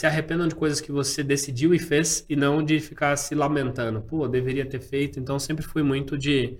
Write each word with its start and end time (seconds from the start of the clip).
se 0.00 0.06
arrependam 0.06 0.48
de 0.48 0.54
coisas 0.54 0.80
que 0.80 0.90
você 0.90 1.22
decidiu 1.22 1.74
e 1.74 1.78
fez 1.78 2.24
e 2.26 2.34
não 2.34 2.62
de 2.64 2.80
ficar 2.80 3.14
se 3.16 3.34
lamentando. 3.34 4.00
Pô, 4.00 4.26
deveria 4.26 4.64
ter 4.64 4.80
feito. 4.80 5.20
Então 5.20 5.38
sempre 5.38 5.62
fui 5.62 5.82
muito 5.82 6.16
de 6.16 6.56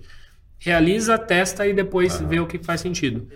realiza, 0.59 1.17
testa 1.17 1.65
e 1.65 1.73
depois 1.73 2.21
vê 2.21 2.39
o 2.39 2.45
que 2.45 2.59
faz 2.59 2.81
sentido. 2.81 3.27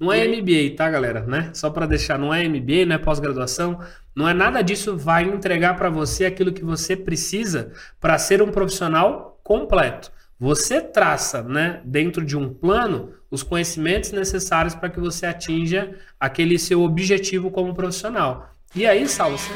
Não 0.00 0.10
é 0.10 0.26
MBA, 0.26 0.74
tá, 0.74 0.88
galera? 0.88 1.20
Né? 1.26 1.50
Só 1.52 1.68
para 1.68 1.84
deixar, 1.84 2.18
não 2.18 2.32
é 2.32 2.48
MBA, 2.48 2.86
não 2.86 2.94
é 2.94 2.98
pós-graduação, 2.98 3.78
não 4.16 4.26
é 4.26 4.32
nada 4.32 4.62
disso 4.62 4.96
vai 4.96 5.24
entregar 5.24 5.76
para 5.76 5.90
você 5.90 6.24
aquilo 6.24 6.50
que 6.50 6.64
você 6.64 6.96
precisa 6.96 7.72
para 8.00 8.16
ser 8.16 8.40
um 8.40 8.50
profissional 8.50 9.38
completo. 9.44 10.10
Você 10.40 10.80
traça, 10.80 11.42
né, 11.42 11.82
dentro 11.84 12.24
de 12.24 12.38
um 12.38 12.52
plano, 12.52 13.12
os 13.30 13.42
conhecimentos 13.42 14.12
necessários 14.12 14.74
para 14.74 14.88
que 14.88 14.98
você 14.98 15.26
atinja 15.26 15.94
aquele 16.18 16.58
seu 16.58 16.80
objetivo 16.80 17.50
como 17.50 17.74
profissional. 17.74 18.51
E 18.74 18.86
aí, 18.86 19.06
você... 19.06 19.52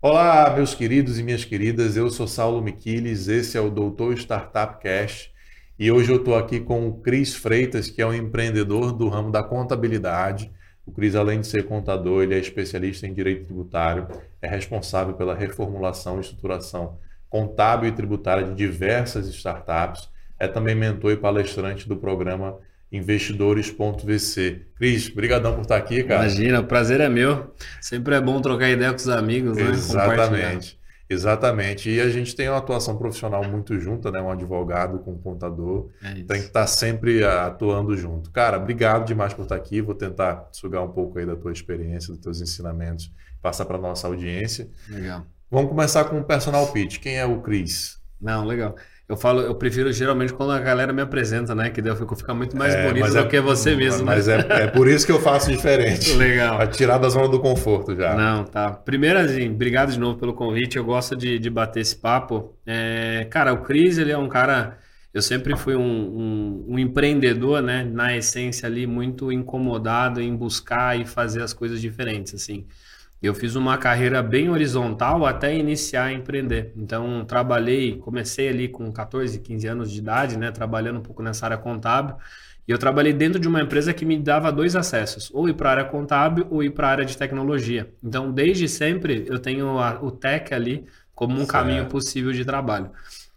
Olá, 0.00 0.54
meus 0.54 0.72
queridos 0.72 1.18
e 1.18 1.24
minhas 1.24 1.44
queridas. 1.44 1.96
Eu 1.96 2.08
sou 2.10 2.28
Saulo 2.28 2.62
Miquiles, 2.62 3.26
esse 3.26 3.58
é 3.58 3.60
o 3.60 3.70
Doutor 3.70 4.16
Startup 4.16 4.80
Cash 4.80 5.32
e 5.76 5.90
hoje 5.90 6.12
eu 6.12 6.18
estou 6.18 6.36
aqui 6.36 6.60
com 6.60 6.86
o 6.86 7.00
Cris 7.00 7.34
Freitas, 7.34 7.90
que 7.90 8.00
é 8.00 8.06
um 8.06 8.14
empreendedor 8.14 8.92
do 8.92 9.08
ramo 9.08 9.32
da 9.32 9.42
contabilidade. 9.42 10.48
O 10.86 10.92
Cris, 10.92 11.16
além 11.16 11.40
de 11.40 11.48
ser 11.48 11.64
contador, 11.64 12.22
ele 12.22 12.36
é 12.36 12.38
especialista 12.38 13.04
em 13.04 13.12
direito 13.12 13.46
tributário, 13.46 14.06
é 14.40 14.46
responsável 14.48 15.14
pela 15.14 15.34
reformulação 15.34 16.18
e 16.18 16.20
estruturação 16.20 17.04
contábil 17.36 17.90
e 17.90 17.92
tributária 17.92 18.44
de 18.44 18.54
diversas 18.54 19.28
startups, 19.28 20.08
é 20.38 20.48
também 20.48 20.74
mentor 20.74 21.12
e 21.12 21.16
palestrante 21.18 21.86
do 21.86 21.96
programa 21.96 22.58
investidores.vc. 22.90 24.62
Cris, 24.76 25.08
brigadão 25.10 25.54
por 25.54 25.62
estar 25.62 25.76
aqui, 25.76 26.02
cara. 26.02 26.22
Imagina, 26.22 26.60
o 26.60 26.64
prazer 26.64 27.00
é 27.00 27.08
meu. 27.10 27.52
Sempre 27.80 28.14
é 28.14 28.20
bom 28.20 28.40
trocar 28.40 28.70
ideia 28.70 28.90
com 28.90 28.96
os 28.96 29.08
amigos, 29.08 29.58
né? 29.58 29.70
Exatamente. 29.70 30.78
Exatamente. 31.08 31.90
E 31.90 32.00
a 32.00 32.08
gente 32.08 32.34
tem 32.34 32.48
uma 32.48 32.58
atuação 32.58 32.96
profissional 32.96 33.44
muito 33.44 33.78
junta, 33.78 34.10
né? 34.10 34.20
Um 34.20 34.30
advogado 34.30 35.00
com 35.00 35.12
um 35.12 35.18
contador. 35.18 35.90
É 36.02 36.14
tem 36.14 36.24
que 36.24 36.46
estar 36.46 36.66
sempre 36.66 37.22
atuando 37.22 37.94
junto. 37.96 38.30
Cara, 38.30 38.56
obrigado 38.56 39.04
demais 39.04 39.34
por 39.34 39.42
estar 39.42 39.56
aqui. 39.56 39.82
Vou 39.82 39.94
tentar 39.94 40.48
sugar 40.52 40.82
um 40.82 40.90
pouco 40.90 41.18
aí 41.18 41.26
da 41.26 41.36
tua 41.36 41.52
experiência, 41.52 42.12
dos 42.12 42.22
teus 42.22 42.40
ensinamentos, 42.40 43.12
passar 43.42 43.66
para 43.66 43.76
nossa 43.78 44.06
audiência. 44.06 44.68
Legal. 44.88 45.26
Vamos 45.50 45.70
começar 45.70 46.04
com 46.04 46.18
o 46.18 46.24
personal 46.24 46.66
pitch. 46.72 46.98
Quem 46.98 47.16
é 47.16 47.24
o 47.24 47.40
Cris? 47.40 47.98
Não, 48.20 48.44
legal. 48.44 48.74
Eu 49.08 49.16
falo, 49.16 49.40
eu 49.40 49.54
prefiro 49.54 49.92
geralmente 49.92 50.32
quando 50.32 50.50
a 50.50 50.58
galera 50.58 50.92
me 50.92 51.00
apresenta, 51.00 51.54
né? 51.54 51.70
Que 51.70 51.80
daí 51.80 51.92
eu 51.92 51.96
fico 51.96 52.16
ficar 52.16 52.34
muito 52.34 52.56
mais 52.56 52.74
é, 52.74 52.88
bonito 52.88 53.08
do 53.08 53.18
é, 53.18 53.26
que 53.26 53.40
você 53.40 53.76
mesmo. 53.76 54.04
Né? 54.04 54.04
Mas 54.04 54.26
né? 54.26 54.44
é, 54.48 54.62
é 54.62 54.66
por 54.66 54.88
isso 54.88 55.06
que 55.06 55.12
eu 55.12 55.20
faço 55.20 55.48
diferente. 55.48 56.12
Legal. 56.14 56.56
Pra 56.56 56.66
tirar 56.66 56.98
da 56.98 57.08
zona 57.08 57.28
do 57.28 57.38
conforto 57.38 57.94
já. 57.94 58.16
Não, 58.16 58.42
tá. 58.42 58.72
Primeiro, 58.72 59.20
assim, 59.20 59.48
obrigado 59.48 59.92
de 59.92 60.00
novo 60.00 60.18
pelo 60.18 60.34
convite. 60.34 60.76
Eu 60.76 60.84
gosto 60.84 61.14
de, 61.14 61.38
de 61.38 61.48
bater 61.48 61.80
esse 61.80 61.94
papo. 61.94 62.56
É, 62.66 63.28
cara, 63.30 63.52
o 63.52 63.58
Cris, 63.58 63.96
ele 63.96 64.10
é 64.10 64.18
um 64.18 64.28
cara. 64.28 64.76
Eu 65.14 65.22
sempre 65.22 65.56
fui 65.56 65.76
um, 65.76 65.80
um, 65.80 66.64
um 66.70 66.78
empreendedor, 66.78 67.62
né? 67.62 67.88
Na 67.88 68.16
essência 68.16 68.66
ali, 68.66 68.88
muito 68.88 69.30
incomodado 69.30 70.20
em 70.20 70.34
buscar 70.34 70.98
e 71.00 71.06
fazer 71.06 71.42
as 71.42 71.52
coisas 71.52 71.80
diferentes, 71.80 72.34
assim. 72.34 72.66
Eu 73.22 73.34
fiz 73.34 73.56
uma 73.56 73.78
carreira 73.78 74.22
bem 74.22 74.50
horizontal 74.50 75.24
até 75.24 75.56
iniciar 75.56 76.04
a 76.04 76.12
empreender. 76.12 76.72
Então, 76.76 77.24
trabalhei, 77.24 77.96
comecei 77.96 78.48
ali 78.48 78.68
com 78.68 78.92
14, 78.92 79.38
15 79.40 79.66
anos 79.66 79.90
de 79.90 79.98
idade, 79.98 80.38
né, 80.38 80.50
trabalhando 80.50 80.98
um 80.98 81.02
pouco 81.02 81.22
nessa 81.22 81.46
área 81.46 81.56
contábil. 81.56 82.16
E 82.68 82.72
eu 82.72 82.78
trabalhei 82.78 83.12
dentro 83.12 83.38
de 83.38 83.46
uma 83.48 83.62
empresa 83.62 83.94
que 83.94 84.04
me 84.04 84.18
dava 84.18 84.52
dois 84.52 84.74
acessos, 84.74 85.30
ou 85.32 85.48
ir 85.48 85.54
para 85.54 85.68
a 85.68 85.72
área 85.72 85.84
contábil 85.84 86.46
ou 86.50 86.62
ir 86.62 86.70
para 86.70 86.88
a 86.88 86.90
área 86.90 87.04
de 87.04 87.16
tecnologia. 87.16 87.90
Então, 88.02 88.30
desde 88.30 88.68
sempre, 88.68 89.24
eu 89.28 89.38
tenho 89.38 89.78
a, 89.78 90.02
o 90.02 90.10
tech 90.10 90.52
ali 90.52 90.84
como 91.14 91.34
um 91.34 91.38
certo. 91.38 91.52
caminho 91.52 91.86
possível 91.86 92.32
de 92.32 92.44
trabalho. 92.44 92.90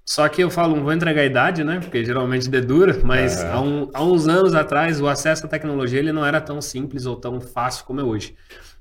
Só 0.03 0.27
que 0.27 0.41
eu 0.43 0.49
falo, 0.49 0.75
não 0.75 0.83
vou 0.83 0.91
entregar 0.91 1.21
a 1.21 1.25
idade, 1.25 1.63
né? 1.63 1.79
Porque 1.79 2.03
geralmente 2.03 2.49
dedura, 2.49 2.99
mas 3.03 3.43
há, 3.43 3.61
um, 3.61 3.89
há 3.93 4.03
uns 4.03 4.27
anos 4.27 4.55
atrás 4.55 4.99
o 4.99 5.07
acesso 5.07 5.45
à 5.45 5.49
tecnologia 5.49 5.99
ele 5.99 6.11
não 6.11 6.25
era 6.25 6.41
tão 6.41 6.59
simples 6.59 7.05
ou 7.05 7.15
tão 7.15 7.39
fácil 7.39 7.85
como 7.85 8.01
é 8.01 8.03
hoje. 8.03 8.35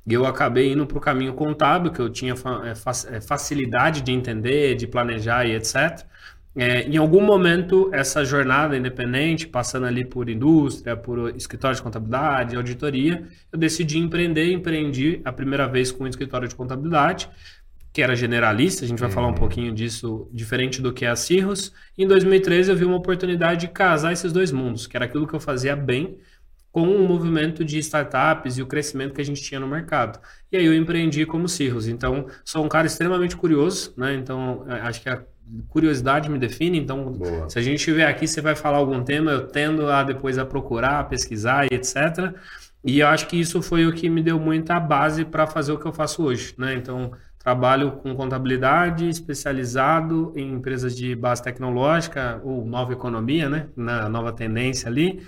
E 0.07 0.15
eu 0.15 0.25
acabei 0.25 0.73
indo 0.73 0.87
para 0.87 0.99
o 0.99 1.01
caminho 1.01 1.35
contábil, 1.35 1.93
que 1.93 2.01
eu 2.01 2.09
tinha 2.09 2.35
é, 2.35 3.17
é, 3.17 3.21
facilidade 3.21 4.01
de 4.01 4.13
entender, 4.13 4.75
de 4.75 4.87
planejar 4.87 5.45
e 5.47 5.55
etc. 5.55 6.07
É, 6.57 6.83
em 6.83 6.97
algum 6.97 7.21
momento, 7.21 7.89
essa 7.93 8.25
jornada 8.25 8.77
independente, 8.77 9.47
passando 9.47 9.87
ali 9.87 10.05
por 10.05 10.29
indústria, 10.29 10.97
por 10.97 11.37
escritório 11.37 11.77
de 11.77 11.83
contabilidade, 11.83 12.57
auditoria, 12.57 13.29
eu 13.53 13.59
decidi 13.59 13.99
empreender. 13.99 14.51
Empreendi 14.51 15.21
a 15.25 15.33
primeira 15.33 15.69
vez 15.69 15.93
com 15.93 16.05
um 16.05 16.09
escritório 16.09 16.49
de 16.49 16.55
contabilidade, 16.55 17.29
que 17.93 18.03
era 18.03 18.15
generalista, 18.15 18.85
a 18.85 18.89
gente 18.89 18.99
vai 18.99 19.09
uhum. 19.09 19.15
falar 19.15 19.27
um 19.27 19.31
uhum. 19.31 19.37
pouquinho 19.37 19.73
disso, 19.73 20.29
diferente 20.33 20.81
do 20.81 20.93
que 20.93 21.05
é 21.05 21.09
a 21.09 21.17
Cirrus. 21.17 21.73
Em 21.97 22.07
2013, 22.07 22.71
eu 22.71 22.77
vi 22.77 22.85
uma 22.85 22.97
oportunidade 22.97 23.63
de 23.63 23.69
casar 23.69 24.13
esses 24.13 24.33
dois 24.33 24.53
mundos, 24.53 24.87
que 24.87 24.97
era 24.97 25.05
aquilo 25.05 25.27
que 25.27 25.35
eu 25.35 25.41
fazia 25.41 25.75
bem, 25.75 26.19
com 26.71 26.87
o 26.87 27.09
movimento 27.09 27.65
de 27.65 27.79
startups 27.79 28.59
e 28.59 28.63
o 28.63 28.67
crescimento 28.67 29.15
que 29.15 29.21
a 29.21 29.25
gente 29.25 29.43
tinha 29.43 29.59
no 29.59 29.67
mercado. 29.67 30.21
E 30.53 30.57
aí 30.57 30.65
eu 30.65 30.75
empreendi 30.75 31.25
como 31.25 31.49
Cirrus. 31.49 31.89
Então, 31.89 32.27
sou 32.45 32.65
um 32.65 32.69
cara 32.69 32.87
extremamente 32.87 33.37
curioso, 33.37 33.93
né? 33.97 34.15
Então, 34.15 34.65
é, 34.69 34.81
acho 34.81 35.01
que 35.01 35.09
a 35.09 35.23
curiosidade 35.69 36.31
me 36.31 36.39
define. 36.39 36.79
Então, 36.79 37.13
Boa. 37.13 37.49
se 37.49 37.59
a 37.59 37.63
gente 37.63 37.77
estiver 37.77 38.07
aqui, 38.07 38.27
você 38.27 38.41
vai 38.41 38.55
falar 38.55 38.79
algum 38.79 39.03
tema, 39.03 39.31
eu 39.31 39.47
tendo 39.47 39.89
a 39.91 40.03
depois 40.03 40.39
a 40.39 40.45
procurar, 40.45 41.01
a 41.01 41.05
pesquisar 41.05 41.67
e 41.67 41.75
etc. 41.75 42.35
E 42.85 43.01
eu 43.01 43.09
acho 43.09 43.27
que 43.27 43.39
isso 43.39 43.61
foi 43.63 43.87
o 43.87 43.93
que 43.93 44.09
me 44.09 44.23
deu 44.23 44.39
muita 44.39 44.79
base 44.79 45.25
para 45.25 45.47
fazer 45.47 45.73
o 45.73 45.79
que 45.79 45.87
eu 45.87 45.93
faço 45.93 46.23
hoje, 46.23 46.55
né? 46.57 46.75
Então, 46.75 47.13
trabalho 47.39 47.93
com 47.93 48.15
contabilidade, 48.15 49.09
especializado 49.09 50.33
em 50.37 50.53
empresas 50.53 50.95
de 50.95 51.15
base 51.17 51.43
tecnológica 51.43 52.41
ou 52.45 52.65
nova 52.65 52.93
economia, 52.93 53.49
né? 53.49 53.69
Na 53.75 54.09
nova 54.09 54.33
tendência 54.33 54.89
ali. 54.89 55.23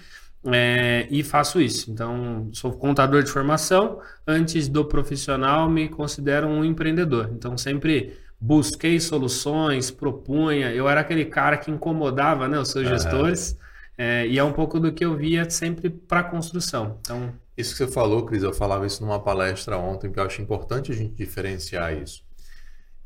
É, 0.45 1.06
e 1.11 1.23
faço 1.23 1.61
isso. 1.61 1.91
Então, 1.91 2.49
sou 2.53 2.73
contador 2.73 3.23
de 3.23 3.31
formação. 3.31 4.01
Antes 4.27 4.69
do 4.69 4.84
profissional, 4.84 5.69
me 5.69 5.89
considero 5.89 6.47
um 6.47 6.65
empreendedor. 6.65 7.31
Então, 7.33 7.59
sempre 7.59 8.19
busquei 8.41 8.99
soluções, 8.99 9.91
propunha. 9.91 10.73
Eu 10.73 10.89
era 10.89 11.01
aquele 11.01 11.27
cara 11.27 11.59
que 11.59 11.71
incomodava 11.71 12.49
né, 12.49 12.59
os 12.59 12.71
seus 12.71 12.87
uhum. 12.87 12.93
gestores. 12.93 13.59
É, 13.99 14.27
e 14.27 14.39
é 14.39 14.45
um 14.45 14.53
pouco 14.53 14.81
do 14.81 14.93
que 14.93 15.05
eu 15.05 15.15
via 15.15 15.49
sempre 15.51 15.91
para 15.91 16.21
a 16.21 16.25
construção. 16.25 16.97
Então, 17.01 17.34
isso 17.55 17.72
que 17.72 17.84
você 17.84 17.87
falou, 17.87 18.25
Cris, 18.25 18.43
eu 18.43 18.55
falava 18.55 18.87
isso 18.87 19.05
numa 19.05 19.21
palestra 19.21 19.77
ontem, 19.77 20.11
que 20.11 20.19
eu 20.19 20.25
acho 20.25 20.41
importante 20.41 20.91
a 20.91 20.95
gente 20.95 21.12
diferenciar 21.15 21.95
isso. 21.95 22.22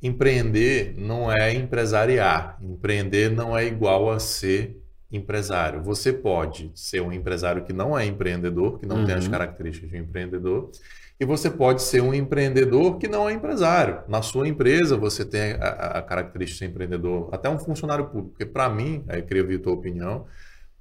Empreender 0.01 0.95
não 0.97 1.33
é 1.33 1.53
empresariar. 1.53 2.59
Empreender 2.63 3.31
não 3.31 3.59
é 3.59 3.67
igual 3.67 4.13
a 4.13 4.21
ser 4.21 4.84
empresário. 5.11 5.83
Você 5.83 6.13
pode 6.13 6.73
ser 6.75 7.01
um 7.01 7.13
empresário 7.13 7.65
que 7.65 7.73
não 7.73 7.97
é 7.99 8.05
empreendedor, 8.05 8.79
que 8.79 8.87
não 8.87 8.99
uhum. 8.99 9.05
tem 9.05 9.15
as 9.15 9.25
uhum. 9.25 9.31
características 9.31 9.91
de 9.91 9.97
um 9.97 10.01
empreendedor, 10.01 10.71
e 11.19 11.25
você 11.25 11.49
pode 11.49 11.83
ser 11.83 12.03
um 12.03 12.13
empreendedor 12.13 12.99
que 12.99 13.07
não 13.07 13.29
é 13.29 13.33
empresário. 13.33 14.03
Na 14.09 14.21
sua 14.21 14.49
empresa 14.49 14.97
você 14.97 15.25
tem 15.25 15.53
a, 15.53 15.99
a 15.99 16.03
característica 16.03 16.65
de 16.65 16.73
empreendedor, 16.73 17.29
até 17.33 17.49
um 17.49 17.59
funcionário 17.59 18.07
público. 18.07 18.31
Porque 18.31 18.47
para 18.47 18.69
mim, 18.69 19.05
aí 19.09 19.23
queria 19.23 19.43
ouvir 19.43 19.57
a 19.57 19.63
tua 19.63 19.75
opinião, 19.75 20.27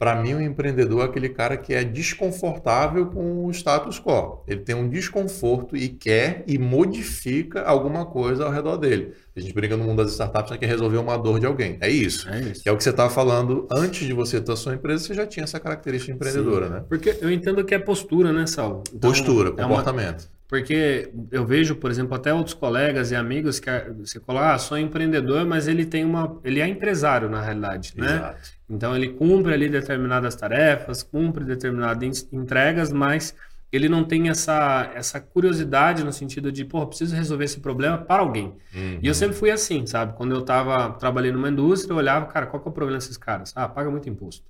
para 0.03 0.21
mim, 0.21 0.33
o 0.33 0.37
um 0.37 0.41
empreendedor 0.41 0.99
é 0.99 1.05
aquele 1.05 1.29
cara 1.29 1.55
que 1.55 1.73
é 1.73 1.81
desconfortável 1.81 3.05
com 3.05 3.45
o 3.45 3.51
status 3.51 4.01
quo. 4.01 4.43
Ele 4.45 4.59
tem 4.59 4.75
um 4.75 4.89
desconforto 4.89 5.77
e 5.77 5.87
quer 5.87 6.43
e 6.45 6.57
modifica 6.57 7.61
alguma 7.61 8.05
coisa 8.05 8.43
ao 8.43 8.51
redor 8.51 8.75
dele. 8.75 9.13
A 9.33 9.39
gente 9.39 9.53
brinca 9.53 9.77
no 9.77 9.85
mundo 9.85 10.03
das 10.03 10.11
startups, 10.11 10.51
né, 10.51 10.57
que 10.57 10.65
resolver 10.65 10.97
uma 10.97 11.15
dor 11.15 11.39
de 11.39 11.45
alguém. 11.45 11.77
É 11.79 11.89
isso. 11.89 12.27
É 12.27 12.37
isso. 12.41 12.63
É 12.65 12.71
o 12.73 12.75
que 12.75 12.83
você 12.83 12.89
estava 12.89 13.09
falando 13.09 13.65
antes 13.71 14.05
de 14.05 14.11
você 14.11 14.41
ter 14.41 14.51
a 14.51 14.57
sua 14.57 14.73
empresa, 14.73 15.05
você 15.05 15.13
já 15.13 15.25
tinha 15.25 15.45
essa 15.45 15.57
característica 15.57 16.13
empreendedora, 16.13 16.67
Sim. 16.67 16.73
né? 16.73 16.83
Porque 16.89 17.17
eu 17.21 17.31
entendo 17.31 17.63
que 17.63 17.73
é 17.73 17.79
postura, 17.79 18.33
né, 18.33 18.45
Sal? 18.45 18.83
Então, 18.93 19.09
postura, 19.09 19.51
comportamento. 19.51 20.23
É 20.23 20.25
uma... 20.25 20.43
Porque 20.53 21.09
eu 21.31 21.45
vejo, 21.45 21.75
por 21.75 21.89
exemplo, 21.89 22.13
até 22.13 22.31
outros 22.31 22.53
colegas 22.53 23.09
e 23.09 23.15
amigos 23.15 23.59
que 23.59 23.71
você 23.97 24.19
fala, 24.19 24.53
ah, 24.53 24.59
sou 24.59 24.77
empreendedor, 24.77 25.45
mas 25.45 25.67
ele 25.67 25.83
tem 25.83 26.05
uma. 26.05 26.39
ele 26.43 26.59
é 26.59 26.67
empresário, 26.67 27.27
na 27.27 27.41
realidade, 27.41 27.93
né? 27.97 28.05
Exato. 28.05 28.62
Então 28.73 28.95
ele 28.95 29.09
cumpre 29.09 29.53
ali 29.53 29.69
determinadas 29.69 30.35
tarefas, 30.35 31.03
cumpre 31.03 31.45
determinadas 31.45 32.27
entregas, 32.31 32.91
mas 32.91 33.35
ele 33.71 33.89
não 33.89 34.03
tem 34.03 34.29
essa, 34.29 34.91
essa 34.93 35.19
curiosidade 35.19 36.03
no 36.03 36.13
sentido 36.13 36.51
de, 36.51 36.63
pô, 36.63 36.85
preciso 36.85 37.15
resolver 37.15 37.45
esse 37.45 37.59
problema 37.59 37.97
para 37.97 38.21
alguém. 38.21 38.55
Uhum. 38.73 38.99
E 39.01 39.07
eu 39.07 39.13
sempre 39.13 39.35
fui 39.35 39.49
assim, 39.49 39.85
sabe? 39.87 40.15
Quando 40.15 40.33
eu 40.35 40.41
estava 40.41 40.91
trabalhando 40.91 41.35
numa 41.35 41.49
indústria, 41.49 41.93
eu 41.93 41.97
olhava, 41.97 42.27
cara, 42.27 42.45
qual 42.45 42.61
que 42.61 42.67
é 42.67 42.71
o 42.71 42.73
problema 42.73 42.99
desses 42.99 43.17
caras? 43.17 43.51
Ah, 43.55 43.67
paga 43.67 43.89
muito 43.89 44.07
imposto. 44.07 44.45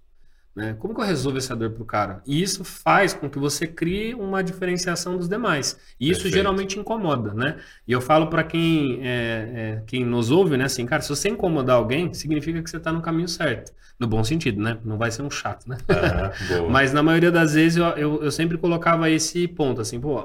Né? 0.55 0.75
Como 0.79 0.93
que 0.93 1.01
eu 1.01 1.05
resolvo 1.05 1.39
essa 1.39 1.55
dor 1.55 1.71
para 1.71 1.81
o 1.81 1.85
cara? 1.85 2.21
E 2.27 2.41
isso 2.41 2.63
faz 2.63 3.11
com 3.11 3.27
que 3.27 3.39
você 3.39 3.65
crie 3.65 4.13
uma 4.13 4.43
diferenciação 4.43 5.17
dos 5.17 5.27
demais. 5.27 5.79
E 5.99 6.09
isso 6.09 6.21
Perfeito. 6.21 6.35
geralmente 6.35 6.79
incomoda, 6.79 7.33
né? 7.33 7.57
E 7.87 7.91
eu 7.91 7.99
falo 7.99 8.27
para 8.27 8.43
quem, 8.43 8.99
é, 9.01 9.51
é, 9.55 9.83
quem 9.87 10.05
nos 10.05 10.29
ouve, 10.29 10.55
né? 10.55 10.65
Assim, 10.65 10.85
cara, 10.85 11.01
se 11.01 11.09
você 11.09 11.29
incomodar 11.29 11.77
alguém, 11.77 12.13
significa 12.13 12.61
que 12.61 12.69
você 12.69 12.77
está 12.77 12.91
no 12.91 13.01
caminho 13.01 13.27
certo. 13.27 13.73
No 13.99 14.07
bom 14.07 14.23
sentido, 14.23 14.61
né? 14.61 14.77
Não 14.85 14.97
vai 14.97 15.09
ser 15.09 15.23
um 15.23 15.31
chato, 15.31 15.67
né? 15.67 15.77
Ah. 15.87 16.31
Mas 16.69 16.93
na 16.93 17.01
maioria 17.01 17.31
das 17.31 17.53
vezes 17.53 17.77
eu, 17.77 17.85
eu, 17.85 18.23
eu 18.23 18.31
sempre 18.31 18.57
colocava 18.57 19.09
esse 19.09 19.47
ponto, 19.47 19.81
assim, 19.81 19.99
pô, 19.99 20.23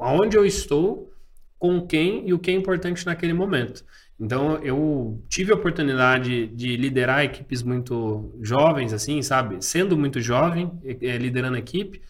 aonde 0.00 0.36
eu 0.36 0.44
estou, 0.44 1.12
com 1.60 1.86
quem 1.86 2.26
e 2.26 2.32
o 2.32 2.38
que 2.38 2.50
é 2.50 2.54
importante 2.54 3.04
naquele 3.04 3.34
momento. 3.34 3.84
Então 4.20 4.62
eu 4.62 5.18
tive 5.28 5.50
a 5.50 5.54
oportunidade 5.54 6.46
de 6.48 6.76
liderar 6.76 7.24
equipes 7.24 7.62
muito 7.62 8.30
jovens, 8.42 8.92
assim, 8.92 9.22
sabe? 9.22 9.64
Sendo 9.64 9.96
muito 9.96 10.20
jovem, 10.20 10.70
eh, 10.84 11.16
liderando 11.16 11.56
a 11.56 11.58
equipe. 11.58 12.02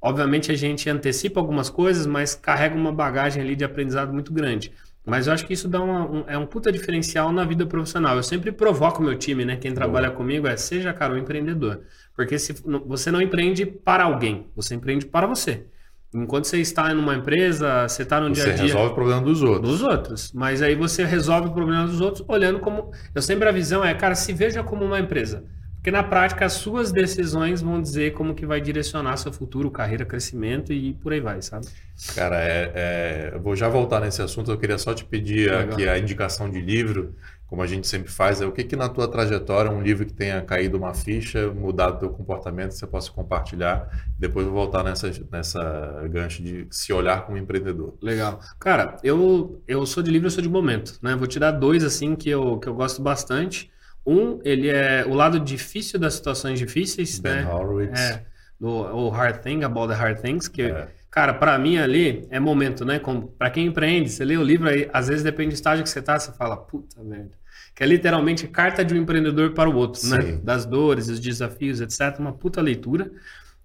Obviamente 0.00 0.52
a 0.52 0.54
gente 0.54 0.90
antecipa 0.90 1.40
algumas 1.40 1.70
coisas, 1.70 2.06
mas 2.06 2.34
carrega 2.34 2.76
uma 2.76 2.92
bagagem 2.92 3.42
ali 3.42 3.56
de 3.56 3.64
aprendizado 3.64 4.12
muito 4.12 4.30
grande. 4.30 4.70
Mas 5.06 5.26
eu 5.26 5.32
acho 5.32 5.46
que 5.46 5.54
isso 5.54 5.66
dá 5.66 5.80
uma, 5.82 6.10
um, 6.10 6.24
é 6.26 6.36
um 6.36 6.46
puta 6.46 6.70
diferencial 6.70 7.32
na 7.32 7.44
vida 7.44 7.64
profissional. 7.66 8.16
Eu 8.16 8.22
sempre 8.22 8.52
provoco 8.52 9.02
meu 9.02 9.16
time, 9.16 9.44
né? 9.44 9.56
Quem 9.56 9.72
trabalha 9.72 10.08
Boa. 10.08 10.16
comigo 10.16 10.46
é 10.46 10.56
seja, 10.58 10.92
cara, 10.92 11.14
um 11.14 11.18
empreendedor. 11.18 11.82
Porque 12.14 12.38
se 12.38 12.54
você 12.86 13.10
não 13.10 13.20
empreende 13.20 13.64
para 13.64 14.04
alguém, 14.04 14.46
você 14.54 14.74
empreende 14.74 15.06
para 15.06 15.26
você. 15.26 15.66
Enquanto 16.14 16.44
você 16.44 16.60
está 16.60 16.94
numa 16.94 17.16
empresa, 17.16 17.88
você 17.88 18.02
está 18.02 18.20
no 18.20 18.28
você 18.28 18.34
dia 18.34 18.42
a 18.44 18.46
dia. 18.46 18.56
Você 18.56 18.62
resolve 18.62 18.92
o 18.92 18.94
problema 18.94 19.20
dos 19.20 19.42
outros. 19.42 19.70
Dos 19.72 19.82
outros. 19.82 20.32
Mas 20.32 20.62
aí 20.62 20.76
você 20.76 21.04
resolve 21.04 21.48
o 21.48 21.52
problema 21.52 21.86
dos 21.86 22.00
outros 22.00 22.24
olhando 22.28 22.60
como. 22.60 22.92
Eu 23.12 23.20
sempre 23.20 23.48
a 23.48 23.52
visão 23.52 23.84
é, 23.84 23.92
cara, 23.94 24.14
se 24.14 24.32
veja 24.32 24.62
como 24.62 24.84
uma 24.84 25.00
empresa. 25.00 25.44
Porque 25.74 25.90
na 25.90 26.02
prática 26.02 26.46
as 26.46 26.54
suas 26.54 26.92
decisões 26.92 27.60
vão 27.60 27.82
dizer 27.82 28.14
como 28.14 28.34
que 28.34 28.46
vai 28.46 28.58
direcionar 28.58 29.18
seu 29.18 29.30
futuro, 29.30 29.70
carreira, 29.70 30.02
crescimento 30.04 30.72
e 30.72 30.94
por 30.94 31.12
aí 31.12 31.20
vai, 31.20 31.42
sabe? 31.42 31.66
Cara, 32.14 32.40
é, 32.40 32.72
é... 32.74 33.30
eu 33.34 33.40
vou 33.40 33.54
já 33.54 33.68
voltar 33.68 34.00
nesse 34.00 34.22
assunto. 34.22 34.50
Eu 34.50 34.56
queria 34.56 34.78
só 34.78 34.94
te 34.94 35.04
pedir 35.04 35.50
Legal. 35.50 35.74
aqui 35.74 35.86
a 35.86 35.98
indicação 35.98 36.48
de 36.48 36.60
livro 36.60 37.14
como 37.46 37.62
a 37.62 37.66
gente 37.66 37.86
sempre 37.86 38.10
faz, 38.10 38.40
é 38.40 38.46
o 38.46 38.52
que 38.52 38.64
que 38.64 38.74
na 38.74 38.88
tua 38.88 39.06
trajetória, 39.06 39.70
um 39.70 39.82
livro 39.82 40.04
que 40.06 40.12
tenha 40.12 40.40
caído 40.42 40.76
uma 40.76 40.94
ficha, 40.94 41.50
mudado 41.52 42.00
teu 42.00 42.10
comportamento, 42.10 42.72
você 42.72 42.86
possa 42.86 43.12
compartilhar. 43.12 43.88
Depois 44.18 44.46
vou 44.46 44.54
voltar 44.54 44.82
nessa, 44.82 45.10
nessa 45.30 46.08
gancho 46.10 46.42
de 46.42 46.66
se 46.70 46.92
olhar 46.92 47.26
como 47.26 47.36
empreendedor. 47.36 47.96
Legal. 48.02 48.40
Cara, 48.58 48.96
eu, 49.04 49.62
eu 49.68 49.84
sou 49.86 50.02
de 50.02 50.10
livro, 50.10 50.26
eu 50.26 50.30
sou 50.30 50.42
de 50.42 50.48
momento, 50.48 50.98
né? 51.02 51.14
Vou 51.14 51.26
te 51.26 51.38
dar 51.38 51.50
dois, 51.50 51.84
assim, 51.84 52.16
que 52.16 52.30
eu, 52.30 52.58
que 52.58 52.68
eu 52.68 52.74
gosto 52.74 53.02
bastante. 53.02 53.70
Um, 54.06 54.40
ele 54.44 54.68
é 54.68 55.04
o 55.06 55.14
lado 55.14 55.38
difícil 55.38 55.98
das 55.98 56.14
situações 56.14 56.58
difíceis, 56.58 57.18
ben 57.18 57.44
né? 57.44 57.52
Horowitz. 57.52 58.00
É, 58.00 58.24
do 58.58 58.68
o 58.68 59.08
Hard 59.10 59.40
Thing, 59.42 59.62
About 59.64 59.88
the 59.88 59.94
Hard 59.94 60.20
Things, 60.20 60.48
que... 60.48 60.62
É. 60.62 60.88
Cara, 61.14 61.32
para 61.32 61.56
mim 61.56 61.78
ali 61.78 62.26
é 62.28 62.40
momento, 62.40 62.84
né? 62.84 63.00
Para 63.38 63.48
quem 63.48 63.66
empreende, 63.66 64.10
você 64.10 64.24
lê 64.24 64.36
o 64.36 64.42
livro 64.42 64.68
aí, 64.68 64.90
às 64.92 65.06
vezes 65.06 65.22
depende 65.22 65.50
do 65.50 65.54
estágio 65.54 65.84
que 65.84 65.88
você 65.88 66.02
tá, 66.02 66.18
você 66.18 66.32
fala, 66.32 66.56
puta 66.56 67.00
merda 67.04 67.30
que 67.74 67.82
é 67.82 67.86
literalmente 67.86 68.46
carta 68.46 68.84
de 68.84 68.94
um 68.94 68.96
empreendedor 68.98 69.52
para 69.52 69.68
o 69.68 69.74
outro, 69.74 70.06
né? 70.08 70.22
Sim. 70.22 70.32
né? 70.32 70.40
Das 70.42 70.64
dores, 70.64 71.08
os 71.08 71.18
desafios, 71.18 71.80
etc. 71.80 72.18
Uma 72.20 72.32
puta 72.32 72.60
leitura. 72.60 73.10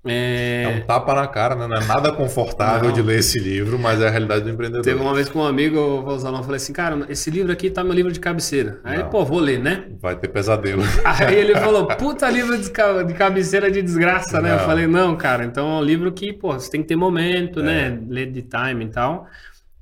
É... 0.05 0.63
é... 0.63 0.67
um 0.69 0.85
tapa 0.85 1.13
na 1.13 1.27
cara, 1.27 1.55
né? 1.55 1.67
Não 1.67 1.75
é 1.75 1.85
nada 1.85 2.11
confortável 2.11 2.87
Não. 2.87 2.93
de 2.93 3.01
ler 3.01 3.19
esse 3.19 3.37
livro, 3.37 3.77
mas 3.77 4.01
é 4.01 4.07
a 4.07 4.09
realidade 4.09 4.45
do 4.45 4.49
empreendedor. 4.49 4.83
Teve 4.83 5.01
uma 5.01 5.13
vez 5.13 5.27
com 5.27 5.39
um 5.39 5.45
amigo, 5.45 5.75
eu 5.75 6.01
vou 6.01 6.15
usar, 6.15 6.29
eu 6.29 6.43
falei 6.43 6.55
assim, 6.55 6.71
cara, 6.71 7.05
esse 7.09 7.29
livro 7.29 7.51
aqui 7.51 7.69
tá 7.69 7.83
meu 7.83 7.93
livro 7.93 8.11
de 8.11 8.19
cabeceira. 8.19 8.79
Aí, 8.83 8.99
Não. 8.99 9.09
pô, 9.09 9.25
vou 9.25 9.39
ler, 9.39 9.59
né? 9.59 9.85
Vai 9.99 10.15
ter 10.15 10.29
pesadelo. 10.29 10.83
Aí 11.03 11.35
ele 11.35 11.55
falou, 11.55 11.85
puta 11.85 12.29
livro 12.29 12.57
de 12.57 13.13
cabeceira 13.13 13.69
de 13.69 13.81
desgraça, 13.81 14.39
né? 14.41 14.51
Não. 14.51 14.57
Eu 14.59 14.65
falei, 14.65 14.87
não, 14.87 15.15
cara, 15.17 15.43
então 15.43 15.69
é 15.69 15.81
um 15.81 15.83
livro 15.83 16.11
que, 16.11 16.31
pô, 16.31 16.53
você 16.53 16.71
tem 16.71 16.81
que 16.81 16.87
ter 16.87 16.95
momento, 16.95 17.61
né? 17.61 17.87
é. 17.87 17.89
né? 17.89 17.99
Ler 18.07 18.31
de 18.31 18.41
time 18.41 18.85
e 18.85 18.89
tal. 18.89 19.27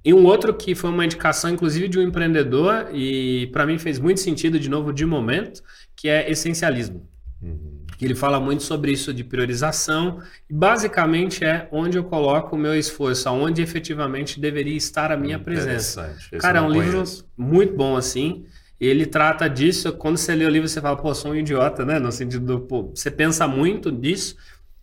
E 0.04 0.14
um 0.14 0.26
outro 0.26 0.54
que 0.54 0.74
foi 0.74 0.90
uma 0.90 1.04
indicação, 1.04 1.50
inclusive, 1.50 1.88
de 1.88 2.00
um 2.00 2.02
empreendedor, 2.02 2.88
e 2.94 3.50
para 3.52 3.66
mim 3.66 3.78
fez 3.78 4.00
muito 4.00 4.22
sentido, 4.22 4.58
de 4.58 4.70
novo, 4.70 4.94
de 4.94 5.06
momento, 5.06 5.62
que 5.96 6.08
é 6.08 6.32
essencialismo. 6.32 7.06
Uhum. 7.42 7.77
Que 7.98 8.06
ele 8.06 8.14
fala 8.14 8.40
muito 8.40 8.62
sobre 8.62 8.92
isso 8.92 9.12
de 9.12 9.24
priorização, 9.24 10.22
e 10.48 10.54
basicamente 10.54 11.44
é 11.44 11.68
onde 11.72 11.98
eu 11.98 12.04
coloco 12.04 12.56
o 12.56 12.60
meu 12.60 12.76
esforço, 12.76 13.28
aonde 13.28 13.62
efetivamente 13.62 14.40
deveria 14.40 14.78
estar 14.78 15.12
a 15.12 15.18
minha 15.18 15.40
presença. 15.40 16.16
Cara, 16.40 16.60
é 16.60 16.62
um 16.62 16.70
livro 16.70 17.04
muito 17.36 17.76
bom 17.76 17.98
assim. 17.98 18.46
Ele 18.80 19.08
trata 19.08 19.50
disso. 19.50 19.92
Quando 19.94 20.18
você 20.18 20.36
lê 20.36 20.46
o 20.46 20.50
livro, 20.50 20.70
você 20.70 20.80
fala, 20.80 20.96
pô, 20.96 21.14
sou 21.16 21.32
um 21.32 21.36
idiota, 21.36 21.84
né? 21.84 21.98
No 21.98 22.12
sentido 22.12 22.46
do, 22.46 22.60
pô, 22.60 22.92
você 22.94 23.10
pensa 23.10 23.48
muito 23.48 23.92
disso. 23.92 24.36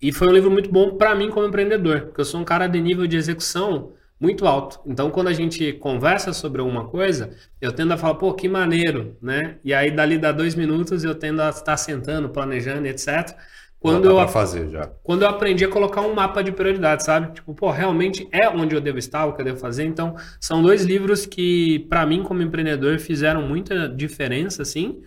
E 0.02 0.12
foi 0.12 0.28
um 0.28 0.32
livro 0.32 0.50
muito 0.50 0.70
bom 0.70 0.96
para 0.96 1.14
mim 1.14 1.30
como 1.30 1.46
empreendedor, 1.46 2.06
porque 2.06 2.20
eu 2.20 2.24
sou 2.24 2.40
um 2.40 2.44
cara 2.44 2.66
de 2.66 2.80
nível 2.80 3.06
de 3.06 3.16
execução 3.16 3.92
muito 4.20 4.46
alto. 4.46 4.80
Então, 4.86 5.10
quando 5.10 5.28
a 5.28 5.32
gente 5.32 5.72
conversa 5.74 6.32
sobre 6.32 6.60
alguma 6.60 6.86
coisa, 6.86 7.30
eu 7.60 7.72
tendo 7.72 7.92
a 7.92 7.96
falar, 7.96 8.14
pô, 8.14 8.32
que 8.32 8.48
maneiro, 8.48 9.16
né? 9.20 9.56
E 9.64 9.74
aí, 9.74 9.90
dali 9.90 10.18
dá 10.18 10.32
dois 10.32 10.54
minutos, 10.54 11.04
eu 11.04 11.14
tendo 11.14 11.42
a 11.42 11.50
estar 11.50 11.76
sentando, 11.76 12.28
planejando, 12.28 12.86
etc. 12.86 13.36
Quando 13.84 14.08
eu, 14.08 14.28
fazer 14.28 14.70
já. 14.70 14.86
quando 15.02 15.22
eu 15.22 15.28
aprendi 15.28 15.62
a 15.62 15.68
colocar 15.68 16.00
um 16.00 16.14
mapa 16.14 16.42
de 16.42 16.50
prioridades, 16.50 17.04
sabe? 17.04 17.34
Tipo, 17.34 17.54
pô, 17.54 17.70
realmente 17.70 18.26
é 18.32 18.48
onde 18.48 18.74
eu 18.74 18.80
devo 18.80 18.96
estar, 18.98 19.26
o 19.26 19.34
que 19.34 19.42
eu 19.42 19.44
devo 19.44 19.58
fazer. 19.58 19.84
Então, 19.84 20.16
são 20.40 20.62
dois 20.62 20.84
livros 20.84 21.26
que, 21.26 21.80
para 21.80 22.06
mim, 22.06 22.22
como 22.22 22.40
empreendedor, 22.40 22.98
fizeram 22.98 23.42
muita 23.42 23.86
diferença, 23.86 24.62
assim. 24.62 25.02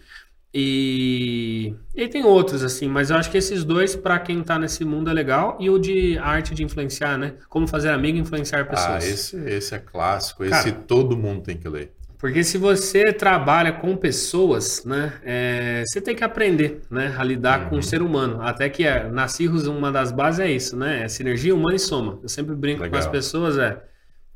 E, 0.54 1.76
e 1.94 2.08
tem 2.08 2.24
outros, 2.24 2.64
assim, 2.64 2.88
mas 2.88 3.10
eu 3.10 3.18
acho 3.18 3.30
que 3.30 3.38
esses 3.38 3.64
dois, 3.64 3.96
para 3.96 4.18
quem 4.18 4.42
tá 4.42 4.58
nesse 4.58 4.84
mundo, 4.86 5.10
é 5.10 5.14
legal. 5.14 5.58
E 5.60 5.70
o 5.70 5.78
de 5.78 6.18
arte 6.18 6.56
de 6.56 6.64
influenciar, 6.64 7.18
né? 7.18 7.34
Como 7.50 7.68
fazer 7.68 7.90
amigo 7.90 8.18
e 8.18 8.22
influenciar 8.22 8.68
pessoas. 8.68 9.04
Ah, 9.04 9.08
esse, 9.08 9.38
esse 9.50 9.76
é 9.76 9.80
clássico, 9.80 10.44
esse 10.44 10.52
Cara, 10.52 10.72
todo 10.72 11.18
mundo 11.18 11.42
tem 11.42 11.58
que 11.58 11.68
ler. 11.68 11.92
Porque 12.18 12.44
se 12.44 12.58
você 12.58 13.14
trabalha 13.14 13.72
com 13.72 13.96
pessoas, 13.96 14.84
né, 14.84 15.14
é, 15.24 15.84
você 15.86 16.02
tem 16.02 16.16
que 16.16 16.24
aprender, 16.24 16.82
né, 16.90 17.16
a 17.16 17.24
lidar 17.24 17.64
uhum. 17.64 17.70
com 17.70 17.78
o 17.78 17.84
ser 17.84 18.02
humano. 18.02 18.42
Até 18.42 18.70
que 18.70 18.84
é, 18.84 19.08
na 19.08 19.28
Cirrus, 19.28 19.68
uma 19.68 19.92
das 19.92 20.12
bases 20.12 20.40
é 20.40 20.50
isso, 20.50 20.76
né, 20.76 21.04
é 21.04 21.08
sinergia 21.08 21.54
humana 21.54 21.76
e 21.76 21.80
soma. 21.80 22.18
Eu 22.24 22.30
sempre 22.30 22.56
brinco 22.56 22.82
Legal. 22.82 23.00
com 23.00 23.06
as 23.06 23.12
pessoas, 23.12 23.60
é, 23.60 23.80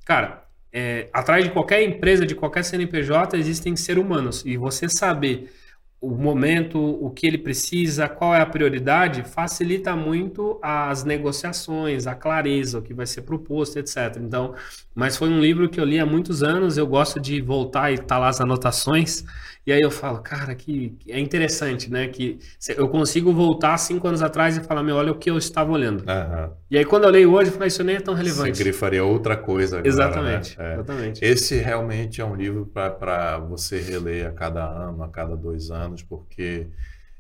cara, 0.06 0.44
é, 0.72 1.10
atrás 1.12 1.44
de 1.44 1.50
qualquer 1.50 1.82
empresa, 1.82 2.24
de 2.24 2.36
qualquer 2.36 2.64
CNPJ, 2.64 3.36
existem 3.36 3.76
seres 3.76 4.04
humanos. 4.04 4.44
E 4.46 4.58
você 4.58 4.88
saber 4.88 5.52
o 6.02 6.10
momento, 6.10 6.80
o 6.80 7.12
que 7.12 7.28
ele 7.28 7.38
precisa, 7.38 8.10
qual 8.10 8.34
é 8.34 8.42
a 8.42 8.46
prioridade, 8.46 9.24
facilita 9.24 9.96
muito 9.96 10.58
as 10.60 11.04
negociações, 11.04 12.08
a 12.08 12.16
clareza, 12.16 12.80
o 12.80 12.82
que 12.82 12.92
vai 12.92 13.06
ser 13.06 13.22
proposto, 13.22 13.78
etc. 13.78 14.18
Então, 14.20 14.56
mas 14.96 15.16
foi 15.16 15.30
um 15.30 15.40
livro 15.40 15.70
que 15.70 15.80
eu 15.80 15.86
li 15.86 16.00
há 16.00 16.06
muitos 16.06 16.42
anos, 16.42 16.76
eu 16.76 16.88
gosto 16.88 17.20
de 17.20 17.40
voltar 17.40 17.92
e 17.92 17.94
estar 17.94 18.08
tá 18.08 18.18
lá 18.18 18.30
as 18.30 18.42
anotações, 18.42 19.24
e 19.66 19.72
aí 19.72 19.80
eu 19.80 19.92
falo, 19.92 20.20
cara, 20.20 20.56
que 20.56 20.98
é 21.08 21.20
interessante, 21.20 21.92
né? 21.92 22.08
Que 22.08 22.40
eu 22.76 22.90
consigo 22.90 23.32
voltar 23.32 23.78
cinco 23.78 24.08
anos 24.08 24.24
atrás 24.24 24.58
e 24.58 24.62
falar, 24.62 24.82
meu, 24.82 24.96
olha 24.96 25.12
o 25.12 25.16
que 25.16 25.30
eu 25.30 25.38
estava 25.38 25.72
olhando. 25.72 26.02
Uhum. 26.02 26.50
E 26.70 26.78
aí 26.78 26.86
quando 26.86 27.04
eu 27.04 27.12
leio 27.12 27.32
hoje, 27.32 27.50
eu 27.50 27.54
falei, 27.54 27.68
isso 27.68 27.84
nem 27.84 27.98
é 27.98 28.00
tão 28.00 28.16
relevante. 28.16 28.58
Você 28.58 28.64
grifaria 28.64 29.04
outra 29.04 29.38
coisa 29.38 29.78
agora, 29.78 29.88
Exatamente, 29.88 30.58
né? 30.58 30.70
é. 30.70 30.74
exatamente. 30.74 31.24
Esse 31.24 31.58
realmente 31.58 32.20
é 32.22 32.26
um 32.26 32.36
livro 32.36 32.66
para 32.66 33.38
você 33.38 33.80
reler 33.80 34.28
a 34.28 34.32
cada 34.32 34.66
ano, 34.66 35.04
a 35.04 35.10
cada 35.10 35.36
dois 35.36 35.70
anos, 35.70 36.02
porque... 36.02 36.68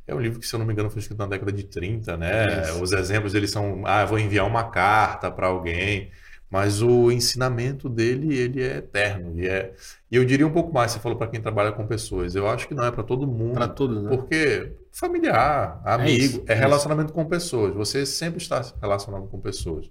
É 0.07 0.15
um 0.15 0.19
livro 0.19 0.39
que, 0.39 0.47
se 0.47 0.53
eu 0.53 0.59
não 0.59 0.65
me 0.65 0.73
engano, 0.73 0.89
foi 0.89 0.99
escrito 0.99 1.19
na 1.19 1.27
década 1.27 1.53
de 1.53 1.63
30, 1.63 2.17
né? 2.17 2.63
Isso. 2.63 2.83
Os 2.83 2.91
exemplos 2.91 3.33
eles 3.33 3.51
são, 3.51 3.83
ah, 3.85 4.03
vou 4.03 4.19
enviar 4.19 4.45
uma 4.45 4.63
carta 4.69 5.31
para 5.31 5.47
alguém. 5.47 6.11
Mas 6.51 6.81
o 6.81 7.09
ensinamento 7.09 7.87
dele, 7.87 8.37
ele 8.37 8.61
é 8.61 8.77
eterno. 8.77 9.39
E, 9.39 9.47
é, 9.47 9.73
e 10.11 10.17
eu 10.17 10.25
diria 10.25 10.45
um 10.45 10.51
pouco 10.51 10.73
mais, 10.73 10.91
você 10.91 10.99
falou 10.99 11.17
para 11.17 11.27
quem 11.27 11.41
trabalha 11.41 11.71
com 11.71 11.87
pessoas. 11.87 12.35
Eu 12.35 12.45
acho 12.45 12.67
que 12.67 12.73
não 12.73 12.83
é 12.83 12.91
para 12.91 13.03
todo 13.03 13.25
mundo. 13.25 13.53
Para 13.53 13.69
tudo, 13.69 14.01
né? 14.01 14.09
Porque 14.09 14.73
familiar, 14.91 15.81
amigo, 15.85 16.09
é, 16.09 16.13
isso, 16.13 16.43
é 16.45 16.53
relacionamento 16.53 17.13
com 17.13 17.23
pessoas. 17.23 17.73
Você 17.73 18.05
sempre 18.05 18.41
está 18.41 18.61
relacionando 18.81 19.27
com 19.27 19.39
pessoas. 19.39 19.89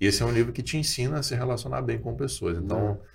E 0.00 0.06
esse 0.06 0.22
é 0.22 0.26
um 0.26 0.30
livro 0.30 0.52
que 0.52 0.62
te 0.62 0.76
ensina 0.76 1.18
a 1.18 1.22
se 1.24 1.34
relacionar 1.34 1.82
bem 1.82 1.98
com 1.98 2.14
pessoas. 2.14 2.56
Então, 2.56 3.00
é, 3.02 3.06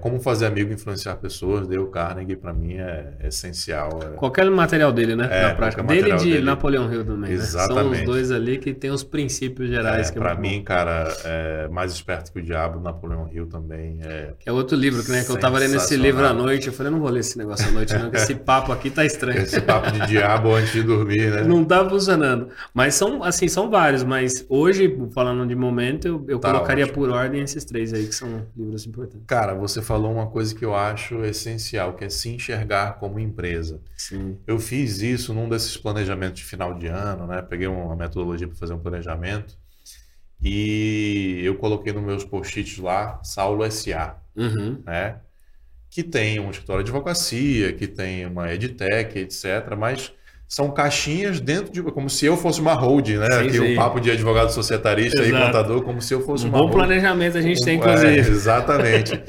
como 0.00 0.20
fazer 0.20 0.46
amigo 0.46 0.72
influenciar 0.72 1.16
pessoas, 1.16 1.66
Dale 1.66 1.86
Carnegie, 1.86 2.36
para 2.36 2.52
mim, 2.52 2.74
é, 2.74 3.14
é 3.20 3.28
essencial. 3.28 4.00
É... 4.02 4.16
Qualquer 4.16 4.50
material 4.50 4.92
dele, 4.92 5.16
né? 5.16 5.28
É, 5.30 5.42
na 5.48 5.54
prática. 5.54 5.82
Dele 5.82 6.12
e 6.12 6.16
de 6.16 6.30
dele. 6.32 6.44
Napoleão 6.44 6.92
Hill 6.92 7.04
também. 7.04 7.32
Exatamente. 7.32 7.88
Né? 7.88 7.96
São 7.96 8.00
os 8.00 8.06
dois 8.06 8.30
ali 8.30 8.58
que 8.58 8.74
tem 8.74 8.90
os 8.90 9.02
princípios 9.02 9.68
gerais. 9.68 10.10
É, 10.10 10.12
para 10.12 10.34
mim, 10.34 10.58
bom. 10.58 10.64
cara, 10.64 11.08
é 11.24 11.68
mais 11.68 11.92
esperto 11.92 12.32
que 12.32 12.38
o 12.38 12.42
diabo, 12.42 12.80
Napoleão 12.80 13.28
Hill 13.32 13.46
também. 13.46 14.00
É, 14.02 14.34
é 14.44 14.52
outro 14.52 14.76
livro, 14.76 15.02
né? 15.10 15.24
Que 15.24 15.30
eu 15.30 15.38
tava 15.38 15.58
lendo 15.58 15.76
esse 15.76 15.96
livro 15.96 16.24
à 16.26 16.32
noite. 16.32 16.66
Eu 16.66 16.72
falei, 16.72 16.92
não 16.92 17.00
vou 17.00 17.08
ler 17.08 17.20
esse 17.20 17.38
negócio 17.38 17.66
à 17.68 17.70
noite, 17.70 17.96
não, 17.96 18.12
esse 18.12 18.34
papo 18.42 18.72
aqui 18.72 18.90
tá 18.90 19.04
estranho. 19.04 19.40
Esse 19.40 19.60
papo 19.60 19.90
de 19.90 20.06
diabo 20.06 20.54
antes 20.54 20.72
de 20.72 20.82
dormir, 20.82 21.30
né? 21.30 21.44
Não 21.44 21.64
tá 21.64 21.88
funcionando. 21.88 22.48
Mas 22.74 22.94
são, 22.94 23.22
assim, 23.22 23.48
são 23.48 23.70
vários. 23.70 24.04
Mas 24.04 24.44
hoje, 24.48 24.94
falando 25.14 25.46
de 25.46 25.54
momento, 25.54 26.06
eu, 26.06 26.24
eu 26.28 26.38
tá 26.38 26.52
colocaria 26.52 26.84
ótimo. 26.84 26.98
por 26.98 27.10
ordem 27.10 27.42
esses 27.42 27.64
três 27.64 27.92
aí, 27.94 28.06
que 28.06 28.14
são 28.14 28.46
livros 28.56 28.86
importantes. 28.86 29.26
Cara, 29.26 29.54
você 29.62 29.80
falou 29.80 30.12
uma 30.12 30.26
coisa 30.26 30.54
que 30.54 30.64
eu 30.64 30.74
acho 30.74 31.24
essencial, 31.24 31.94
que 31.94 32.04
é 32.04 32.08
se 32.10 32.28
enxergar 32.28 32.98
como 32.98 33.18
empresa. 33.18 33.80
Sim. 33.96 34.36
Eu 34.46 34.58
fiz 34.58 35.00
isso 35.00 35.32
num 35.32 35.48
desses 35.48 35.76
planejamentos 35.76 36.40
de 36.40 36.44
final 36.44 36.74
de 36.74 36.86
ano, 36.88 37.26
né? 37.26 37.40
Peguei 37.42 37.66
uma 37.68 37.96
metodologia 37.96 38.46
para 38.46 38.56
fazer 38.56 38.74
um 38.74 38.78
planejamento 38.78 39.56
e 40.42 41.40
eu 41.44 41.54
coloquei 41.56 41.92
nos 41.92 42.02
meus 42.02 42.24
post-its 42.24 42.78
lá 42.78 43.20
Saulo 43.22 43.64
SA, 43.70 44.16
Uhum. 44.36 44.82
né? 44.84 45.16
Que 45.90 46.02
tem 46.02 46.40
um 46.40 46.50
escritório 46.50 46.82
de 46.82 46.90
advocacia, 46.90 47.72
que 47.74 47.86
tem 47.86 48.24
uma 48.26 48.52
edtech, 48.52 49.18
etc. 49.18 49.76
Mas 49.78 50.10
são 50.48 50.70
caixinhas 50.70 51.38
dentro 51.38 51.70
de. 51.72 51.82
Como 51.82 52.08
se 52.10 52.24
eu 52.26 52.36
fosse 52.36 52.60
uma 52.62 52.72
holding, 52.72 53.18
né? 53.18 53.26
Sim, 53.30 53.46
Aqui 53.48 53.60
o 53.60 53.76
papo 53.76 54.00
de 54.00 54.10
advogado 54.10 54.50
societarista 54.50 55.22
e 55.22 55.28
Exato. 55.28 55.46
contador, 55.46 55.82
como 55.82 56.00
se 56.00 56.14
eu 56.14 56.22
fosse 56.22 56.46
Um 56.46 56.48
uma 56.48 56.58
bom 56.58 56.64
holding. 56.64 56.76
planejamento 56.78 57.36
a 57.38 57.42
gente 57.42 57.62
tem, 57.62 57.74
É, 57.74 57.76
inclusive. 57.76 58.18
exatamente. 58.32 59.22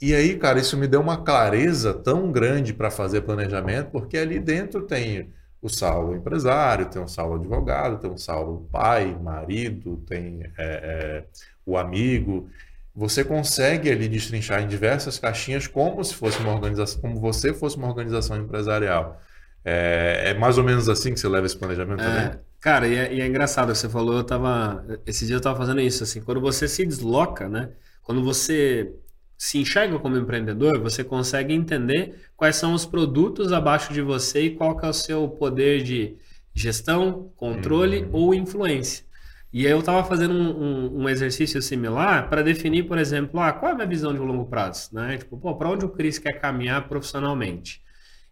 E 0.00 0.14
aí, 0.14 0.36
cara, 0.36 0.60
isso 0.60 0.76
me 0.76 0.86
deu 0.86 1.00
uma 1.00 1.24
clareza 1.24 1.92
tão 1.92 2.30
grande 2.30 2.72
para 2.72 2.90
fazer 2.90 3.22
planejamento, 3.22 3.90
porque 3.90 4.16
ali 4.16 4.38
dentro 4.38 4.82
tem 4.82 5.32
o 5.60 5.68
Saulo 5.68 6.14
empresário, 6.14 6.86
tem 6.86 7.02
o 7.02 7.08
Saulo 7.08 7.34
advogado, 7.34 7.98
tem 7.98 8.10
o 8.10 8.16
Saulo 8.16 8.68
pai, 8.70 9.16
marido, 9.20 9.96
tem 10.06 10.44
é, 10.56 10.64
é, 10.66 11.24
o 11.66 11.76
amigo. 11.76 12.48
Você 12.94 13.24
consegue 13.24 13.90
ali 13.90 14.08
destrinchar 14.08 14.62
em 14.62 14.68
diversas 14.68 15.18
caixinhas 15.18 15.66
como 15.66 16.02
se 16.04 16.14
fosse 16.14 16.38
uma 16.38 16.52
organização, 16.52 17.00
como 17.00 17.20
você 17.20 17.52
fosse 17.52 17.76
uma 17.76 17.88
organização 17.88 18.36
empresarial. 18.36 19.20
É, 19.64 20.30
é 20.30 20.34
mais 20.34 20.58
ou 20.58 20.64
menos 20.64 20.88
assim 20.88 21.12
que 21.12 21.18
você 21.18 21.28
leva 21.28 21.46
esse 21.46 21.56
planejamento 21.56 21.98
também? 21.98 22.24
É, 22.24 22.38
cara, 22.60 22.86
e 22.86 22.94
é, 22.94 23.14
e 23.14 23.20
é 23.20 23.26
engraçado, 23.26 23.74
você 23.74 23.88
falou, 23.88 24.16
eu 24.18 24.24
tava. 24.24 24.84
Esse 25.04 25.26
dia 25.26 25.34
eu 25.36 25.40
tava 25.40 25.58
fazendo 25.58 25.80
isso, 25.80 26.04
assim, 26.04 26.20
quando 26.20 26.40
você 26.40 26.68
se 26.68 26.86
desloca, 26.86 27.48
né? 27.48 27.70
Quando 28.02 28.22
você 28.22 28.94
se 29.38 29.58
enxerga 29.58 29.98
como 30.00 30.16
empreendedor, 30.18 30.80
você 30.80 31.04
consegue 31.04 31.54
entender 31.54 32.16
quais 32.36 32.56
são 32.56 32.74
os 32.74 32.84
produtos 32.84 33.52
abaixo 33.52 33.92
de 33.94 34.02
você 34.02 34.42
e 34.46 34.56
qual 34.56 34.76
que 34.76 34.84
é 34.84 34.88
o 34.90 34.92
seu 34.92 35.28
poder 35.28 35.82
de 35.84 36.16
gestão, 36.54 37.30
controle 37.36 38.02
Uhum. 38.02 38.08
ou 38.12 38.34
influência. 38.34 39.04
E 39.52 39.64
aí 39.66 39.72
eu 39.72 39.78
estava 39.80 40.04
fazendo 40.04 40.34
um, 40.34 40.50
um- 40.98 41.02
um 41.04 41.08
exercício 41.08 41.62
similar 41.62 42.28
para 42.28 42.42
definir, 42.42 42.84
por 42.86 42.98
exemplo, 42.98 43.40
ah, 43.40 43.52
qual 43.52 43.70
é 43.70 43.72
a 43.72 43.76
minha 43.76 43.86
visão 43.88 44.12
de 44.12 44.18
longo 44.18 44.44
prazo, 44.46 44.90
né? 44.92 45.16
Tipo, 45.18 45.38
pô, 45.38 45.54
para 45.56 45.70
onde 45.70 45.84
o 45.86 45.88
Cris 45.88 46.18
quer 46.18 46.34
caminhar 46.40 46.86
profissionalmente? 46.88 47.80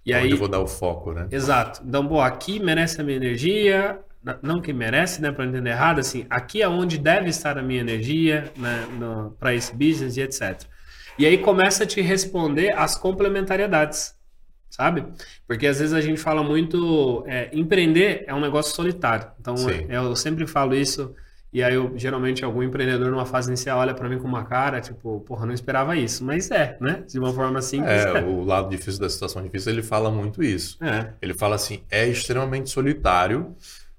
E 0.04 0.12
Onde 0.14 0.24
aí, 0.24 0.30
eu 0.32 0.36
vou 0.38 0.48
dar 0.48 0.60
o 0.60 0.66
foco, 0.66 1.12
né? 1.12 1.26
Exato. 1.30 1.82
Então, 1.86 2.06
bom, 2.06 2.20
aqui 2.20 2.60
merece 2.60 3.00
a 3.00 3.04
minha 3.04 3.16
energia, 3.16 3.98
não 4.42 4.60
que 4.60 4.72
merece, 4.72 5.20
né, 5.22 5.32
para 5.32 5.44
entender 5.46 5.70
errado, 5.70 5.98
assim, 6.00 6.26
aqui 6.28 6.62
é 6.62 6.68
onde 6.68 6.98
deve 6.98 7.28
estar 7.30 7.58
a 7.58 7.62
minha 7.62 7.80
energia, 7.80 8.52
né, 8.56 8.86
para 9.38 9.54
esse 9.54 9.74
business 9.74 10.16
e 10.16 10.20
etc. 10.20 10.68
E 11.18 11.26
aí 11.26 11.38
começa 11.38 11.84
a 11.84 11.86
te 11.86 12.00
responder 12.00 12.72
as 12.76 12.96
complementariedades, 12.96 14.14
sabe? 14.68 15.04
Porque 15.46 15.66
às 15.66 15.78
vezes 15.78 15.94
a 15.94 16.00
gente 16.00 16.20
fala 16.20 16.42
muito, 16.42 17.24
é, 17.26 17.48
empreender 17.52 18.24
é 18.26 18.34
um 18.34 18.40
negócio 18.40 18.74
solitário. 18.74 19.28
Então, 19.40 19.56
Sim. 19.56 19.86
eu 19.88 20.14
sempre 20.14 20.46
falo 20.46 20.74
isso. 20.74 21.14
E 21.52 21.62
aí, 21.62 21.74
eu, 21.74 21.92
geralmente, 21.96 22.44
algum 22.44 22.62
empreendedor 22.62 23.10
numa 23.10 23.24
fase 23.24 23.48
inicial 23.48 23.78
olha 23.78 23.94
para 23.94 24.08
mim 24.10 24.18
com 24.18 24.28
uma 24.28 24.44
cara, 24.44 24.78
tipo, 24.78 25.20
porra, 25.20 25.46
não 25.46 25.54
esperava 25.54 25.96
isso. 25.96 26.22
Mas 26.22 26.50
é, 26.50 26.76
né? 26.80 27.02
De 27.08 27.18
uma 27.18 27.32
forma 27.32 27.62
simples. 27.62 28.04
É, 28.04 28.20
o 28.20 28.44
lado 28.44 28.68
difícil 28.68 29.00
da 29.00 29.08
situação 29.08 29.42
difícil, 29.42 29.72
ele 29.72 29.82
fala 29.82 30.10
muito 30.10 30.42
isso. 30.42 30.76
É. 30.84 31.14
Ele 31.22 31.32
fala 31.32 31.54
assim, 31.54 31.82
é 31.90 32.06
extremamente 32.06 32.68
solitário, 32.68 33.56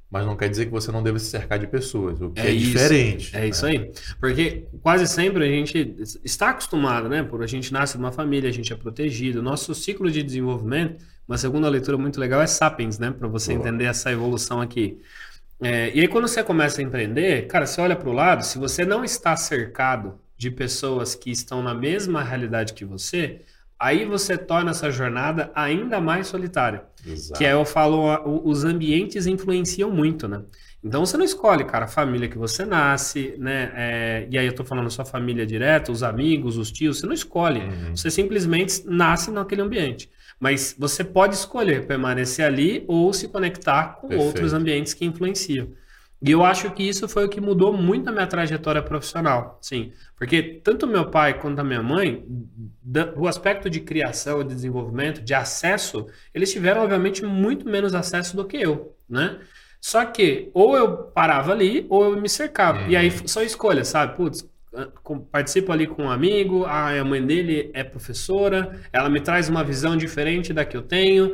mas 0.10 0.26
não 0.26 0.38
quer 0.38 0.50
dizer 0.50 0.66
que 0.66 0.72
você 0.72 0.92
não 0.92 1.04
deve 1.04 1.20
se 1.20 1.26
cercar 1.28 1.60
de 1.60 1.68
pessoas, 1.68 2.22
o 2.22 2.32
que 2.32 2.40
É 2.40 2.48
é, 2.48 2.52
isso, 2.52 2.72
diferente. 2.72 3.36
É 3.36 3.48
isso 3.48 3.66
né? 3.66 3.72
aí. 3.72 3.92
Porque 4.20 4.66
quase 4.82 5.06
sempre 5.08 5.44
a 5.44 5.48
gente 5.48 5.96
está 6.24 6.50
acostumado, 6.52 7.10
né? 7.10 7.24
Por 7.24 7.44
a 7.44 7.48
gente 7.48 7.74
nasce 7.74 7.98
numa 7.98 8.12
família, 8.12 8.50
a 8.50 8.54
gente 8.54 8.72
é 8.72 8.76
protegido. 8.76 9.44
Nosso 9.44 9.76
ciclo 9.76 10.10
de 10.10 10.24
desenvolvimento, 10.24 11.04
uma 11.28 11.38
segunda 11.38 11.68
leitura 11.70 11.98
muito 11.98 12.20
legal 12.20 12.42
é 12.42 12.48
Sapiens, 12.48 12.98
né? 12.98 13.12
Para 13.12 13.28
você 13.28 13.54
Boa. 13.54 13.60
entender 13.60 13.86
essa 13.86 14.12
evolução 14.12 14.62
aqui. 14.62 15.02
É, 15.62 15.92
e 15.96 16.02
aí, 16.02 16.08
quando 16.08 16.28
você 16.28 16.44
começa 16.44 16.82
a 16.82 16.84
empreender, 16.84 17.48
cara, 17.48 17.66
você 17.66 17.82
olha 17.82 17.96
para 17.96 18.10
o 18.10 18.14
lado, 18.14 18.44
se 18.46 18.58
você 18.60 18.86
não 18.86 19.04
está 19.04 19.36
cercado 19.36 20.20
de 20.38 20.52
pessoas 20.52 21.16
que 21.16 21.32
estão 21.32 21.64
na 21.64 21.74
mesma 21.74 22.24
realidade 22.24 22.74
que 22.74 22.86
você, 22.86 23.42
aí 23.80 24.06
você 24.06 24.38
torna 24.38 24.72
essa 24.72 24.90
jornada 24.92 25.52
ainda 25.54 26.00
mais 26.02 26.28
solitária. 26.28 26.84
Exato. 27.06 27.38
Que 27.38 27.46
aí 27.46 27.52
eu 27.52 27.66
falo, 27.66 28.42
os 28.44 28.64
ambientes 28.64 29.28
influenciam 29.28 29.90
muito, 29.92 30.28
né? 30.28 30.42
Então 30.84 31.06
você 31.06 31.18
não 31.18 31.26
escolhe, 31.26 31.64
cara, 31.66 31.86
a 31.86 31.88
família 31.88 32.30
que 32.30 32.38
você 32.38 32.64
nasce, 32.64 33.36
né? 33.38 33.72
É, 33.76 34.28
e 34.30 34.38
aí 34.38 34.46
eu 34.46 34.54
tô 34.54 34.64
falando 34.64 34.90
sua 34.90 35.06
família 35.06 35.46
direta, 35.46 35.92
os 35.92 36.04
amigos, 36.04 36.58
os 36.58 36.72
tios, 36.72 37.00
você 37.00 37.06
não 37.06 37.14
escolhe. 37.14 37.62
Uhum. 37.62 37.96
Você 37.96 38.10
simplesmente 38.12 38.84
nasce 38.86 39.32
naquele 39.32 39.62
ambiente. 39.62 40.10
Mas 40.40 40.76
você 40.78 41.04
pode 41.04 41.36
escolher 41.36 41.88
permanecer 41.88 42.46
ali 42.46 42.86
ou 42.88 43.12
se 43.12 43.28
conectar 43.28 43.96
com 44.00 44.08
Perfeito. 44.08 44.28
outros 44.28 44.54
ambientes 44.54 44.94
que 44.94 45.04
influenciam. 45.04 45.70
E 46.22 46.32
eu 46.32 46.44
acho 46.44 46.72
que 46.72 46.82
isso 46.82 47.08
foi 47.08 47.26
o 47.26 47.30
que 47.30 47.40
mudou 47.40 47.72
muito 47.72 48.10
a 48.10 48.12
minha 48.12 48.26
trajetória 48.26 48.82
profissional, 48.82 49.60
sim. 49.62 49.92
Porque 50.16 50.42
tanto 50.64 50.88
meu 50.88 51.12
pai 51.12 51.40
quanto 51.40 51.60
a 51.60 51.64
minha 51.64 51.84
mãe, 51.84 52.26
o 53.16 53.28
aspecto 53.28 53.70
de 53.70 53.82
criação, 53.82 54.44
de 54.44 54.56
desenvolvimento, 54.56 55.22
de 55.22 55.34
acesso, 55.34 56.08
eles 56.34 56.52
tiveram, 56.52 56.82
obviamente, 56.82 57.24
muito 57.24 57.70
menos 57.70 57.94
acesso 57.94 58.36
do 58.36 58.46
que 58.46 58.58
eu, 58.58 58.96
né? 59.08 59.40
Só 59.80 60.04
que 60.06 60.50
ou 60.54 60.76
eu 60.76 60.98
parava 60.98 61.52
ali 61.52 61.86
ou 61.88 62.04
eu 62.04 62.20
me 62.22 62.28
cercava. 62.28 62.82
Uhum. 62.82 62.90
E 62.90 62.96
aí 62.96 63.12
só 63.28 63.44
escolha, 63.44 63.84
sabe? 63.86 64.16
Putz, 64.18 64.44
com- 65.04 65.20
participo 65.20 65.72
ali 65.72 65.88
com 65.88 66.04
um 66.04 66.10
amigo, 66.10 66.66
a 66.66 67.04
mãe 67.04 67.26
dele 67.26 67.70
é 67.74 67.84
professora, 67.84 68.80
ela 68.92 69.10
me 69.10 69.22
traz 69.22 69.50
uma 69.50 69.64
visão 69.64 69.96
diferente 69.96 70.54
da 70.54 70.66
que 70.66 70.76
eu 70.76 70.82
tenho. 70.82 71.32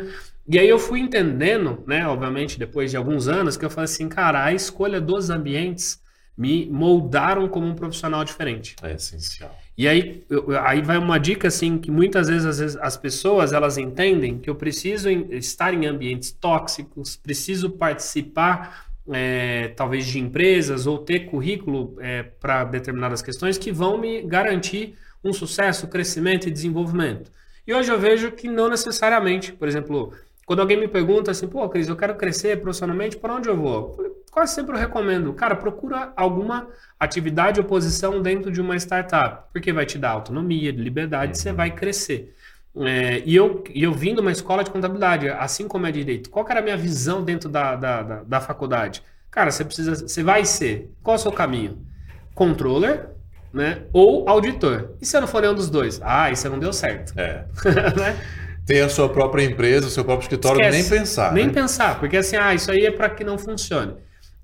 E 0.48 0.60
aí 0.60 0.68
eu 0.68 0.78
fui 0.78 1.00
entendendo, 1.00 1.84
né, 1.88 2.06
obviamente 2.08 2.60
depois 2.60 2.92
de 2.92 2.98
alguns 2.98 3.28
anos, 3.28 3.56
que 3.56 3.64
eu 3.64 3.70
falei 3.70 3.86
assim, 3.86 4.10
cara, 4.10 4.44
a 4.44 4.54
escolha 4.54 5.00
dos 5.00 5.30
ambientes 5.30 6.02
me 6.38 6.68
moldaram 6.70 7.48
como 7.48 7.68
um 7.68 7.76
profissional 7.76 8.24
diferente. 8.26 8.76
É 8.82 8.94
essencial. 8.94 9.56
E 9.78 9.88
aí, 9.88 10.24
eu- 10.30 10.46
aí 10.62 10.82
vai 10.82 10.98
uma 10.98 11.18
dica 11.20 11.48
assim 11.48 11.78
que 11.78 11.90
muitas 11.90 12.28
vezes, 12.28 12.46
às 12.46 12.60
vezes 12.60 12.78
as 12.78 12.98
pessoas 12.98 13.54
elas 13.54 13.78
entendem 13.78 14.38
que 14.40 14.50
eu 14.50 14.56
preciso 14.56 15.10
estar 15.10 15.74
em 15.74 15.86
ambientes 15.86 16.32
tóxicos, 16.32 17.16
preciso 17.16 17.70
participar 17.70 18.88
é, 19.12 19.68
talvez 19.76 20.06
de 20.06 20.18
empresas 20.18 20.88
ou 20.88 20.98
ter 20.98 21.26
currículo 21.26 21.98
para 22.40 22.64
determinadas 22.64 23.22
questões 23.22 23.58
que 23.58 23.70
vão 23.70 23.98
me 23.98 24.22
garantir 24.22 24.96
um 25.22 25.34
sucesso, 25.34 25.88
crescimento 25.90 26.48
e 26.48 26.52
desenvolvimento. 26.52 27.30
E 27.68 27.74
hoje 27.74 27.92
eu 27.92 28.00
vejo 28.00 28.32
que 28.32 28.48
não 28.48 28.70
necessariamente. 28.70 29.52
Por 29.54 29.68
exemplo, 29.68 30.14
quando 30.46 30.60
alguém 30.60 30.80
me 30.80 30.88
pergunta 30.88 31.32
assim, 31.32 31.48
pô, 31.48 31.68
Cris, 31.70 31.88
eu 31.88 31.96
quero 31.96 32.16
crescer 32.16 32.62
profissionalmente, 32.62 33.18
para 33.18 33.36
onde 33.36 33.50
eu 33.50 33.58
vou? 33.58 33.90
Eu 33.90 33.96
falei, 33.96 34.14
Quase 34.34 34.56
sempre 34.56 34.74
eu 34.74 34.80
recomendo, 34.80 35.32
cara, 35.34 35.56
procura 35.56 36.12
alguma 36.16 36.68
atividade 37.00 37.60
ou 37.60 37.66
posição 37.68 38.20
dentro 38.20 38.52
de 38.52 38.60
uma 38.60 38.76
startup, 38.78 39.44
porque 39.54 39.72
vai 39.72 39.86
te 39.86 40.00
dar 40.00 40.10
autonomia, 40.10 40.72
liberdade, 40.72 41.38
você 41.38 41.54
vai 41.54 41.70
crescer. 41.70 42.36
É, 42.76 43.22
e, 43.28 43.36
eu, 43.36 43.64
e 43.72 43.84
eu 43.84 43.94
vim 43.94 44.16
de 44.16 44.22
uma 44.22 44.32
escola 44.32 44.64
de 44.64 44.72
contabilidade, 44.72 45.30
assim 45.30 45.68
como 45.68 45.86
é 45.86 45.92
direito. 45.92 46.32
Qual 46.32 46.44
era 46.50 46.62
a 46.62 46.64
minha 46.64 46.76
visão 46.76 47.24
dentro 47.24 47.48
da, 47.48 47.76
da, 47.76 48.02
da, 48.02 48.24
da 48.24 48.42
faculdade? 48.42 49.04
Cara, 49.30 49.52
você 49.52 49.64
precisa, 49.64 49.94
você 49.94 50.24
vai 50.24 50.46
ser, 50.46 50.92
qual 51.04 51.16
é 51.16 51.20
o 51.20 51.22
seu 51.22 51.32
caminho? 51.32 51.86
Controller, 52.34 53.10
né? 53.54 53.84
Ou 53.94 54.28
auditor. 54.28 54.96
E 55.00 55.06
se 55.06 55.16
eu 55.16 55.22
não 55.22 55.28
for 55.28 55.44
nenhum 55.44 55.54
dos 55.54 55.70
dois? 55.70 56.02
Ah, 56.04 56.32
isso 56.32 56.50
não 56.50 56.58
deu 56.58 56.74
certo. 56.74 57.14
É. 57.20 57.46
né? 57.96 58.20
Ter 58.66 58.82
a 58.82 58.90
sua 58.90 59.10
própria 59.10 59.44
empresa, 59.44 59.88
o 59.88 59.90
seu 59.90 60.06
próprio 60.06 60.24
escritório, 60.26 60.62
Esquece. 60.62 60.78
nem 60.78 61.00
pensar. 61.00 61.34
Nem 61.34 61.48
né? 61.48 61.54
pensar, 61.54 62.00
porque 62.00 62.18
assim, 62.18 62.36
ah, 62.38 62.54
isso 62.54 62.72
aí 62.72 62.86
é 62.86 62.92
para 62.92 63.10
que 63.10 63.24
não 63.24 63.38
funcione. 63.38 63.96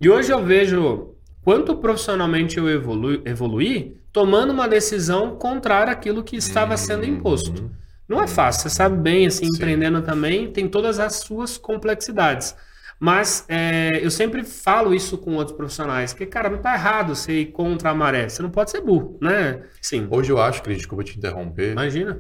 E 0.02 0.10
hoje 0.10 0.32
eu 0.32 0.44
vejo 0.44 1.16
quanto 1.44 1.76
profissionalmente 1.78 2.58
eu 2.58 2.70
evolu 2.70 3.22
evoluí 3.26 3.98
tomando 4.12 4.52
uma 4.52 4.68
decisão 4.68 5.36
contrária 5.36 5.94
àquilo 5.94 6.24
que 6.24 6.36
estava 6.36 6.76
sendo 6.76 7.06
imposto. 7.06 7.52
Uhum. 7.52 7.70
Não 8.08 8.22
é 8.22 8.28
fácil, 8.28 8.64
você 8.64 8.70
sabe 8.72 8.98
bem, 8.98 9.28
assim, 9.28 9.46
Sim. 9.46 9.52
empreendendo 9.56 10.02
também, 10.02 10.52
tem 10.52 10.68
todas 10.68 11.00
as 11.00 11.18
suas 11.18 11.58
complexidades. 11.58 12.56
Mas 13.00 13.46
é, 13.48 14.04
eu 14.04 14.12
sempre 14.12 14.44
falo 14.44 14.94
isso 14.94 15.18
com 15.18 15.36
outros 15.36 15.56
profissionais, 15.56 16.12
que, 16.12 16.26
cara, 16.26 16.50
não 16.50 16.58
tá 16.58 16.74
errado 16.74 17.16
você 17.16 17.42
ir 17.42 17.46
contra 17.48 17.92
a 17.92 17.96
maré, 17.96 18.28
você 18.28 18.42
não 18.42 18.50
pode 18.50 18.72
ser 18.72 18.82
burro, 18.82 19.18
né? 19.22 19.62
Sim. 19.82 20.08
Hoje 20.10 20.32
eu 20.32 20.42
acho, 20.42 20.62
Cris, 20.62 20.78
desculpa 20.78 21.04
te 21.04 21.18
interromper. 21.18 21.72
Imagina. 21.72 22.20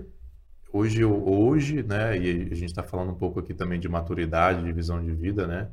Hoje, 0.71 1.03
hoje, 1.03 1.81
né, 1.83 2.17
e 2.17 2.49
a 2.51 2.55
gente 2.55 2.65
está 2.65 2.83
falando 2.83 3.11
um 3.11 3.15
pouco 3.15 3.39
aqui 3.39 3.53
também 3.53 3.79
de 3.79 3.89
maturidade, 3.89 4.63
de 4.63 4.71
visão 4.71 5.03
de 5.03 5.11
vida, 5.11 5.47
né? 5.47 5.67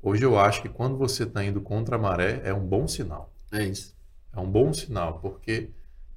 Hoje 0.00 0.22
eu 0.22 0.38
acho 0.38 0.62
que 0.62 0.68
quando 0.68 0.96
você 0.96 1.24
está 1.24 1.44
indo 1.44 1.60
contra 1.60 1.96
a 1.96 1.98
maré 1.98 2.40
é 2.44 2.54
um 2.54 2.64
bom 2.64 2.86
sinal. 2.86 3.32
É 3.52 3.64
isso. 3.64 3.96
É 4.32 4.38
um 4.38 4.48
bom 4.48 4.72
sinal, 4.72 5.18
porque 5.18 5.70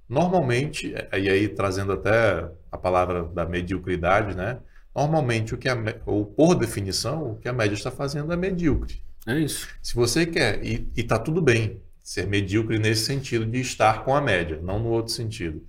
normalmente, 0.07 0.93
e 0.93 1.29
aí 1.29 1.47
trazendo 1.47 1.93
até 1.93 2.51
a 2.71 2.77
palavra 2.77 3.23
da 3.23 3.45
mediocridade, 3.45 4.35
né? 4.35 4.59
Normalmente, 4.93 5.55
o 5.55 5.57
que 5.57 5.69
a, 5.69 5.75
ou 6.05 6.25
por 6.25 6.55
definição, 6.55 7.31
o 7.31 7.35
que 7.37 7.47
a 7.47 7.53
média 7.53 7.73
está 7.73 7.89
fazendo 7.89 8.31
é 8.33 8.35
medíocre. 8.35 9.01
É 9.25 9.39
isso. 9.39 9.67
Se 9.81 9.95
você 9.95 10.25
quer, 10.25 10.63
e, 10.63 10.87
e 10.95 11.03
tá 11.03 11.17
tudo 11.17 11.41
bem 11.41 11.81
ser 12.03 12.27
medíocre 12.27 12.79
nesse 12.79 13.05
sentido 13.05 13.45
de 13.45 13.59
estar 13.61 14.03
com 14.03 14.15
a 14.15 14.21
média, 14.21 14.59
não 14.61 14.79
no 14.79 14.89
outro 14.89 15.13
sentido. 15.13 15.63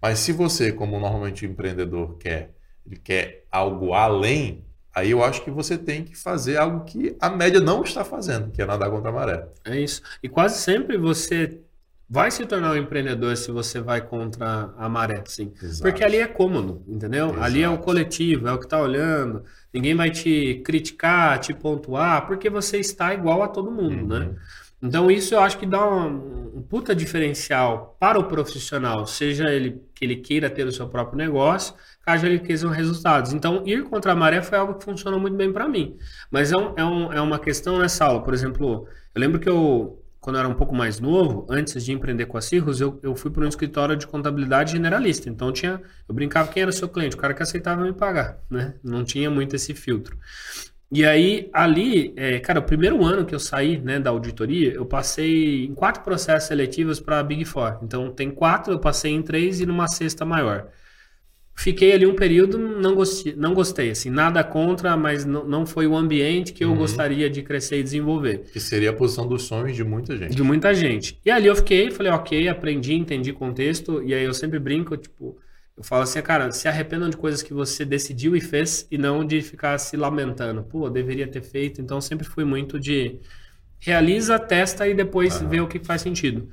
Mas 0.00 0.18
se 0.20 0.32
você, 0.32 0.72
como 0.72 0.98
normalmente 0.98 1.46
o 1.46 1.50
empreendedor 1.50 2.16
quer, 2.18 2.54
ele 2.86 2.96
quer 2.96 3.44
algo 3.50 3.92
além, 3.92 4.64
aí 4.94 5.10
eu 5.10 5.22
acho 5.22 5.42
que 5.44 5.50
você 5.50 5.76
tem 5.76 6.04
que 6.04 6.16
fazer 6.16 6.56
algo 6.56 6.84
que 6.84 7.16
a 7.20 7.28
média 7.28 7.60
não 7.60 7.82
está 7.82 8.04
fazendo, 8.04 8.50
que 8.50 8.62
é 8.62 8.66
nadar 8.66 8.90
contra 8.90 9.10
a 9.10 9.12
maré. 9.12 9.48
É 9.64 9.78
isso. 9.78 10.02
E 10.22 10.28
quase 10.28 10.58
sempre 10.58 10.96
você 10.96 11.60
vai 12.08 12.28
se 12.30 12.44
tornar 12.44 12.72
um 12.72 12.76
empreendedor 12.76 13.36
se 13.36 13.52
você 13.52 13.80
vai 13.80 14.00
contra 14.00 14.74
a 14.76 14.88
maré, 14.88 15.22
sim. 15.26 15.52
Exato. 15.62 15.82
Porque 15.82 16.02
ali 16.02 16.16
é 16.16 16.26
cômodo, 16.26 16.82
entendeu? 16.88 17.26
Exato. 17.26 17.42
Ali 17.42 17.62
é 17.62 17.68
o 17.68 17.78
coletivo, 17.78 18.48
é 18.48 18.52
o 18.52 18.58
que 18.58 18.64
está 18.64 18.80
olhando. 18.80 19.44
Ninguém 19.72 19.94
vai 19.94 20.10
te 20.10 20.60
criticar, 20.64 21.38
te 21.38 21.54
pontuar, 21.54 22.26
porque 22.26 22.50
você 22.50 22.78
está 22.78 23.14
igual 23.14 23.44
a 23.44 23.48
todo 23.48 23.70
mundo, 23.70 24.08
né? 24.08 24.26
uhum. 24.26 24.32
né? 24.32 24.38
Então 24.82 25.10
isso 25.10 25.34
eu 25.34 25.40
acho 25.40 25.58
que 25.58 25.66
dá 25.66 25.86
um, 25.86 26.56
um, 26.56 26.62
puta 26.62 26.94
diferencial 26.94 27.96
para 28.00 28.18
o 28.18 28.24
profissional, 28.24 29.06
seja 29.06 29.50
ele 29.50 29.82
que 29.94 30.04
ele 30.04 30.16
queira 30.16 30.48
ter 30.48 30.66
o 30.66 30.72
seu 30.72 30.88
próprio 30.88 31.18
negócio, 31.18 31.74
caso 32.02 32.24
ele 32.24 32.38
queira 32.38 32.70
resultados. 32.70 33.32
Então 33.32 33.62
ir 33.66 33.84
contra 33.84 34.12
a 34.12 34.16
maré 34.16 34.40
foi 34.40 34.56
algo 34.56 34.74
que 34.74 34.84
funcionou 34.84 35.20
muito 35.20 35.36
bem 35.36 35.52
para 35.52 35.68
mim. 35.68 35.96
Mas 36.30 36.50
é, 36.50 36.56
um, 36.56 36.72
é, 36.76 36.84
um, 36.84 37.12
é 37.12 37.20
uma 37.20 37.38
questão 37.38 37.78
nessa 37.78 38.06
aula, 38.06 38.22
por 38.22 38.32
exemplo, 38.32 38.86
eu 39.14 39.20
lembro 39.20 39.38
que 39.38 39.48
eu 39.48 40.00
quando 40.20 40.36
eu 40.36 40.40
era 40.40 40.48
um 40.48 40.54
pouco 40.54 40.74
mais 40.74 41.00
novo, 41.00 41.46
antes 41.48 41.82
de 41.82 41.92
empreender 41.92 42.26
com 42.26 42.36
a 42.36 42.42
Cirrus, 42.42 42.80
eu, 42.80 43.00
eu 43.02 43.16
fui 43.16 43.30
para 43.30 43.42
um 43.42 43.48
escritório 43.48 43.96
de 43.96 44.06
contabilidade 44.06 44.72
generalista. 44.72 45.30
Então 45.30 45.50
tinha, 45.50 45.80
eu 46.06 46.14
brincava 46.14 46.52
quem 46.52 46.62
era 46.62 46.70
o 46.70 46.74
seu 46.74 46.88
cliente, 46.88 47.16
o 47.16 47.18
cara 47.18 47.32
que 47.32 47.42
aceitava 47.42 47.82
me 47.82 47.92
pagar, 47.92 48.38
né? 48.50 48.74
Não 48.84 49.02
tinha 49.02 49.30
muito 49.30 49.56
esse 49.56 49.72
filtro. 49.74 50.18
E 50.92 51.04
aí, 51.04 51.48
ali, 51.52 52.12
é, 52.16 52.40
cara, 52.40 52.58
o 52.58 52.64
primeiro 52.64 53.04
ano 53.04 53.24
que 53.24 53.32
eu 53.34 53.38
saí 53.38 53.78
né, 53.78 54.00
da 54.00 54.10
auditoria, 54.10 54.72
eu 54.72 54.84
passei 54.84 55.64
em 55.64 55.74
quatro 55.74 56.02
processos 56.02 56.48
seletivos 56.48 56.98
para 56.98 57.20
a 57.20 57.22
Big 57.22 57.44
Four. 57.44 57.78
Então, 57.82 58.10
tem 58.10 58.28
quatro, 58.28 58.72
eu 58.72 58.78
passei 58.78 59.12
em 59.12 59.22
três 59.22 59.60
e 59.60 59.66
numa 59.66 59.86
sexta 59.86 60.24
maior. 60.24 60.68
Fiquei 61.54 61.92
ali 61.92 62.06
um 62.06 62.14
período, 62.14 62.58
não 62.58 62.94
gostei, 62.94 63.34
não 63.36 63.52
gostei 63.52 63.90
assim, 63.90 64.08
nada 64.08 64.42
contra, 64.42 64.96
mas 64.96 65.26
não, 65.26 65.66
foi 65.66 65.86
o 65.86 65.94
ambiente 65.94 66.54
que 66.54 66.64
eu 66.64 66.70
uhum. 66.70 66.76
gostaria 66.76 67.28
de 67.28 67.42
crescer 67.42 67.80
e 67.80 67.82
desenvolver. 67.82 68.44
Que 68.50 68.58
seria 68.58 68.90
a 68.90 68.92
posição 68.94 69.28
dos 69.28 69.42
sonhos 69.42 69.76
de 69.76 69.84
muita 69.84 70.16
gente. 70.16 70.34
De 70.34 70.42
muita 70.42 70.72
gente. 70.72 71.20
E 71.24 71.30
ali 71.30 71.48
eu 71.48 71.54
fiquei, 71.54 71.90
falei, 71.90 72.10
ok, 72.10 72.48
aprendi, 72.48 72.94
entendi 72.94 73.32
contexto, 73.32 74.02
e 74.02 74.14
aí 74.14 74.24
eu 74.24 74.32
sempre 74.32 74.58
brinco, 74.58 74.96
tipo, 74.96 75.36
eu 75.80 75.84
falo 75.84 76.02
assim, 76.02 76.20
cara, 76.20 76.52
se 76.52 76.68
arrependam 76.68 77.08
de 77.08 77.16
coisas 77.16 77.42
que 77.42 77.54
você 77.54 77.86
decidiu 77.86 78.36
e 78.36 78.40
fez 78.40 78.86
e 78.90 78.98
não 78.98 79.24
de 79.24 79.40
ficar 79.40 79.78
se 79.78 79.96
lamentando. 79.96 80.62
Pô, 80.62 80.90
deveria 80.90 81.26
ter 81.26 81.40
feito. 81.40 81.80
Então 81.80 82.02
sempre 82.02 82.28
fui 82.28 82.44
muito 82.44 82.78
de 82.78 83.18
realiza, 83.78 84.38
testa 84.38 84.86
e 84.86 84.92
depois 84.92 85.40
uhum. 85.40 85.48
vê 85.48 85.58
o 85.58 85.66
que 85.66 85.78
faz 85.78 86.02
sentido. 86.02 86.50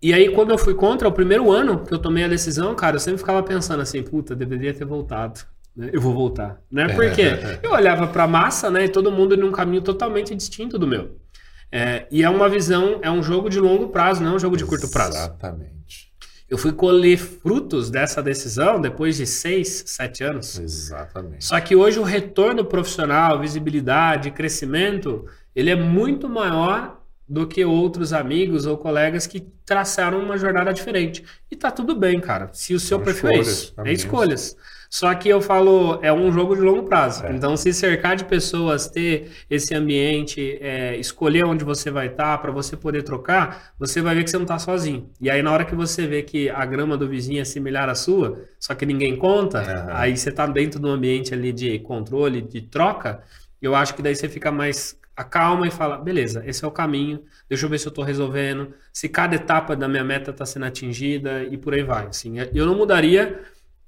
E 0.00 0.14
aí, 0.14 0.30
quando 0.30 0.52
eu 0.52 0.58
fui 0.58 0.74
contra, 0.74 1.08
o 1.08 1.12
primeiro 1.12 1.50
ano 1.50 1.84
que 1.84 1.92
eu 1.92 1.98
tomei 1.98 2.22
a 2.22 2.28
decisão, 2.28 2.72
cara, 2.76 2.94
eu 2.94 3.00
sempre 3.00 3.18
ficava 3.18 3.42
pensando 3.42 3.80
assim, 3.80 4.00
puta, 4.00 4.32
deveria 4.32 4.72
ter 4.72 4.84
voltado. 4.84 5.40
Né? 5.76 5.90
Eu 5.92 6.00
vou 6.00 6.14
voltar. 6.14 6.62
Né? 6.70 6.86
Porque 6.94 7.22
eu 7.64 7.72
olhava 7.72 8.06
pra 8.06 8.28
massa, 8.28 8.70
né? 8.70 8.84
E 8.84 8.88
todo 8.88 9.10
mundo 9.10 9.36
num 9.36 9.50
caminho 9.50 9.82
totalmente 9.82 10.36
distinto 10.36 10.78
do 10.78 10.86
meu. 10.86 11.16
É, 11.72 12.06
e 12.12 12.22
é 12.22 12.30
uma 12.30 12.48
visão, 12.48 13.00
é 13.02 13.10
um 13.10 13.24
jogo 13.24 13.50
de 13.50 13.58
longo 13.58 13.88
prazo, 13.88 14.22
não 14.22 14.34
é 14.34 14.36
um 14.36 14.38
jogo 14.38 14.56
de 14.56 14.64
curto 14.64 14.88
prazo. 14.88 15.16
Exatamente. 15.16 16.11
Eu 16.52 16.58
fui 16.58 16.70
colher 16.70 17.16
frutos 17.16 17.88
dessa 17.88 18.22
decisão 18.22 18.78
depois 18.78 19.16
de 19.16 19.26
seis, 19.26 19.84
sete 19.86 20.22
anos. 20.22 20.58
Exatamente. 20.58 21.46
Só 21.46 21.58
que 21.58 21.74
hoje 21.74 21.98
o 21.98 22.02
retorno 22.02 22.62
profissional, 22.62 23.40
visibilidade, 23.40 24.30
crescimento, 24.30 25.24
ele 25.56 25.70
é 25.70 25.74
muito 25.74 26.28
maior 26.28 27.00
do 27.26 27.46
que 27.46 27.64
outros 27.64 28.12
amigos 28.12 28.66
ou 28.66 28.76
colegas 28.76 29.26
que 29.26 29.40
traçaram 29.64 30.20
uma 30.20 30.36
jornada 30.36 30.74
diferente. 30.74 31.24
E 31.50 31.56
tá 31.56 31.70
tudo 31.70 31.96
bem, 31.96 32.20
cara. 32.20 32.50
Se 32.52 32.74
o 32.74 32.80
seu 32.80 32.98
São 32.98 33.04
perfil 33.06 33.30
é 33.30 33.38
isso, 33.38 33.74
é 33.78 33.90
escolhas. 33.90 34.54
Só 34.92 35.14
que 35.14 35.26
eu 35.26 35.40
falo, 35.40 35.98
é 36.02 36.12
um 36.12 36.30
jogo 36.30 36.54
de 36.54 36.60
longo 36.60 36.82
prazo. 36.82 37.24
É. 37.24 37.32
Então, 37.32 37.56
se 37.56 37.72
cercar 37.72 38.14
de 38.14 38.26
pessoas, 38.26 38.88
ter 38.88 39.30
esse 39.48 39.74
ambiente, 39.74 40.58
é, 40.60 40.98
escolher 40.98 41.46
onde 41.46 41.64
você 41.64 41.90
vai 41.90 42.08
estar 42.08 42.36
tá, 42.36 42.36
para 42.36 42.52
você 42.52 42.76
poder 42.76 43.02
trocar, 43.02 43.72
você 43.78 44.02
vai 44.02 44.14
ver 44.14 44.22
que 44.22 44.28
você 44.28 44.36
não 44.36 44.44
está 44.44 44.58
sozinho. 44.58 45.08
E 45.18 45.30
aí, 45.30 45.42
na 45.42 45.50
hora 45.50 45.64
que 45.64 45.74
você 45.74 46.06
vê 46.06 46.22
que 46.22 46.50
a 46.50 46.66
grama 46.66 46.94
do 46.94 47.08
vizinho 47.08 47.40
é 47.40 47.44
similar 47.44 47.88
à 47.88 47.94
sua, 47.94 48.44
só 48.60 48.74
que 48.74 48.84
ninguém 48.84 49.16
conta, 49.16 49.62
uhum. 49.62 49.96
aí 49.96 50.14
você 50.14 50.28
está 50.28 50.46
dentro 50.46 50.78
de 50.78 50.84
um 50.84 50.90
ambiente 50.90 51.32
ali 51.32 51.54
de 51.54 51.78
controle, 51.78 52.42
de 52.42 52.60
troca, 52.60 53.22
eu 53.62 53.74
acho 53.74 53.94
que 53.94 54.02
daí 54.02 54.14
você 54.14 54.28
fica 54.28 54.52
mais 54.52 55.00
acalma 55.16 55.66
e 55.66 55.70
fala, 55.70 55.96
beleza, 55.96 56.42
esse 56.46 56.64
é 56.64 56.68
o 56.68 56.70
caminho, 56.70 57.22
deixa 57.48 57.64
eu 57.64 57.70
ver 57.70 57.78
se 57.78 57.86
eu 57.86 57.90
estou 57.90 58.04
resolvendo, 58.04 58.74
se 58.92 59.08
cada 59.08 59.36
etapa 59.36 59.76
da 59.76 59.88
minha 59.88 60.04
meta 60.04 60.30
está 60.30 60.44
sendo 60.44 60.66
atingida 60.66 61.44
e 61.44 61.56
por 61.56 61.74
aí 61.74 61.82
vai. 61.82 62.06
Assim, 62.06 62.34
eu 62.52 62.66
não 62.66 62.74
mudaria 62.74 63.40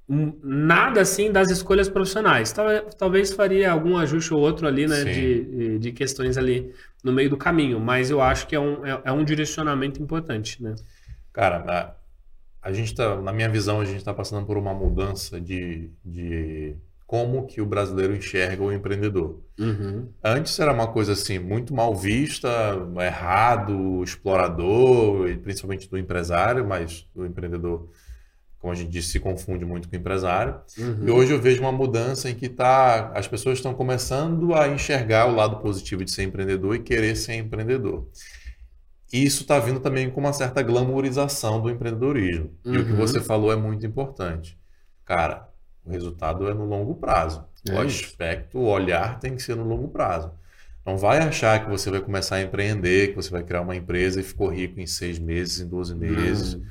nada 0.07 1.01
assim 1.01 1.31
das 1.31 1.49
escolhas 1.49 1.89
profissionais. 1.89 2.53
Talvez 2.97 3.33
faria 3.33 3.71
algum 3.71 3.97
ajuste 3.97 4.33
ou 4.33 4.39
outro 4.39 4.67
ali, 4.67 4.87
né, 4.87 5.03
de, 5.03 5.79
de 5.79 5.91
questões 5.91 6.37
ali 6.37 6.73
no 7.03 7.11
meio 7.11 7.29
do 7.29 7.37
caminho, 7.37 7.79
mas 7.79 8.09
eu 8.09 8.21
acho 8.21 8.47
que 8.47 8.55
é 8.55 8.59
um, 8.59 8.85
é, 8.85 9.01
é 9.05 9.11
um 9.11 9.23
direcionamento 9.23 10.01
importante, 10.01 10.61
né? 10.61 10.75
Cara, 11.31 11.63
a, 11.67 12.69
a 12.69 12.71
gente 12.71 12.95
tá, 12.95 13.21
na 13.21 13.31
minha 13.31 13.49
visão, 13.49 13.79
a 13.79 13.85
gente 13.85 13.97
está 13.97 14.13
passando 14.13 14.45
por 14.45 14.57
uma 14.57 14.73
mudança 14.73 15.39
de, 15.39 15.91
de 16.03 16.75
como 17.05 17.45
que 17.45 17.61
o 17.61 17.65
brasileiro 17.65 18.15
enxerga 18.15 18.63
o 18.63 18.71
empreendedor. 18.71 19.39
Uhum. 19.59 20.07
Antes 20.23 20.59
era 20.59 20.73
uma 20.73 20.87
coisa 20.87 21.13
assim 21.13 21.37
muito 21.37 21.73
mal 21.73 21.95
vista, 21.95 22.49
errado, 23.05 24.03
explorador, 24.03 25.27
principalmente 25.43 25.89
do 25.89 25.97
empresário, 25.97 26.65
mas 26.65 27.07
do 27.13 27.25
empreendedor 27.25 27.87
como 28.65 28.73
a 28.73 28.75
gente 28.75 28.89
disse, 28.89 29.09
se 29.09 29.19
confunde 29.19 29.63
muito 29.63 29.87
com 29.87 29.95
o 29.95 29.99
empresário. 29.99 30.55
Uhum. 30.75 31.07
E 31.07 31.11
hoje 31.11 31.31
eu 31.31 31.39
vejo 31.39 31.61
uma 31.61 31.71
mudança 31.71 32.31
em 32.31 32.33
que 32.33 32.49
tá, 32.49 33.11
as 33.13 33.27
pessoas 33.27 33.59
estão 33.59 33.75
começando 33.75 34.55
a 34.55 34.67
enxergar 34.67 35.27
o 35.27 35.35
lado 35.35 35.57
positivo 35.57 36.03
de 36.03 36.09
ser 36.09 36.23
empreendedor 36.23 36.75
e 36.75 36.79
querer 36.79 37.15
ser 37.15 37.35
empreendedor. 37.35 38.07
E 39.13 39.23
isso 39.23 39.43
está 39.43 39.59
vindo 39.59 39.79
também 39.79 40.09
com 40.09 40.19
uma 40.19 40.33
certa 40.33 40.63
glamourização 40.63 41.61
do 41.61 41.69
empreendedorismo. 41.69 42.49
Uhum. 42.65 42.73
E 42.73 42.77
o 42.79 42.85
que 42.85 42.91
uhum. 42.93 42.97
você 42.97 43.21
falou 43.21 43.53
é 43.53 43.55
muito 43.55 43.85
importante. 43.85 44.57
Cara, 45.05 45.47
o 45.85 45.91
resultado 45.91 46.49
é 46.49 46.53
no 46.55 46.65
longo 46.65 46.95
prazo. 46.95 47.45
É 47.69 47.71
o 47.71 47.81
aspecto, 47.81 48.57
o 48.57 48.65
olhar 48.65 49.19
tem 49.19 49.35
que 49.35 49.43
ser 49.43 49.55
no 49.55 49.63
longo 49.63 49.89
prazo. 49.89 50.31
Não 50.83 50.97
vai 50.97 51.19
achar 51.19 51.63
que 51.63 51.69
você 51.69 51.91
vai 51.91 52.01
começar 52.01 52.37
a 52.37 52.41
empreender, 52.41 53.09
que 53.09 53.15
você 53.15 53.29
vai 53.29 53.43
criar 53.43 53.61
uma 53.61 53.75
empresa 53.75 54.19
e 54.19 54.23
ficou 54.23 54.47
rico 54.47 54.79
em 54.79 54.87
seis 54.87 55.19
meses, 55.19 55.59
em 55.59 55.67
12 55.67 55.93
meses. 55.93 56.53
Uhum. 56.55 56.65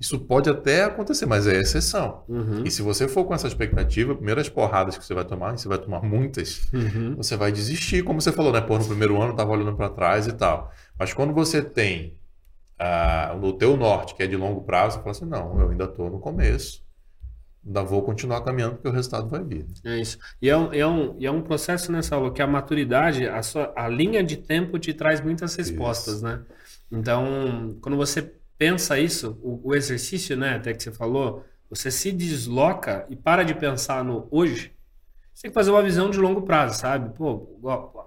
Isso 0.00 0.18
pode 0.18 0.48
até 0.48 0.84
acontecer, 0.84 1.26
mas 1.26 1.46
é 1.46 1.60
exceção. 1.60 2.24
Uhum. 2.26 2.64
E 2.64 2.70
se 2.70 2.80
você 2.80 3.06
for 3.06 3.22
com 3.26 3.34
essa 3.34 3.46
expectativa, 3.46 4.14
primeiras 4.14 4.48
porradas 4.48 4.96
que 4.96 5.04
você 5.04 5.12
vai 5.12 5.26
tomar, 5.26 5.54
e 5.54 5.58
você 5.58 5.68
vai 5.68 5.76
tomar 5.76 6.00
muitas, 6.00 6.66
uhum. 6.72 7.16
você 7.16 7.36
vai 7.36 7.52
desistir, 7.52 8.02
como 8.02 8.18
você 8.18 8.32
falou, 8.32 8.50
né? 8.50 8.62
Pô, 8.62 8.78
no 8.78 8.86
primeiro 8.86 9.20
ano 9.20 9.32
estava 9.32 9.50
olhando 9.50 9.76
para 9.76 9.90
trás 9.90 10.26
e 10.26 10.32
tal. 10.32 10.72
Mas 10.98 11.12
quando 11.12 11.34
você 11.34 11.60
tem 11.60 12.16
uh, 12.80 13.36
no 13.36 13.52
teu 13.52 13.76
norte, 13.76 14.14
que 14.14 14.22
é 14.22 14.26
de 14.26 14.36
longo 14.36 14.62
prazo, 14.62 14.96
você 14.96 15.00
fala 15.00 15.10
assim, 15.10 15.26
não, 15.26 15.60
eu 15.60 15.68
ainda 15.68 15.84
estou 15.84 16.08
no 16.08 16.18
começo. 16.18 16.82
Ainda 17.66 17.82
vou 17.82 18.02
continuar 18.02 18.40
caminhando 18.40 18.76
porque 18.76 18.88
o 18.88 18.92
resultado 18.92 19.28
vai 19.28 19.44
vir. 19.44 19.66
É 19.84 19.98
isso. 19.98 20.18
E 20.40 20.48
é 20.48 20.56
um, 20.56 20.72
é 20.72 20.86
um, 20.86 21.14
e 21.18 21.26
é 21.26 21.30
um 21.30 21.42
processo, 21.42 21.92
né, 21.92 22.00
Salva, 22.00 22.32
que 22.32 22.40
a 22.40 22.46
maturidade, 22.46 23.28
a, 23.28 23.42
sua, 23.42 23.70
a 23.76 23.86
linha 23.86 24.24
de 24.24 24.38
tempo 24.38 24.78
te 24.78 24.94
traz 24.94 25.20
muitas 25.20 25.54
respostas, 25.56 26.14
isso. 26.14 26.24
né? 26.24 26.40
Então, 26.90 27.76
quando 27.82 27.98
você 27.98 28.32
pensa 28.60 28.98
isso, 28.98 29.40
o, 29.42 29.70
o, 29.70 29.74
exercício, 29.74 30.36
né, 30.36 30.56
até 30.56 30.74
que 30.74 30.82
você 30.82 30.92
falou, 30.92 31.46
você 31.70 31.90
se 31.90 32.12
desloca 32.12 33.06
e 33.08 33.16
para 33.16 33.42
de 33.42 33.54
pensar 33.54 34.04
no 34.04 34.28
hoje. 34.30 34.76
Você 35.32 35.44
tem 35.44 35.50
que 35.50 35.54
fazer 35.54 35.70
uma 35.70 35.82
visão 35.82 36.10
de 36.10 36.18
longo 36.18 36.42
prazo, 36.42 36.78
sabe? 36.78 37.16
Pô, 37.16 37.38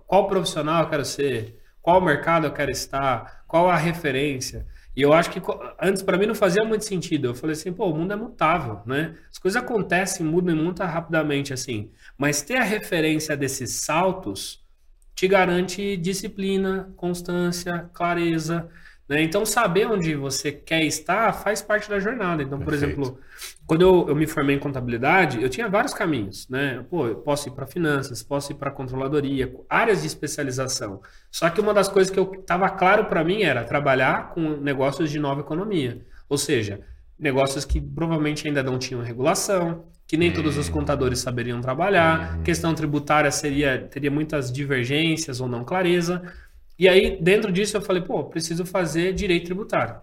qual 0.06 0.28
profissional 0.28 0.84
eu 0.84 0.90
quero 0.92 1.04
ser? 1.04 1.60
Qual 1.82 2.00
mercado 2.00 2.46
eu 2.46 2.52
quero 2.54 2.70
estar? 2.70 3.46
Qual 3.48 3.68
a 3.68 3.76
referência? 3.76 4.68
E 4.96 5.02
eu 5.02 5.12
acho 5.12 5.32
que 5.32 5.42
antes 5.82 6.04
para 6.04 6.20
mim 6.20 6.28
não 6.28 6.36
fazia 6.36 6.64
muito 6.64 6.86
sentido. 6.86 7.30
Eu 7.30 7.34
falei 7.34 7.54
assim, 7.54 7.74
pô, 7.74 7.90
o 7.90 7.98
mundo 7.98 8.14
é 8.14 8.16
mutável, 8.16 8.80
né? 8.86 9.18
As 9.32 9.40
coisas 9.40 9.60
acontecem, 9.60 10.24
mudam 10.24 10.56
muito 10.56 10.84
rapidamente 10.84 11.52
assim. 11.52 11.90
Mas 12.16 12.44
ter 12.44 12.58
a 12.58 12.64
referência 12.64 13.36
desses 13.36 13.72
saltos 13.72 14.64
te 15.16 15.28
garante 15.28 15.98
disciplina, 15.98 16.94
constância, 16.96 17.90
clareza. 17.92 18.70
Né? 19.08 19.22
Então, 19.22 19.46
saber 19.46 19.86
onde 19.88 20.16
você 20.16 20.52
quer 20.52 20.84
estar 20.84 21.34
faz 21.34 21.62
parte 21.62 21.90
da 21.90 22.00
jornada. 22.00 22.42
Então, 22.42 22.58
por 22.58 22.72
Perfeito. 22.72 23.02
exemplo, 23.02 23.20
quando 23.66 23.82
eu, 23.82 24.06
eu, 24.10 24.16
me 24.16 24.26
formei 24.26 24.56
em 24.56 24.60
contabilidade, 24.60 25.42
eu 25.42 25.50
tinha 25.50 25.68
vários 25.68 25.94
caminhos. 25.94 26.48
Né? 26.48 26.86
Pô, 26.90 27.08
eu 27.08 27.16
posso 27.16 27.50
ir 27.50 27.52
para 27.52 27.66
finanças, 27.66 28.24
posso 28.24 28.52
ir 28.52 28.56
para 28.56 28.72
controladoria, 28.72 29.54
áreas 29.70 30.02
de 30.02 30.08
especialização. 30.08 31.02
Só 31.30 31.50
que 31.50 31.60
uma 31.60 31.74
das 31.74 31.90
coisas 31.90 32.12
que 32.12 32.20
eu 32.20 32.32
estava 32.40 32.70
claro 32.70 33.06
para 33.06 33.24
mim 33.24 33.44
era 33.44 33.64
trabalhar 33.64 34.30
com 34.30 34.42
negócios 34.58 35.10
de 35.12 35.20
nova 35.20 35.42
economia. 35.42 36.02
Ou 36.30 36.38
seja, 36.38 36.80
negócios 37.20 37.66
que 37.66 37.80
provavelmente 37.80 38.48
ainda 38.48 38.64
não 38.64 38.80
tinham 38.80 39.02
regulação, 39.02 39.86
que 40.08 40.18
nem 40.18 40.32
todos 40.32 40.58
os 40.58 40.70
hum. 40.70 40.72
contadores 40.74 41.20
saberiam 41.20 41.62
trabalhar, 41.62 42.38
hum. 42.38 42.44
questão 42.44 42.74
tributária 42.74 43.32
seria 43.32 43.88
teria 43.90 44.12
muitas 44.12 44.52
divergências 44.52 45.40
ou 45.42 45.48
não 45.48 45.64
clareza. 45.64 46.22
E 46.78 46.88
aí, 46.90 47.22
dentro 47.22 47.52
disso, 47.52 47.78
eu 47.78 47.82
falei, 47.82 48.02
pô, 48.02 48.24
preciso 48.26 48.66
fazer 48.66 49.14
direito 49.14 49.46
tributário. 49.46 50.02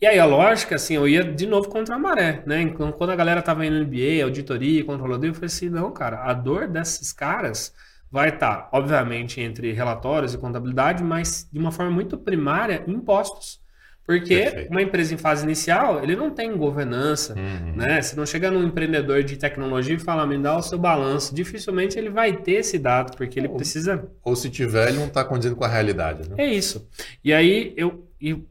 E 0.00 0.06
aí 0.06 0.18
a 0.18 0.24
lógica, 0.24 0.76
assim, 0.76 0.94
eu 0.94 1.08
ia 1.08 1.24
de 1.24 1.46
novo 1.46 1.68
contra 1.68 1.96
a 1.96 1.98
maré, 1.98 2.42
né? 2.46 2.62
Então, 2.62 2.92
quando 2.92 3.10
a 3.10 3.16
galera 3.16 3.42
tava 3.42 3.66
indo 3.66 3.80
no 3.80 3.84
MBA, 3.84 4.22
auditoria, 4.22 4.84
controlador, 4.84 5.26
eu 5.26 5.34
falei 5.34 5.46
assim, 5.46 5.68
não, 5.68 5.90
cara, 5.92 6.22
a 6.22 6.32
dor 6.32 6.68
desses 6.68 7.12
caras 7.12 7.74
vai 8.10 8.28
estar, 8.28 8.56
tá, 8.56 8.68
obviamente, 8.72 9.40
entre 9.40 9.72
relatórios 9.72 10.32
e 10.34 10.38
contabilidade, 10.38 11.02
mas 11.02 11.48
de 11.52 11.58
uma 11.58 11.72
forma 11.72 11.90
muito 11.90 12.16
primária, 12.16 12.84
impostos. 12.86 13.60
Porque 14.08 14.36
Perfeito. 14.38 14.70
uma 14.70 14.80
empresa 14.80 15.12
em 15.12 15.18
fase 15.18 15.44
inicial, 15.44 16.02
ele 16.02 16.16
não 16.16 16.30
tem 16.30 16.56
governança, 16.56 17.34
uhum. 17.34 17.76
né? 17.76 18.00
Se 18.00 18.16
não 18.16 18.24
chega 18.24 18.50
num 18.50 18.64
empreendedor 18.64 19.22
de 19.22 19.36
tecnologia 19.36 19.94
e 19.94 19.98
fala, 19.98 20.26
me 20.26 20.38
dá 20.38 20.56
o 20.56 20.62
seu 20.62 20.78
balanço, 20.78 21.34
dificilmente 21.34 21.98
ele 21.98 22.08
vai 22.08 22.34
ter 22.34 22.52
esse 22.52 22.78
dado, 22.78 23.14
porque 23.18 23.38
ele 23.38 23.48
ou, 23.48 23.56
precisa... 23.56 24.08
Ou 24.24 24.34
se 24.34 24.48
tiver, 24.48 24.88
ele 24.88 24.96
não 24.96 25.08
está 25.08 25.22
condizendo 25.22 25.56
com 25.56 25.64
a 25.64 25.68
realidade, 25.68 26.26
né? 26.26 26.36
É 26.38 26.46
isso. 26.46 26.88
E 27.22 27.34
aí, 27.34 27.74
eu, 27.76 28.08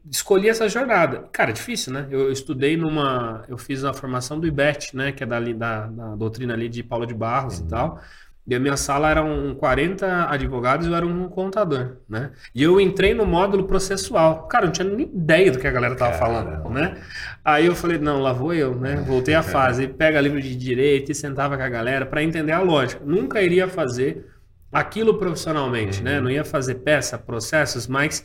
escolhi 0.08 0.48
essa 0.48 0.68
jornada. 0.68 1.24
Cara, 1.32 1.52
difícil, 1.52 1.92
né? 1.92 2.06
Eu, 2.08 2.20
eu 2.20 2.30
estudei 2.30 2.76
numa... 2.76 3.44
Eu 3.48 3.58
fiz 3.58 3.82
a 3.82 3.92
formação 3.92 4.38
do 4.38 4.46
IBET, 4.46 4.94
né? 4.94 5.10
Que 5.10 5.24
é 5.24 5.26
da, 5.26 5.40
da, 5.40 5.86
da 5.88 6.14
doutrina 6.14 6.54
ali 6.54 6.68
de 6.68 6.84
Paulo 6.84 7.04
de 7.04 7.14
Barros 7.14 7.58
uhum. 7.58 7.66
e 7.66 7.68
tal. 7.68 8.00
E 8.48 8.54
a 8.54 8.58
minha 8.58 8.78
sala 8.78 9.10
eram 9.10 9.54
40 9.56 10.30
advogados 10.30 10.86
e 10.86 10.90
eu 10.90 10.96
era 10.96 11.06
um 11.06 11.28
contador, 11.28 11.98
né? 12.08 12.30
E 12.54 12.62
eu 12.62 12.80
entrei 12.80 13.12
no 13.12 13.26
módulo 13.26 13.64
processual. 13.64 14.48
Cara, 14.48 14.64
eu 14.64 14.66
não 14.68 14.72
tinha 14.72 14.88
nem 14.88 15.04
ideia 15.04 15.52
do 15.52 15.58
que 15.58 15.66
a 15.66 15.70
galera 15.70 15.94
tava 15.94 16.14
falando, 16.14 16.70
né? 16.70 16.96
Aí 17.44 17.66
eu 17.66 17.74
falei, 17.74 17.98
não, 17.98 18.22
lá 18.22 18.32
vou 18.32 18.54
eu, 18.54 18.74
né? 18.74 19.04
Voltei 19.06 19.34
à 19.34 19.42
fase. 19.42 19.86
Pega 19.86 20.18
livro 20.18 20.40
de 20.40 20.56
direito 20.56 21.12
e 21.12 21.14
sentava 21.14 21.58
com 21.58 21.62
a 21.62 21.68
galera 21.68 22.06
para 22.06 22.22
entender 22.22 22.52
a 22.52 22.62
lógica. 22.62 23.04
Nunca 23.04 23.42
iria 23.42 23.68
fazer 23.68 24.24
aquilo 24.72 25.18
profissionalmente, 25.18 26.02
né? 26.02 26.12
uhum. 26.12 26.16
né? 26.16 26.22
Não 26.22 26.30
ia 26.30 26.44
fazer 26.44 26.76
peça, 26.76 27.18
processos, 27.18 27.86
mas 27.86 28.24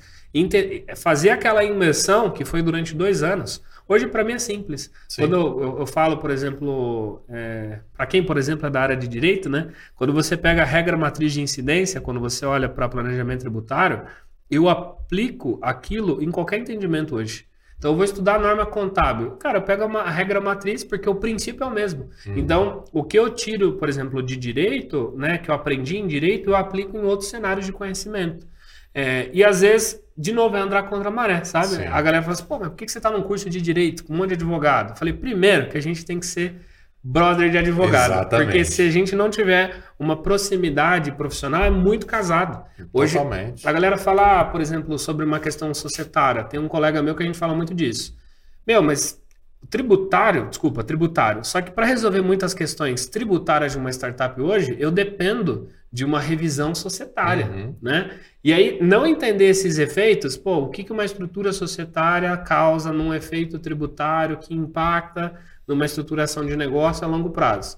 fazer 0.95 1.31
aquela 1.31 1.65
imersão 1.65 2.31
que 2.31 2.45
foi 2.45 2.61
durante 2.61 2.95
dois 2.95 3.23
anos. 3.23 3.61
Hoje, 3.87 4.07
para 4.07 4.23
mim, 4.23 4.33
é 4.33 4.39
simples. 4.39 4.91
Sim. 5.07 5.23
Quando 5.23 5.35
eu, 5.35 5.61
eu, 5.61 5.79
eu, 5.79 5.85
falo, 5.85 6.17
por 6.17 6.31
exemplo, 6.31 7.23
é, 7.29 7.79
para 7.95 8.05
quem, 8.05 8.23
por 8.23 8.37
exemplo, 8.37 8.65
é 8.65 8.69
da 8.69 8.81
área 8.81 8.95
de 8.95 9.07
direito, 9.07 9.49
né? 9.49 9.71
Quando 9.95 10.13
você 10.13 10.37
pega 10.37 10.61
a 10.61 10.65
regra 10.65 10.95
matriz 10.97 11.33
de 11.33 11.41
incidência, 11.41 11.99
quando 11.99 12.19
você 12.19 12.45
olha 12.45 12.69
para 12.69 12.87
planejamento 12.87 13.41
tributário, 13.41 14.03
eu 14.49 14.69
aplico 14.69 15.59
aquilo 15.61 16.23
em 16.23 16.31
qualquer 16.31 16.59
entendimento 16.59 17.15
hoje. 17.15 17.45
Então, 17.77 17.91
eu 17.91 17.95
vou 17.97 18.05
estudar 18.05 18.35
a 18.35 18.39
norma 18.39 18.65
contábil. 18.65 19.31
Cara, 19.31 19.57
eu 19.57 19.61
pego 19.61 19.83
uma 19.83 20.09
regra 20.09 20.39
matriz 20.39 20.85
porque 20.85 21.09
o 21.09 21.15
princípio 21.15 21.65
é 21.65 21.67
o 21.67 21.71
mesmo. 21.71 22.09
Hum. 22.25 22.33
Então, 22.37 22.85
o 22.93 23.03
que 23.03 23.19
eu 23.19 23.29
tiro, 23.29 23.73
por 23.73 23.89
exemplo, 23.89 24.23
de 24.23 24.37
direito, 24.37 25.13
né, 25.17 25.37
que 25.37 25.51
eu 25.51 25.55
aprendi 25.55 25.97
em 25.97 26.07
direito, 26.07 26.51
eu 26.51 26.55
aplico 26.55 26.97
em 26.97 27.03
outros 27.03 27.29
cenários 27.29 27.65
de 27.65 27.73
conhecimento. 27.73 28.47
É, 28.93 29.29
e 29.33 29.43
às 29.43 29.61
vezes, 29.61 29.99
de 30.17 30.31
novo, 30.31 30.55
é 30.55 30.59
andar 30.59 30.83
contra 30.83 31.09
a 31.09 31.11
maré, 31.11 31.43
sabe? 31.43 31.67
Sim. 31.67 31.85
A 31.85 32.01
galera 32.01 32.21
fala 32.21 32.33
assim, 32.33 32.45
pô, 32.45 32.59
mas 32.59 32.69
por 32.69 32.77
que 32.77 32.87
você 32.87 32.99
está 32.99 33.09
num 33.09 33.23
curso 33.23 33.49
de 33.49 33.59
direito 33.59 34.03
com 34.03 34.13
um 34.13 34.17
monte 34.17 34.29
de 34.29 34.35
advogado? 34.35 34.91
Eu 34.91 34.95
falei, 34.95 35.13
primeiro, 35.13 35.69
que 35.69 35.77
a 35.77 35.81
gente 35.81 36.05
tem 36.05 36.19
que 36.19 36.25
ser 36.25 36.61
brother 37.03 37.49
de 37.49 37.57
advogado. 37.57 38.13
Exatamente. 38.13 38.45
Porque 38.45 38.65
se 38.65 38.81
a 38.81 38.89
gente 38.89 39.15
não 39.15 39.29
tiver 39.29 39.75
uma 39.99 40.15
proximidade 40.15 41.11
profissional, 41.11 41.63
é 41.63 41.69
muito 41.69 42.05
casado. 42.05 42.63
Hoje, 42.93 43.17
Totalmente. 43.17 43.67
a 43.67 43.71
galera 43.71 43.97
fala, 43.97 44.39
ah, 44.39 44.45
por 44.45 44.61
exemplo, 44.61 44.97
sobre 44.97 45.25
uma 45.25 45.39
questão 45.39 45.73
societária. 45.73 46.43
Tem 46.43 46.59
um 46.59 46.67
colega 46.67 47.01
meu 47.01 47.15
que 47.15 47.23
a 47.23 47.25
gente 47.25 47.37
fala 47.37 47.53
muito 47.53 47.73
disso. 47.73 48.15
Meu, 48.65 48.81
mas 48.81 49.21
tributário, 49.69 50.49
desculpa, 50.49 50.83
tributário. 50.83 51.43
Só 51.43 51.61
que 51.61 51.71
para 51.71 51.85
resolver 51.85 52.21
muitas 52.21 52.53
questões 52.53 53.05
tributárias 53.05 53.73
de 53.73 53.77
uma 53.77 53.89
startup 53.89 54.39
hoje, 54.39 54.75
eu 54.79 54.91
dependo 54.91 55.69
de 55.91 56.03
uma 56.03 56.19
revisão 56.19 56.73
societária, 56.73 57.45
uhum. 57.47 57.75
né? 57.81 58.19
E 58.43 58.51
aí, 58.51 58.79
não 58.81 59.05
entender 59.05 59.45
esses 59.45 59.77
efeitos, 59.77 60.35
pô, 60.35 60.57
o 60.63 60.69
que, 60.69 60.83
que 60.83 60.91
uma 60.91 61.05
estrutura 61.05 61.53
societária 61.53 62.35
causa 62.37 62.91
num 62.91 63.13
efeito 63.13 63.59
tributário 63.59 64.37
que 64.37 64.53
impacta 64.53 65.39
numa 65.67 65.85
estruturação 65.85 66.45
de 66.45 66.55
negócio 66.55 67.05
a 67.05 67.07
longo 67.07 67.29
prazo? 67.29 67.77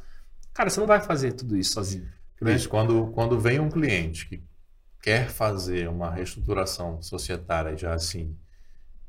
Cara, 0.54 0.70
você 0.70 0.80
não 0.80 0.88
vai 0.88 1.02
fazer 1.02 1.34
tudo 1.34 1.58
isso 1.58 1.74
sozinho. 1.74 2.08
Cris, 2.38 2.64
né? 2.64 2.70
quando, 2.70 3.08
quando 3.08 3.40
vem 3.40 3.60
um 3.60 3.70
cliente 3.70 4.28
que 4.28 4.42
quer 5.02 5.30
fazer 5.30 5.90
uma 5.90 6.10
reestruturação 6.10 7.02
societária 7.02 7.78
já 7.78 7.94
assim, 7.94 8.36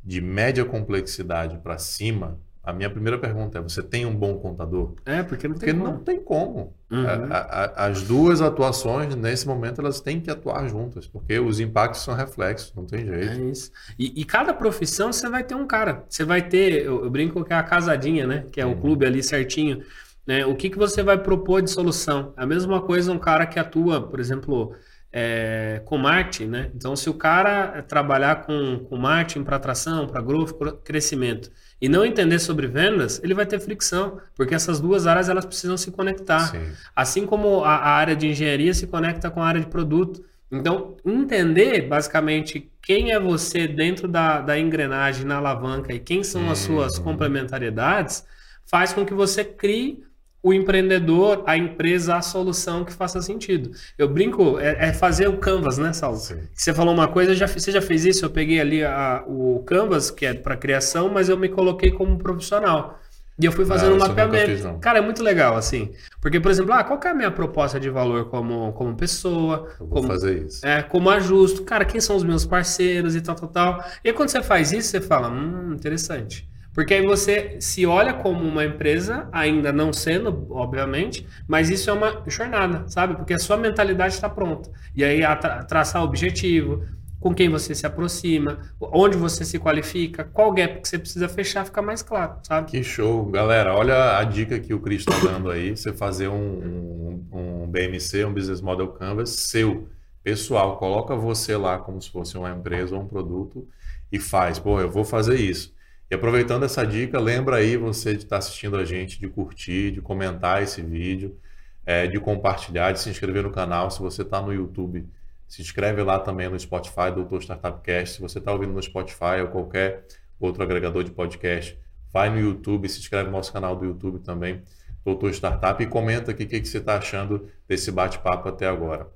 de 0.02 0.20
média 0.20 0.64
complexidade 0.64 1.58
para 1.58 1.78
cima, 1.78 2.38
a 2.66 2.72
minha 2.72 2.90
primeira 2.90 3.16
pergunta 3.16 3.58
é: 3.58 3.62
você 3.62 3.80
tem 3.80 4.04
um 4.04 4.14
bom 4.14 4.36
contador? 4.38 4.94
É, 5.06 5.22
porque 5.22 5.46
não 5.46 5.54
tem 5.54 5.68
porque 5.68 5.80
como. 5.80 5.96
não 5.96 6.02
tem 6.02 6.20
como. 6.20 6.74
Uhum. 6.90 7.06
A, 7.30 7.36
a, 7.36 7.86
as 7.86 8.02
duas 8.02 8.42
atuações, 8.42 9.14
nesse 9.14 9.46
momento, 9.46 9.80
elas 9.80 10.00
têm 10.00 10.20
que 10.20 10.28
atuar 10.28 10.66
juntas, 10.68 11.06
porque 11.06 11.38
os 11.38 11.60
impactos 11.60 12.02
são 12.02 12.12
reflexos, 12.12 12.74
não 12.74 12.84
tem 12.84 13.06
jeito. 13.06 13.40
É 13.40 13.44
isso. 13.44 13.70
E, 13.96 14.20
e 14.20 14.24
cada 14.24 14.52
profissão 14.52 15.12
você 15.12 15.28
vai 15.28 15.44
ter 15.44 15.54
um 15.54 15.64
cara. 15.64 16.04
Você 16.08 16.24
vai 16.24 16.42
ter, 16.42 16.84
eu, 16.84 17.04
eu 17.04 17.10
brinco 17.10 17.44
que 17.44 17.52
é 17.52 17.56
a 17.56 17.62
casadinha, 17.62 18.26
né? 18.26 18.44
Que 18.50 18.60
é 18.60 18.66
uhum. 18.66 18.72
o 18.72 18.80
clube 18.80 19.06
ali 19.06 19.22
certinho. 19.22 19.84
Né? 20.26 20.44
O 20.44 20.56
que, 20.56 20.68
que 20.68 20.76
você 20.76 21.04
vai 21.04 21.16
propor 21.16 21.62
de 21.62 21.70
solução? 21.70 22.34
A 22.36 22.44
mesma 22.44 22.82
coisa 22.82 23.12
um 23.12 23.18
cara 23.18 23.46
que 23.46 23.60
atua, 23.60 24.02
por 24.08 24.18
exemplo, 24.18 24.74
é, 25.12 25.82
com 25.84 25.96
marketing, 25.96 26.46
né? 26.46 26.70
Então, 26.74 26.96
se 26.96 27.08
o 27.08 27.14
cara 27.14 27.80
trabalhar 27.82 28.44
com, 28.44 28.84
com 28.88 28.96
marketing 28.96 29.44
para 29.44 29.54
atração, 29.54 30.08
para 30.08 30.20
growth, 30.20 30.50
crescimento 30.82 31.48
e 31.80 31.88
não 31.88 32.04
entender 32.04 32.38
sobre 32.38 32.66
vendas, 32.66 33.20
ele 33.22 33.34
vai 33.34 33.44
ter 33.44 33.60
fricção, 33.60 34.18
porque 34.34 34.54
essas 34.54 34.80
duas 34.80 35.06
áreas 35.06 35.28
elas 35.28 35.44
precisam 35.44 35.76
se 35.76 35.90
conectar. 35.90 36.50
Sim. 36.50 36.72
Assim 36.94 37.26
como 37.26 37.64
a, 37.64 37.76
a, 37.76 37.90
área 37.90 38.16
de 38.16 38.28
engenharia 38.28 38.72
se 38.72 38.86
conecta 38.86 39.30
com 39.30 39.42
a 39.42 39.46
área 39.46 39.60
de 39.60 39.66
produto. 39.66 40.24
Então, 40.50 40.96
entender 41.04 41.82
basicamente 41.82 42.70
quem 42.80 43.12
é 43.12 43.20
você 43.20 43.66
dentro 43.66 44.08
da, 44.08 44.40
da 44.40 44.58
engrenagem, 44.58 45.26
na 45.26 45.36
alavanca 45.36 45.92
e 45.92 45.98
quem 45.98 46.22
são 46.22 46.50
as 46.50 46.58
suas 46.60 46.98
complementariedades, 46.98 48.24
faz 48.64 48.92
com 48.92 49.04
que 49.04 49.12
você 49.12 49.44
crie 49.44 50.05
o 50.46 50.54
empreendedor, 50.54 51.42
a 51.44 51.56
empresa, 51.56 52.14
a 52.14 52.22
solução 52.22 52.84
que 52.84 52.92
faça 52.92 53.20
sentido. 53.20 53.72
Eu 53.98 54.08
brinco, 54.08 54.60
é, 54.60 54.90
é 54.90 54.92
fazer 54.92 55.26
o 55.26 55.38
Canvas, 55.38 55.76
né, 55.76 55.92
Saulo? 55.92 56.18
Sim. 56.18 56.38
Você 56.54 56.72
falou 56.72 56.94
uma 56.94 57.08
coisa, 57.08 57.34
já, 57.34 57.48
você 57.48 57.72
já 57.72 57.82
fez 57.82 58.04
isso? 58.04 58.24
Eu 58.24 58.30
peguei 58.30 58.60
ali 58.60 58.84
a, 58.84 59.24
o 59.26 59.64
Canvas, 59.66 60.08
que 60.08 60.24
é 60.24 60.34
para 60.34 60.56
criação, 60.56 61.08
mas 61.12 61.28
eu 61.28 61.36
me 61.36 61.48
coloquei 61.48 61.90
como 61.90 62.16
profissional. 62.16 63.00
E 63.36 63.44
eu 63.44 63.50
fui 63.50 63.66
fazendo 63.66 63.96
um 63.96 63.98
mapeamento. 63.98 64.46
Fiz, 64.46 64.64
Cara, 64.80 64.98
é 64.98 65.02
muito 65.02 65.20
legal, 65.20 65.56
assim. 65.56 65.92
Porque, 66.20 66.38
por 66.38 66.52
exemplo, 66.52 66.72
ah, 66.74 66.84
qual 66.84 67.00
é 67.04 67.08
a 67.08 67.14
minha 67.14 67.30
proposta 67.32 67.80
de 67.80 67.90
valor 67.90 68.26
como, 68.26 68.72
como 68.74 68.94
pessoa? 68.94 69.68
Eu 69.80 69.86
vou 69.88 69.96
como, 69.96 70.06
fazer 70.06 70.46
isso. 70.46 70.64
É, 70.64 70.80
como 70.80 71.10
ajusto. 71.10 71.64
Cara, 71.64 71.84
quem 71.84 72.00
são 72.00 72.14
os 72.14 72.22
meus 72.22 72.46
parceiros 72.46 73.16
e 73.16 73.20
tal, 73.20 73.34
tal, 73.34 73.48
tal. 73.48 73.84
E 74.04 74.10
aí, 74.10 74.14
quando 74.14 74.28
você 74.28 74.40
faz 74.44 74.70
isso, 74.70 74.90
você 74.90 75.00
fala, 75.00 75.28
hum, 75.28 75.72
interessante. 75.74 76.48
Porque 76.76 76.92
aí 76.92 77.06
você 77.06 77.56
se 77.58 77.86
olha 77.86 78.12
como 78.12 78.44
uma 78.44 78.62
empresa, 78.62 79.30
ainda 79.32 79.72
não 79.72 79.94
sendo, 79.94 80.46
obviamente, 80.50 81.26
mas 81.48 81.70
isso 81.70 81.88
é 81.88 81.92
uma 81.94 82.22
jornada, 82.26 82.86
sabe? 82.86 83.16
Porque 83.16 83.32
a 83.32 83.38
sua 83.38 83.56
mentalidade 83.56 84.12
está 84.12 84.28
pronta. 84.28 84.70
E 84.94 85.02
aí 85.02 85.20
tra 85.40 85.64
traçar 85.64 86.04
objetivo, 86.04 86.84
com 87.18 87.34
quem 87.34 87.48
você 87.48 87.74
se 87.74 87.86
aproxima, 87.86 88.58
onde 88.78 89.16
você 89.16 89.42
se 89.42 89.58
qualifica, 89.58 90.22
qual 90.24 90.52
gap 90.52 90.82
que 90.82 90.86
você 90.86 90.98
precisa 90.98 91.26
fechar, 91.30 91.64
fica 91.64 91.80
mais 91.80 92.02
claro, 92.02 92.40
sabe? 92.42 92.70
Que 92.70 92.84
show. 92.84 93.24
Galera, 93.24 93.74
olha 93.74 94.18
a 94.18 94.24
dica 94.24 94.60
que 94.60 94.74
o 94.74 94.78
Cris 94.78 95.00
está 95.00 95.18
dando 95.18 95.50
aí, 95.50 95.74
você 95.74 95.94
fazer 95.94 96.28
um, 96.28 97.24
um, 97.32 97.64
um 97.64 97.66
BMC, 97.68 98.22
um 98.26 98.34
Business 98.34 98.60
Model 98.60 98.88
Canvas 98.88 99.30
seu, 99.30 99.88
pessoal, 100.22 100.76
coloca 100.76 101.16
você 101.16 101.56
lá 101.56 101.78
como 101.78 102.02
se 102.02 102.10
fosse 102.10 102.36
uma 102.36 102.50
empresa 102.50 102.94
ou 102.94 103.00
um 103.00 103.08
produto 103.08 103.66
e 104.12 104.18
faz, 104.18 104.58
pô, 104.58 104.78
eu 104.78 104.90
vou 104.90 105.06
fazer 105.06 105.40
isso. 105.40 105.74
E 106.10 106.14
aproveitando 106.14 106.64
essa 106.64 106.86
dica, 106.86 107.18
lembra 107.18 107.56
aí 107.56 107.76
você 107.76 108.14
de 108.14 108.24
estar 108.24 108.38
assistindo 108.38 108.76
a 108.76 108.84
gente, 108.84 109.18
de 109.18 109.28
curtir, 109.28 109.90
de 109.90 110.00
comentar 110.00 110.62
esse 110.62 110.80
vídeo, 110.80 111.36
é, 111.84 112.06
de 112.06 112.20
compartilhar, 112.20 112.92
de 112.92 113.00
se 113.00 113.10
inscrever 113.10 113.42
no 113.42 113.50
canal. 113.50 113.90
Se 113.90 114.00
você 114.00 114.22
está 114.22 114.40
no 114.40 114.52
YouTube, 114.52 115.08
se 115.48 115.62
inscreve 115.62 116.02
lá 116.02 116.18
também 116.18 116.48
no 116.48 116.58
Spotify, 116.58 117.10
Doutor 117.14 117.42
Startup 117.42 117.80
Cast. 117.82 118.16
Se 118.16 118.20
você 118.20 118.38
está 118.38 118.52
ouvindo 118.52 118.72
no 118.72 118.82
Spotify 118.82 119.40
ou 119.42 119.48
qualquer 119.48 120.04
outro 120.38 120.62
agregador 120.62 121.02
de 121.02 121.10
podcast, 121.10 121.78
vai 122.12 122.30
no 122.30 122.38
YouTube, 122.38 122.88
se 122.88 123.00
inscreve 123.00 123.26
no 123.26 123.36
nosso 123.36 123.52
canal 123.52 123.74
do 123.74 123.84
YouTube 123.84 124.20
também, 124.20 124.62
Doutor 125.04 125.30
Startup, 125.30 125.82
e 125.82 125.86
comenta 125.86 126.30
aqui 126.30 126.44
o 126.44 126.46
que, 126.46 126.60
que 126.60 126.68
você 126.68 126.78
está 126.78 126.96
achando 126.96 127.48
desse 127.68 127.90
bate-papo 127.90 128.48
até 128.48 128.66
agora. 128.66 129.08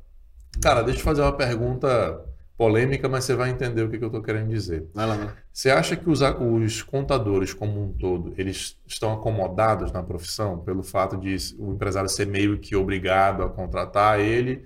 Cara, 0.61 0.83
deixa 0.83 1.01
eu 1.01 1.05
fazer 1.05 1.23
uma 1.23 1.37
pergunta 1.37 2.25
polêmica, 2.61 3.09
mas 3.09 3.25
você 3.25 3.35
vai 3.35 3.49
entender 3.49 3.83
o 3.83 3.89
que, 3.89 3.97
que 3.97 4.05
eu 4.05 4.09
estou 4.09 4.23
querendo 4.23 4.51
dizer. 4.51 4.87
Vai 4.93 5.07
lá, 5.07 5.17
vai. 5.17 5.31
Você 5.51 5.71
acha 5.71 5.97
que 5.97 6.11
os, 6.11 6.21
os, 6.21 6.83
contadores 6.83 7.55
como 7.55 7.83
um 7.83 7.91
todo, 7.95 8.35
eles 8.37 8.79
estão 8.87 9.15
acomodados 9.15 9.91
na 9.93 10.03
profissão 10.03 10.59
pelo 10.59 10.83
fato 10.83 11.17
de 11.17 11.35
o 11.59 11.73
empresário 11.73 12.11
ser 12.11 12.27
meio 12.27 12.59
que 12.59 12.77
obrigado 12.77 13.43
a 13.43 13.49
contratar 13.49 14.21
ele? 14.21 14.63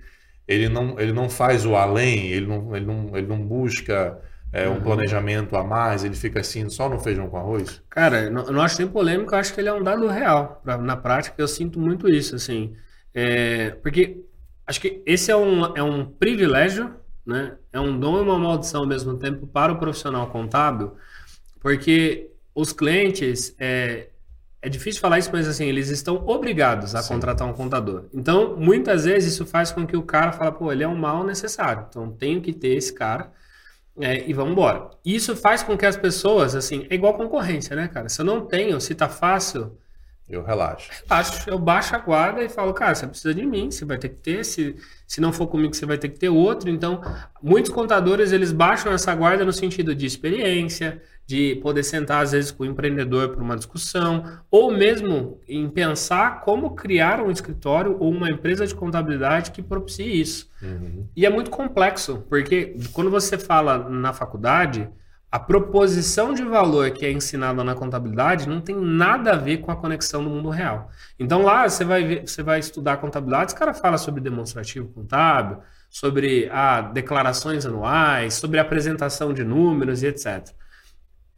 Ele 0.48 0.68
não, 0.68 0.98
ele 0.98 1.12
não 1.12 1.30
faz 1.30 1.64
o 1.64 1.76
além, 1.76 2.32
ele 2.32 2.48
não, 2.48 2.74
ele 2.74 2.84
não, 2.84 3.16
ele 3.16 3.28
não 3.28 3.38
busca 3.38 4.20
é, 4.52 4.68
um 4.68 4.72
uhum. 4.72 4.80
planejamento 4.80 5.56
a 5.56 5.62
mais, 5.62 6.02
ele 6.02 6.16
fica 6.16 6.40
assim 6.40 6.68
só 6.68 6.88
no 6.88 6.98
feijão 6.98 7.28
com 7.28 7.36
arroz? 7.36 7.80
Cara, 7.88 8.22
eu 8.22 8.32
não, 8.32 8.60
acho 8.60 8.76
nem 8.82 8.90
polêmico, 8.90 9.32
eu 9.32 9.38
acho 9.38 9.54
que 9.54 9.60
ele 9.60 9.68
é 9.68 9.72
um 9.72 9.84
dado 9.84 10.08
real. 10.08 10.60
Pra, 10.64 10.76
na 10.78 10.96
prática, 10.96 11.36
eu 11.38 11.46
sinto 11.46 11.78
muito 11.78 12.08
isso, 12.08 12.34
assim. 12.34 12.74
É, 13.14 13.70
porque 13.70 14.24
acho 14.66 14.80
que 14.80 15.00
esse 15.06 15.30
é 15.30 15.36
um, 15.36 15.76
é 15.76 15.82
um 15.82 16.04
privilégio 16.04 17.03
né? 17.26 17.56
É 17.72 17.80
um 17.80 17.98
dom 17.98 18.18
e 18.18 18.20
uma 18.22 18.38
maldição 18.38 18.82
ao 18.82 18.86
mesmo 18.86 19.16
tempo 19.16 19.46
para 19.46 19.72
o 19.72 19.78
profissional 19.78 20.26
contábil, 20.28 20.92
porque 21.60 22.30
os 22.54 22.72
clientes, 22.72 23.54
é, 23.58 24.08
é 24.60 24.68
difícil 24.68 25.00
falar 25.00 25.18
isso, 25.18 25.30
mas 25.32 25.48
assim, 25.48 25.66
eles 25.66 25.88
estão 25.88 26.22
obrigados 26.26 26.94
a 26.94 27.02
Sim. 27.02 27.14
contratar 27.14 27.48
um 27.48 27.52
contador. 27.52 28.04
Então, 28.12 28.56
muitas 28.56 29.04
vezes 29.04 29.34
isso 29.34 29.46
faz 29.46 29.72
com 29.72 29.86
que 29.86 29.96
o 29.96 30.02
cara 30.02 30.32
fale, 30.32 30.52
pô, 30.52 30.70
ele 30.70 30.84
é 30.84 30.88
um 30.88 30.96
mal 30.96 31.24
necessário, 31.24 31.86
então 31.88 32.10
tenho 32.10 32.40
que 32.40 32.52
ter 32.52 32.76
esse 32.76 32.92
cara 32.92 33.32
é, 34.00 34.28
e 34.28 34.32
vamos 34.32 34.52
embora. 34.52 34.90
Isso 35.04 35.36
faz 35.36 35.62
com 35.62 35.76
que 35.76 35.86
as 35.86 35.96
pessoas, 35.96 36.54
assim, 36.54 36.86
é 36.90 36.94
igual 36.94 37.14
concorrência, 37.14 37.76
né, 37.76 37.88
cara? 37.88 38.08
Se 38.08 38.20
eu 38.20 38.24
não 38.24 38.44
tenho, 38.46 38.80
se 38.80 38.94
tá 38.94 39.08
fácil, 39.08 39.76
eu 40.28 40.42
relaxo. 40.42 40.90
Relaxo. 41.06 41.50
Eu 41.50 41.58
baixo 41.58 41.94
a 41.94 41.98
guarda 41.98 42.42
e 42.42 42.48
falo, 42.48 42.72
cara, 42.72 42.94
você 42.94 43.06
precisa 43.06 43.34
de 43.34 43.44
mim, 43.44 43.70
você 43.70 43.84
vai 43.84 43.98
ter 43.98 44.08
que 44.08 44.16
ter. 44.16 44.44
Se, 44.44 44.74
se 45.06 45.20
não 45.20 45.32
for 45.32 45.46
comigo, 45.46 45.74
você 45.74 45.84
vai 45.84 45.98
ter 45.98 46.08
que 46.08 46.18
ter 46.18 46.30
outro. 46.30 46.70
Então, 46.70 47.02
muitos 47.42 47.70
contadores, 47.70 48.32
eles 48.32 48.50
baixam 48.50 48.92
essa 48.92 49.14
guarda 49.14 49.44
no 49.44 49.52
sentido 49.52 49.94
de 49.94 50.06
experiência, 50.06 51.02
de 51.26 51.56
poder 51.56 51.82
sentar, 51.82 52.22
às 52.22 52.32
vezes, 52.32 52.50
com 52.50 52.62
o 52.62 52.66
empreendedor 52.66 53.30
para 53.30 53.42
uma 53.42 53.54
discussão, 53.54 54.24
ou 54.50 54.72
mesmo 54.72 55.40
em 55.46 55.68
pensar 55.68 56.40
como 56.40 56.74
criar 56.74 57.20
um 57.20 57.30
escritório 57.30 57.96
ou 58.00 58.10
uma 58.10 58.30
empresa 58.30 58.66
de 58.66 58.74
contabilidade 58.74 59.50
que 59.50 59.62
propicie 59.62 60.20
isso. 60.20 60.50
Uhum. 60.62 61.06
E 61.14 61.26
é 61.26 61.30
muito 61.30 61.50
complexo, 61.50 62.24
porque 62.30 62.76
quando 62.94 63.10
você 63.10 63.36
fala 63.36 63.90
na 63.90 64.14
faculdade 64.14 64.88
a 65.34 65.38
proposição 65.40 66.32
de 66.32 66.44
valor 66.44 66.92
que 66.92 67.04
é 67.04 67.10
ensinada 67.10 67.64
na 67.64 67.74
contabilidade 67.74 68.48
não 68.48 68.60
tem 68.60 68.76
nada 68.76 69.32
a 69.32 69.36
ver 69.36 69.56
com 69.56 69.72
a 69.72 69.74
conexão 69.74 70.22
do 70.22 70.30
mundo 70.30 70.48
real. 70.48 70.88
Então 71.18 71.42
lá 71.42 71.68
você 71.68 71.84
vai 71.84 72.04
ver, 72.04 72.20
você 72.20 72.40
vai 72.40 72.60
estudar 72.60 72.98
contabilidade, 72.98 73.46
os 73.52 73.58
cara 73.58 73.74
fala 73.74 73.98
sobre 73.98 74.20
demonstrativo 74.20 74.86
contábil, 74.90 75.58
sobre 75.90 76.48
ah, 76.52 76.82
declarações 76.82 77.66
anuais, 77.66 78.34
sobre 78.34 78.60
apresentação 78.60 79.34
de 79.34 79.42
números 79.42 80.04
e 80.04 80.06
etc. 80.06 80.50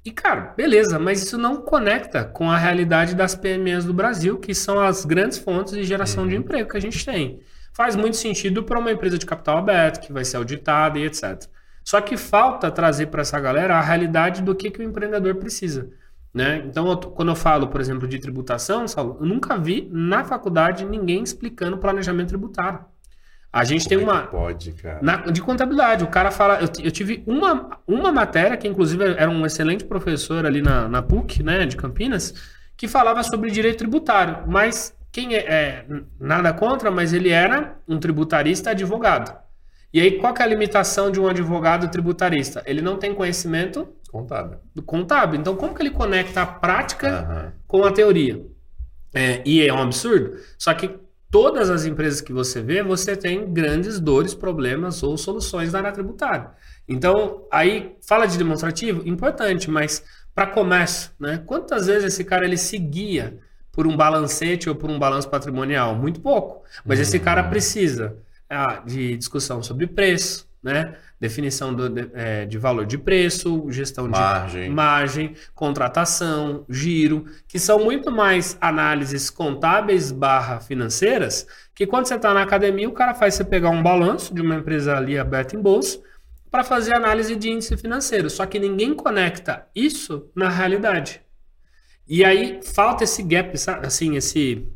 E 0.05 0.11
cara, 0.11 0.53
beleza, 0.55 0.99
mas 0.99 1.23
isso 1.23 1.39
não 1.39 1.63
conecta 1.63 2.23
com 2.23 2.51
a 2.51 2.59
realidade 2.59 3.15
das 3.15 3.35
PMEs 3.35 3.87
do 3.87 3.95
Brasil, 3.95 4.39
que 4.39 4.55
são 4.55 4.79
as 4.79 5.07
grandes 5.07 5.39
fontes 5.39 5.73
de 5.73 5.85
geração 5.85 6.25
uhum. 6.25 6.29
de 6.29 6.37
emprego 6.37 6.69
que 6.69 6.77
a 6.77 6.83
gente 6.83 7.03
tem. 7.03 7.41
Faz 7.73 7.97
muito 7.97 8.19
sentido 8.19 8.63
para 8.63 8.79
uma 8.79 8.93
empresa 8.93 9.17
de 9.17 9.25
capital 9.25 9.57
aberto, 9.57 10.07
que 10.07 10.13
vai 10.13 10.23
ser 10.23 10.37
auditada 10.37 10.99
e 10.99 11.07
etc. 11.07 11.49
Só 11.87 12.01
que 12.01 12.17
falta 12.17 12.69
trazer 12.69 13.07
para 13.07 13.23
essa 13.23 13.39
galera 13.39 13.77
a 13.77 13.81
realidade 13.81 14.43
do 14.43 14.57
que, 14.57 14.73
que 14.73 14.81
o 14.81 14.83
empreendedor 14.83 15.37
precisa. 15.37 15.89
Né? 16.35 16.65
Então, 16.67 16.91
eu, 16.91 16.97
quando 16.97 17.29
eu 17.29 17.37
falo, 17.37 17.69
por 17.69 17.81
exemplo, 17.81 18.09
de 18.09 18.19
tributação, 18.19 18.89
Saulo, 18.89 19.19
eu 19.21 19.27
nunca 19.27 19.57
vi 19.57 19.89
na 19.93 20.25
faculdade 20.25 20.85
ninguém 20.85 21.23
explicando 21.23 21.79
planejamento 21.79 22.31
tributário. 22.31 22.81
A 23.53 23.63
gente 23.63 23.89
Como 23.89 24.01
tem 24.01 24.09
é 24.09 24.11
uma. 24.11 24.23
pode, 24.27 24.73
cara. 24.73 24.99
Na, 25.01 25.17
de 25.19 25.41
contabilidade. 25.41 26.03
O 26.03 26.09
cara 26.09 26.33
fala. 26.33 26.59
Eu, 26.61 26.69
eu, 26.83 26.91
tive 26.91 27.23
uma, 27.25 27.79
uma 27.87 28.11
matéria, 28.11 28.57
que 28.57 28.67
inclusive 28.67 29.05
era 29.05 29.31
um 29.31 29.47
excelente 29.47 29.85
professor 29.85 30.45
ali 30.45 30.61
na, 30.61 30.89
na 30.89 31.01
PUC, 31.01 31.45
né, 31.45 31.67
de 31.67 31.77
Campinas, 31.77 32.35
que 32.77 32.89
falava 32.89 33.23
sobre 33.23 33.49
direito 33.49 33.79
tributário. 33.79 34.43
Mas 34.49 34.93
quem 35.13 35.37
é, 35.37 35.39
é 35.39 35.87
nada 36.19 36.53
contra, 36.53 36.91
mas 36.91 37.13
ele 37.13 37.31
era 37.31 37.79
um 37.87 37.99
tributarista 38.01 38.71
advogado. 38.71 39.46
E 39.93 40.01
aí, 40.01 40.19
qual 40.19 40.35
é 40.39 40.43
a 40.43 40.47
limitação 40.47 41.11
de 41.11 41.21
um 41.21 41.29
advogado 41.29 41.89
tributarista? 41.89 42.63
Ele 42.67 42.83
não 42.83 42.99
tem 42.99 43.15
conhecimento 43.15 43.89
contábil. 44.11 44.59
Do 44.75 44.83
contábil. 44.83 45.41
Então, 45.41 45.57
como 45.57 45.75
que 45.75 45.83
ele 45.83 45.91
conecta 45.91 46.43
a 46.43 46.47
prática 46.47 47.29
uhum. 47.29 47.53
com 47.67 47.85
a 47.85 47.93
teoria? 47.93 48.45
É, 49.15 49.43
e 49.45 49.67
é 49.67 49.73
um 49.73 49.81
absurdo. 49.81 50.35
Só 50.59 50.75
que 50.75 50.99
todas 51.31 51.71
as 51.71 51.85
empresas 51.85 52.21
que 52.21 52.33
você 52.33 52.61
vê, 52.61 52.83
você 52.83 53.17
tem 53.17 53.53
grandes 53.53 53.99
dores, 54.01 54.35
problemas 54.35 55.03
ou 55.03 55.17
soluções 55.17 55.73
na 55.73 55.79
área 55.79 55.93
tributária. 55.93 56.51
Então, 56.89 57.47
aí, 57.51 57.97
fala 58.07 58.27
de 58.27 58.37
demonstrativo, 58.39 59.07
importante, 59.09 59.71
mas 59.71 60.05
para 60.35 60.47
comércio, 60.47 61.11
né? 61.19 61.43
Quantas 61.47 61.87
vezes 61.87 62.13
esse 62.13 62.25
cara 62.25 62.45
ele 62.45 62.59
seguia 62.59 63.39
por 63.73 63.87
um 63.87 63.97
balancete 63.97 64.69
ou 64.69 64.75
por 64.75 64.91
um 64.91 64.99
balanço 64.99 65.29
patrimonial? 65.29 65.95
Muito 65.95 66.21
pouco. 66.21 66.63
Mas 66.85 66.99
uhum. 66.99 67.03
esse 67.03 67.19
cara 67.19 67.43
uhum. 67.43 67.51
precisa 67.51 68.19
ah, 68.49 68.83
de 68.85 69.17
discussão 69.17 69.63
sobre 69.63 69.87
preço, 69.87 70.49
né? 70.63 70.97
definição 71.19 71.75
do, 71.75 71.89
de, 71.89 72.11
é, 72.13 72.45
de, 72.45 72.59
valor 72.59 72.85
de 72.85 72.99
preço, 72.99 73.67
gestão 73.71 74.07
margem. 74.07 74.65
de 74.65 74.71
margem, 74.71 75.35
contratação, 75.55 76.65
giro, 76.69 77.25
que 77.49 77.59
são 77.59 77.79
muito 77.79 78.11
mais 78.11 78.57
análises 78.61 79.31
contábeis 79.31 80.13
barra 80.13 80.61
financeiras, 80.61 81.47
que 81.75 81.87
quando 81.87 82.07
você 82.07 82.17
está 82.17 82.35
na 82.35 82.43
academia, 82.43 82.89
o 82.89 82.93
cara 82.93 83.15
faz 83.15 83.35
você 83.35 83.45
pegar 83.45 83.71
um 83.71 83.83
balanço 83.83 84.35
de 84.35 84.43
uma 84.43 84.57
empresa 84.57 84.97
ali 84.97 85.19
aberta 85.19 85.57
em 85.57 85.61
bolsa 85.61 86.01
para 86.51 86.63
fazer 86.63 86.95
análise 86.95 87.35
de 87.35 87.51
índice 87.51 87.77
financeiro. 87.77 88.29
Só 88.31 88.47
que 88.47 88.59
ninguém 88.59 88.95
conecta 88.95 89.67
isso 89.75 90.31
na 90.35 90.49
realidade. 90.49 91.21
E 92.09 92.25
aí 92.25 92.61
falta 92.63 93.05
esse 93.05 93.23
gap, 93.23 93.53
assim, 93.83 94.17
esse 94.17 94.67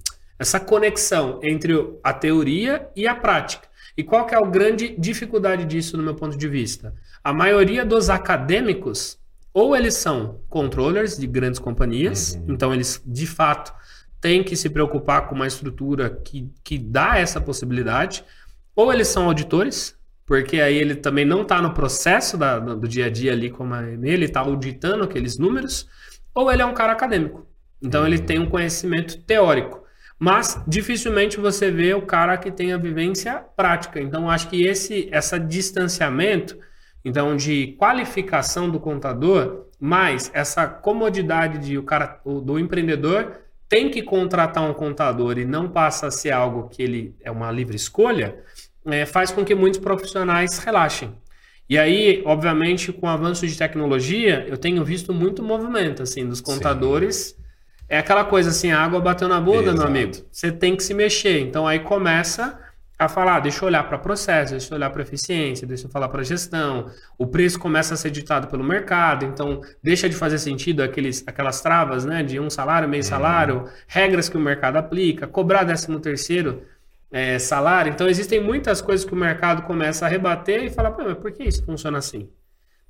essa 0.40 0.58
conexão 0.58 1.38
entre 1.42 1.74
a 2.02 2.14
teoria 2.14 2.88
e 2.96 3.06
a 3.06 3.14
prática. 3.14 3.68
E 3.94 4.02
qual 4.02 4.24
que 4.24 4.34
é 4.34 4.38
a 4.38 4.40
grande 4.40 4.96
dificuldade 4.98 5.66
disso 5.66 5.98
no 5.98 6.02
meu 6.02 6.14
ponto 6.14 6.34
de 6.34 6.48
vista? 6.48 6.94
A 7.22 7.30
maioria 7.30 7.84
dos 7.84 8.08
acadêmicos, 8.08 9.18
ou 9.52 9.76
eles 9.76 9.94
são 9.94 10.40
controllers 10.48 11.18
de 11.18 11.26
grandes 11.26 11.60
companhias, 11.60 12.36
uhum. 12.36 12.54
então 12.54 12.72
eles 12.72 13.02
de 13.04 13.26
fato 13.26 13.70
têm 14.18 14.42
que 14.42 14.56
se 14.56 14.70
preocupar 14.70 15.28
com 15.28 15.34
uma 15.34 15.46
estrutura 15.46 16.08
que, 16.08 16.50
que 16.64 16.78
dá 16.78 17.18
essa 17.18 17.38
possibilidade, 17.38 18.24
ou 18.74 18.90
eles 18.90 19.08
são 19.08 19.26
auditores, 19.26 19.94
porque 20.24 20.58
aí 20.58 20.76
ele 20.78 20.94
também 20.94 21.26
não 21.26 21.42
está 21.42 21.60
no 21.60 21.74
processo 21.74 22.38
da, 22.38 22.58
do 22.58 22.88
dia 22.88 23.06
a 23.06 23.10
dia 23.10 23.32
ali 23.32 23.50
como 23.50 23.74
ele 23.74 24.24
está 24.24 24.40
auditando 24.40 25.04
aqueles 25.04 25.36
números, 25.36 25.86
ou 26.34 26.50
ele 26.50 26.62
é 26.62 26.66
um 26.66 26.72
cara 26.72 26.92
acadêmico. 26.92 27.46
Então 27.82 28.00
uhum. 28.00 28.06
ele 28.06 28.18
tem 28.20 28.38
um 28.38 28.48
conhecimento 28.48 29.18
teórico. 29.18 29.79
Mas 30.20 30.62
dificilmente 30.68 31.40
você 31.40 31.70
vê 31.70 31.94
o 31.94 32.02
cara 32.02 32.36
que 32.36 32.50
tem 32.50 32.74
a 32.74 32.76
vivência 32.76 33.42
prática. 33.56 33.98
Então, 33.98 34.28
acho 34.28 34.50
que 34.50 34.66
esse 34.66 35.08
essa 35.10 35.40
distanciamento, 35.40 36.58
então 37.02 37.34
de 37.34 37.74
qualificação 37.78 38.68
do 38.68 38.78
contador, 38.78 39.64
mais 39.80 40.30
essa 40.34 40.66
comodidade 40.66 41.58
de 41.66 41.78
o 41.78 41.82
cara 41.82 42.20
do 42.22 42.58
empreendedor 42.58 43.32
tem 43.66 43.88
que 43.88 44.02
contratar 44.02 44.62
um 44.62 44.74
contador 44.74 45.38
e 45.38 45.46
não 45.46 45.70
passa 45.70 46.08
a 46.08 46.10
ser 46.10 46.32
algo 46.32 46.68
que 46.68 46.82
ele 46.82 47.16
é 47.22 47.30
uma 47.30 47.50
livre 47.50 47.76
escolha, 47.76 48.36
é, 48.84 49.06
faz 49.06 49.30
com 49.30 49.42
que 49.42 49.54
muitos 49.54 49.80
profissionais 49.80 50.58
relaxem. 50.58 51.14
E 51.66 51.78
aí, 51.78 52.22
obviamente, 52.26 52.92
com 52.92 53.06
o 53.06 53.08
avanço 53.08 53.46
de 53.46 53.56
tecnologia, 53.56 54.44
eu 54.46 54.58
tenho 54.58 54.84
visto 54.84 55.14
muito 55.14 55.42
movimento 55.42 56.02
assim 56.02 56.28
dos 56.28 56.42
contadores. 56.42 57.16
Sim 57.16 57.39
é 57.90 57.98
aquela 57.98 58.24
coisa 58.24 58.50
assim, 58.50 58.70
a 58.70 58.80
água 58.80 59.00
bateu 59.00 59.26
na 59.26 59.40
bunda, 59.40 59.72
Exato. 59.72 59.78
meu 59.78 59.86
amigo. 59.88 60.12
Você 60.30 60.52
tem 60.52 60.76
que 60.76 60.82
se 60.84 60.94
mexer. 60.94 61.40
Então 61.40 61.66
aí 61.66 61.80
começa 61.80 62.56
a 62.96 63.08
falar, 63.08 63.36
ah, 63.36 63.40
deixa 63.40 63.64
eu 63.64 63.66
olhar 63.66 63.82
para 63.82 63.98
processo, 63.98 64.52
deixa 64.52 64.72
eu 64.72 64.76
olhar 64.76 64.90
para 64.90 65.02
eficiência, 65.02 65.66
deixa 65.66 65.86
eu 65.86 65.90
falar 65.90 66.08
para 66.08 66.22
gestão. 66.22 66.88
O 67.18 67.26
preço 67.26 67.58
começa 67.58 67.94
a 67.94 67.96
ser 67.96 68.10
ditado 68.10 68.46
pelo 68.46 68.62
mercado, 68.62 69.24
então 69.24 69.60
deixa 69.82 70.08
de 70.08 70.14
fazer 70.14 70.38
sentido 70.38 70.82
aqueles, 70.82 71.24
aquelas 71.26 71.60
travas, 71.60 72.04
né, 72.04 72.22
de 72.22 72.38
um 72.38 72.48
salário, 72.48 72.88
meio 72.88 73.02
uhum. 73.02 73.08
salário, 73.08 73.64
regras 73.88 74.28
que 74.28 74.36
o 74.36 74.40
mercado 74.40 74.76
aplica, 74.76 75.26
cobrar 75.26 75.64
13 75.64 75.98
terceiro 75.98 76.62
é, 77.10 77.40
salário. 77.40 77.90
Então 77.90 78.06
existem 78.06 78.38
muitas 78.38 78.80
coisas 78.80 79.04
que 79.04 79.14
o 79.14 79.16
mercado 79.16 79.62
começa 79.62 80.06
a 80.06 80.08
rebater 80.08 80.62
e 80.62 80.70
fala, 80.70 80.94
mas 80.96 81.18
por 81.18 81.32
que 81.32 81.42
isso 81.42 81.64
funciona 81.64 81.98
assim? 81.98 82.28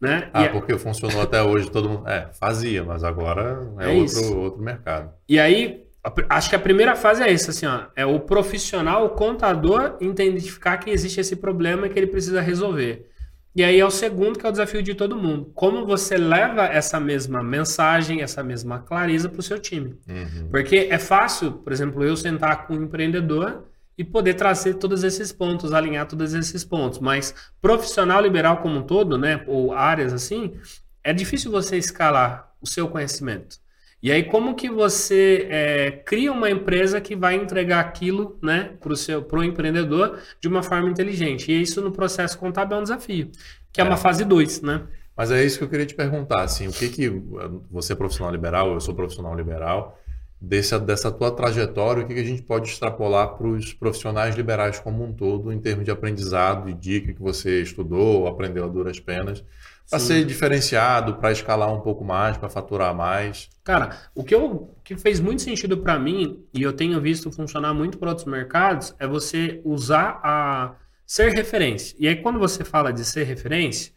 Né? 0.01 0.31
Ah, 0.33 0.45
e 0.45 0.49
porque 0.49 0.79
funcionou 0.79 1.21
até 1.21 1.43
hoje, 1.43 1.71
todo 1.71 1.89
mundo. 1.89 2.09
É, 2.09 2.29
fazia, 2.33 2.83
mas 2.83 3.05
agora 3.05 3.69
é, 3.79 3.85
é 3.85 4.01
outro, 4.01 4.39
outro 4.39 4.63
mercado. 4.63 5.13
E 5.29 5.39
aí, 5.39 5.85
acho 6.29 6.49
que 6.49 6.57
a 6.57 6.61
primeira 6.61 6.97
fase 6.97 7.23
é 7.23 7.31
essa, 7.31 7.51
assim, 7.51 7.67
ó, 7.67 7.83
é 7.95 8.07
o 8.07 8.19
profissional, 8.19 9.05
o 9.05 9.11
contador, 9.11 9.99
identificar 10.01 10.79
que 10.79 10.91
existe 10.91 11.21
esse 11.21 11.37
problema 11.37 11.87
e 11.87 11.91
que 11.91 11.99
ele 11.99 12.07
precisa 12.07 12.41
resolver. 12.41 13.11
E 13.55 13.65
aí 13.65 13.81
é 13.81 13.85
o 13.85 13.91
segundo, 13.91 14.39
que 14.39 14.47
é 14.47 14.49
o 14.49 14.53
desafio 14.53 14.83
de 14.83 14.95
todo 14.95 15.17
mundo. 15.17 15.51
Como 15.55 15.85
você 15.85 16.17
leva 16.17 16.65
essa 16.67 17.01
mesma 17.01 17.43
mensagem, 17.43 18.23
essa 18.23 18.43
mesma 18.43 18.79
clareza 18.79 19.29
para 19.29 19.41
o 19.41 19.43
seu 19.43 19.59
time. 19.59 19.99
Uhum. 20.09 20.49
Porque 20.51 20.89
é 20.91 20.99
fácil, 20.99 21.53
por 21.53 21.73
exemplo, 21.73 22.03
eu 22.05 22.17
sentar 22.17 22.67
com 22.67 22.75
um 22.75 22.85
empreendedor 22.85 23.69
e 24.01 24.05
poder 24.05 24.33
trazer 24.33 24.77
todos 24.77 25.05
esses 25.05 25.31
pontos, 25.31 25.75
alinhar 25.75 26.07
todos 26.07 26.33
esses 26.33 26.65
pontos. 26.65 26.99
Mas 27.01 27.35
profissional 27.61 28.19
liberal 28.23 28.57
como 28.63 28.79
um 28.79 28.83
todo, 28.83 29.19
né, 29.19 29.45
ou 29.47 29.75
áreas 29.75 30.15
assim, 30.15 30.55
é 31.05 31.13
difícil 31.13 31.51
você 31.51 31.77
escalar 31.77 32.51
o 32.63 32.67
seu 32.67 32.89
conhecimento. 32.89 33.59
E 34.03 34.11
aí, 34.11 34.23
como 34.23 34.55
que 34.55 34.71
você 34.71 35.47
é, 35.51 35.91
cria 35.91 36.33
uma 36.33 36.49
empresa 36.49 36.99
que 36.99 37.15
vai 37.15 37.35
entregar 37.35 37.81
aquilo 37.81 38.39
né, 38.43 38.73
para 38.81 38.91
o 38.95 38.97
seu 38.97 39.23
pro 39.23 39.45
empreendedor 39.45 40.19
de 40.41 40.49
uma 40.49 40.63
forma 40.63 40.89
inteligente? 40.89 41.53
E 41.53 41.61
isso 41.61 41.83
no 41.83 41.93
processo 41.93 42.39
contábil 42.39 42.79
é 42.79 42.81
um 42.81 42.83
desafio, 42.83 43.31
que 43.71 43.83
é, 43.83 43.85
é 43.85 43.87
uma 43.87 43.99
fase 43.99 44.25
2, 44.25 44.63
né? 44.63 44.83
Mas 45.15 45.31
é 45.31 45.45
isso 45.45 45.59
que 45.59 45.65
eu 45.65 45.69
queria 45.69 45.85
te 45.85 45.95
perguntar, 45.95 46.41
assim, 46.41 46.67
o 46.67 46.73
que 46.73 46.89
que 46.89 47.23
você 47.71 47.93
é 47.93 47.97
profissional 47.97 48.33
liberal, 48.33 48.73
eu 48.73 48.81
sou 48.81 48.95
profissional 48.95 49.37
liberal, 49.37 50.01
desse, 50.40 50.79
dessa 50.79 51.11
tua 51.11 51.31
trajetória, 51.31 52.03
o 52.03 52.07
que, 52.07 52.14
que 52.14 52.20
a 52.20 52.24
gente 52.24 52.42
pode 52.42 52.68
extrapolar 52.70 53.37
para 53.37 53.46
os 53.46 53.74
profissionais 53.74 54.35
liberais 54.35 54.81
como 54.81 55.05
um 55.05 55.12
todo, 55.12 55.53
em 55.53 55.61
termos 55.61 55.85
de 55.85 55.90
aprendizado 55.90 56.70
e 56.70 56.74
dica 56.74 57.12
que 57.12 57.20
você 57.20 57.61
estudou, 57.61 58.26
aprendeu 58.26 58.64
a 58.64 58.68
duras 58.68 58.98
penas, 58.98 59.44
para 59.90 59.98
ser 59.98 60.24
diferenciado, 60.24 61.16
para 61.16 61.33
escalar 61.33 61.74
um 61.74 61.81
pouco 61.81 62.05
mais, 62.05 62.37
para 62.37 62.48
faturar 62.48 62.94
mais? 62.94 63.50
Cara, 63.64 63.96
o 64.14 64.22
que, 64.22 64.35
eu, 64.35 64.72
que 64.85 64.96
fez 64.96 65.18
muito 65.18 65.42
sentido 65.42 65.79
para 65.79 65.98
mim, 65.98 66.44
e 66.55 66.62
eu 66.62 66.72
tenho 66.72 67.00
visto 67.00 67.31
funcionar 67.31 67.74
muito 67.74 67.98
para 67.98 68.11
outros 68.11 68.26
mercados, 68.26 68.94
é 69.00 69.07
você 69.07 69.61
usar 69.64 70.20
a 70.22 70.74
ser 71.05 71.33
referência. 71.33 71.96
E 71.98 72.07
aí, 72.07 72.16
quando 72.16 72.38
você 72.38 72.64
fala 72.64 72.92
de 72.92 73.05
ser 73.05 73.24
referência, 73.24 73.92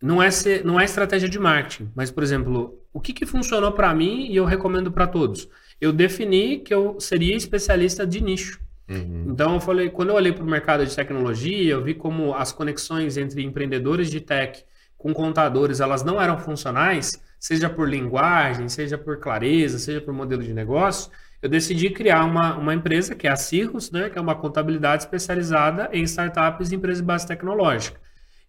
não 0.00 0.22
é, 0.22 0.30
ser, 0.30 0.64
não 0.64 0.80
é 0.80 0.84
estratégia 0.84 1.28
de 1.28 1.38
marketing, 1.38 1.90
mas, 1.94 2.10
por 2.10 2.22
exemplo, 2.22 2.78
o 2.92 3.00
que, 3.00 3.12
que 3.12 3.26
funcionou 3.26 3.72
para 3.72 3.94
mim 3.94 4.30
e 4.30 4.36
eu 4.36 4.46
recomendo 4.46 4.90
para 4.90 5.06
todos? 5.06 5.48
Eu 5.80 5.92
defini 5.92 6.58
que 6.58 6.74
eu 6.74 6.98
seria 7.00 7.36
especialista 7.36 8.06
de 8.06 8.20
nicho. 8.20 8.60
Uhum. 8.88 9.26
Então, 9.28 9.54
eu 9.54 9.60
falei, 9.60 9.90
quando 9.90 10.10
eu 10.10 10.14
olhei 10.14 10.32
para 10.32 10.42
o 10.42 10.48
mercado 10.48 10.84
de 10.84 10.94
tecnologia, 10.94 11.72
eu 11.72 11.82
vi 11.82 11.94
como 11.94 12.34
as 12.34 12.52
conexões 12.52 13.16
entre 13.16 13.42
empreendedores 13.42 14.10
de 14.10 14.20
tech 14.20 14.64
com 14.96 15.12
contadores, 15.12 15.78
elas 15.78 16.02
não 16.02 16.20
eram 16.20 16.38
funcionais, 16.38 17.22
seja 17.38 17.70
por 17.70 17.88
linguagem, 17.88 18.68
seja 18.68 18.98
por 18.98 19.18
clareza, 19.18 19.78
seja 19.78 20.00
por 20.00 20.12
modelo 20.12 20.42
de 20.42 20.52
negócio, 20.52 21.10
eu 21.40 21.48
decidi 21.48 21.90
criar 21.90 22.24
uma, 22.24 22.56
uma 22.56 22.74
empresa 22.74 23.14
que 23.14 23.26
é 23.28 23.30
a 23.30 23.36
Cirrus, 23.36 23.92
né, 23.92 24.10
que 24.10 24.18
é 24.18 24.20
uma 24.20 24.34
contabilidade 24.34 25.04
especializada 25.04 25.88
em 25.92 26.02
startups 26.02 26.72
e 26.72 26.74
empresas 26.74 26.98
de 26.98 27.04
base 27.04 27.26
tecnológica. 27.26 28.00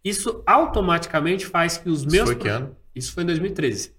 Isso 0.04 0.42
automaticamente 0.46 1.46
faz 1.46 1.78
que 1.78 1.90
os 1.90 2.04
meus. 2.04 2.16
Isso 2.16 2.26
foi 2.26 2.36
que 2.36 2.48
ano? 2.48 2.76
Isso 2.96 3.14
foi 3.14 3.24
em 3.24 3.28
2013. 3.28 3.94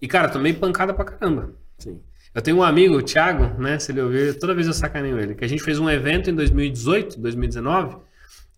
E, 0.00 0.08
cara, 0.08 0.28
tomei 0.28 0.52
pancada 0.52 0.92
pra 0.92 1.04
caramba. 1.04 1.54
Sim. 1.78 2.00
Eu 2.34 2.42
tenho 2.42 2.56
um 2.56 2.62
amigo, 2.62 2.96
o 2.96 3.02
Thiago, 3.02 3.60
né? 3.60 3.78
Se 3.78 3.92
ele 3.92 4.02
ouvir, 4.02 4.38
toda 4.38 4.54
vez 4.54 4.66
eu 4.66 4.72
sacaneio 4.72 5.18
ele, 5.20 5.34
que 5.34 5.44
a 5.44 5.48
gente 5.48 5.62
fez 5.62 5.78
um 5.78 5.88
evento 5.88 6.28
em 6.28 6.34
2018, 6.34 7.20
2019, 7.20 7.96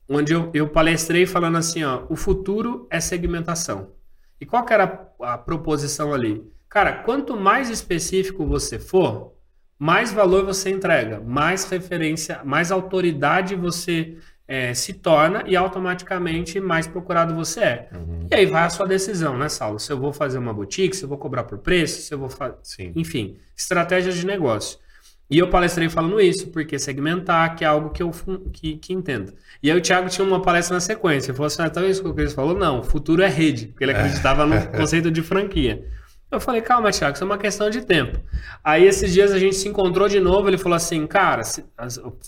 onde 0.08 0.32
eu, 0.32 0.50
eu 0.54 0.68
palestrei 0.68 1.26
falando 1.26 1.58
assim, 1.58 1.84
ó, 1.84 2.04
o 2.08 2.16
futuro 2.16 2.86
é 2.90 3.00
segmentação. 3.00 3.92
E 4.40 4.46
qual 4.46 4.64
que 4.64 4.72
era 4.72 5.10
a, 5.20 5.34
a 5.34 5.38
proposição 5.38 6.14
ali? 6.14 6.42
Cara, 6.68 6.92
quanto 7.02 7.36
mais 7.36 7.68
específico 7.68 8.46
você 8.46 8.78
for, 8.78 9.34
mais 9.78 10.12
valor 10.12 10.44
você 10.44 10.70
entrega, 10.70 11.20
mais 11.20 11.64
referência, 11.64 12.40
mais 12.44 12.70
autoridade 12.70 13.54
você 13.54 14.16
é, 14.48 14.72
se 14.74 14.92
torna 14.92 15.42
e 15.46 15.56
automaticamente 15.56 16.60
mais 16.60 16.86
procurado 16.86 17.34
você 17.34 17.60
é. 17.60 17.88
Uhum. 17.92 18.26
E 18.30 18.34
aí 18.34 18.46
vai 18.46 18.64
a 18.64 18.70
sua 18.70 18.86
decisão, 18.86 19.36
né, 19.36 19.48
Saulo? 19.48 19.78
Se 19.78 19.92
eu 19.92 19.98
vou 19.98 20.12
fazer 20.12 20.38
uma 20.38 20.52
boutique, 20.52 20.96
se 20.96 21.04
eu 21.04 21.08
vou 21.08 21.18
cobrar 21.18 21.44
por 21.44 21.58
preço, 21.58 22.02
se 22.02 22.14
eu 22.14 22.18
vou 22.18 22.28
fazer. 22.28 22.92
Enfim, 22.94 23.36
estratégias 23.56 24.14
de 24.14 24.24
negócio. 24.24 24.78
E 25.28 25.38
eu 25.38 25.50
palestrei 25.50 25.88
falando 25.88 26.20
isso, 26.20 26.48
porque 26.48 26.78
segmentar, 26.78 27.56
que 27.56 27.64
é 27.64 27.66
algo 27.66 27.90
que 27.90 28.00
eu 28.00 28.12
que, 28.52 28.76
que 28.76 28.92
entendo. 28.92 29.34
E 29.60 29.68
aí 29.68 29.76
o 29.76 29.80
Thiago 29.80 30.08
tinha 30.08 30.24
uma 30.24 30.40
palestra 30.40 30.74
na 30.74 30.80
sequência. 30.80 31.30
Ele 31.30 31.36
falou 31.36 31.48
assim: 31.48 31.62
ah, 31.62 31.66
então 31.66 31.82
é 31.82 31.90
isso 31.90 32.00
que 32.00 32.08
o 32.08 32.14
Cris 32.14 32.32
falou? 32.32 32.56
Não, 32.56 32.78
o 32.78 32.82
futuro 32.84 33.22
é 33.22 33.28
rede, 33.28 33.66
porque 33.66 33.82
ele 33.82 33.92
acreditava 33.92 34.46
no 34.46 34.66
conceito 34.70 35.10
de 35.10 35.22
franquia. 35.22 35.84
Eu 36.28 36.40
falei, 36.40 36.60
calma, 36.60 36.90
Thiago, 36.90 37.14
isso 37.14 37.22
é 37.22 37.26
uma 37.26 37.38
questão 37.38 37.70
de 37.70 37.82
tempo. 37.82 38.18
Aí 38.62 38.84
esses 38.84 39.12
dias 39.12 39.30
a 39.30 39.38
gente 39.38 39.54
se 39.54 39.68
encontrou 39.68 40.08
de 40.08 40.18
novo, 40.18 40.48
ele 40.48 40.58
falou 40.58 40.74
assim, 40.74 41.06
cara, 41.06 41.42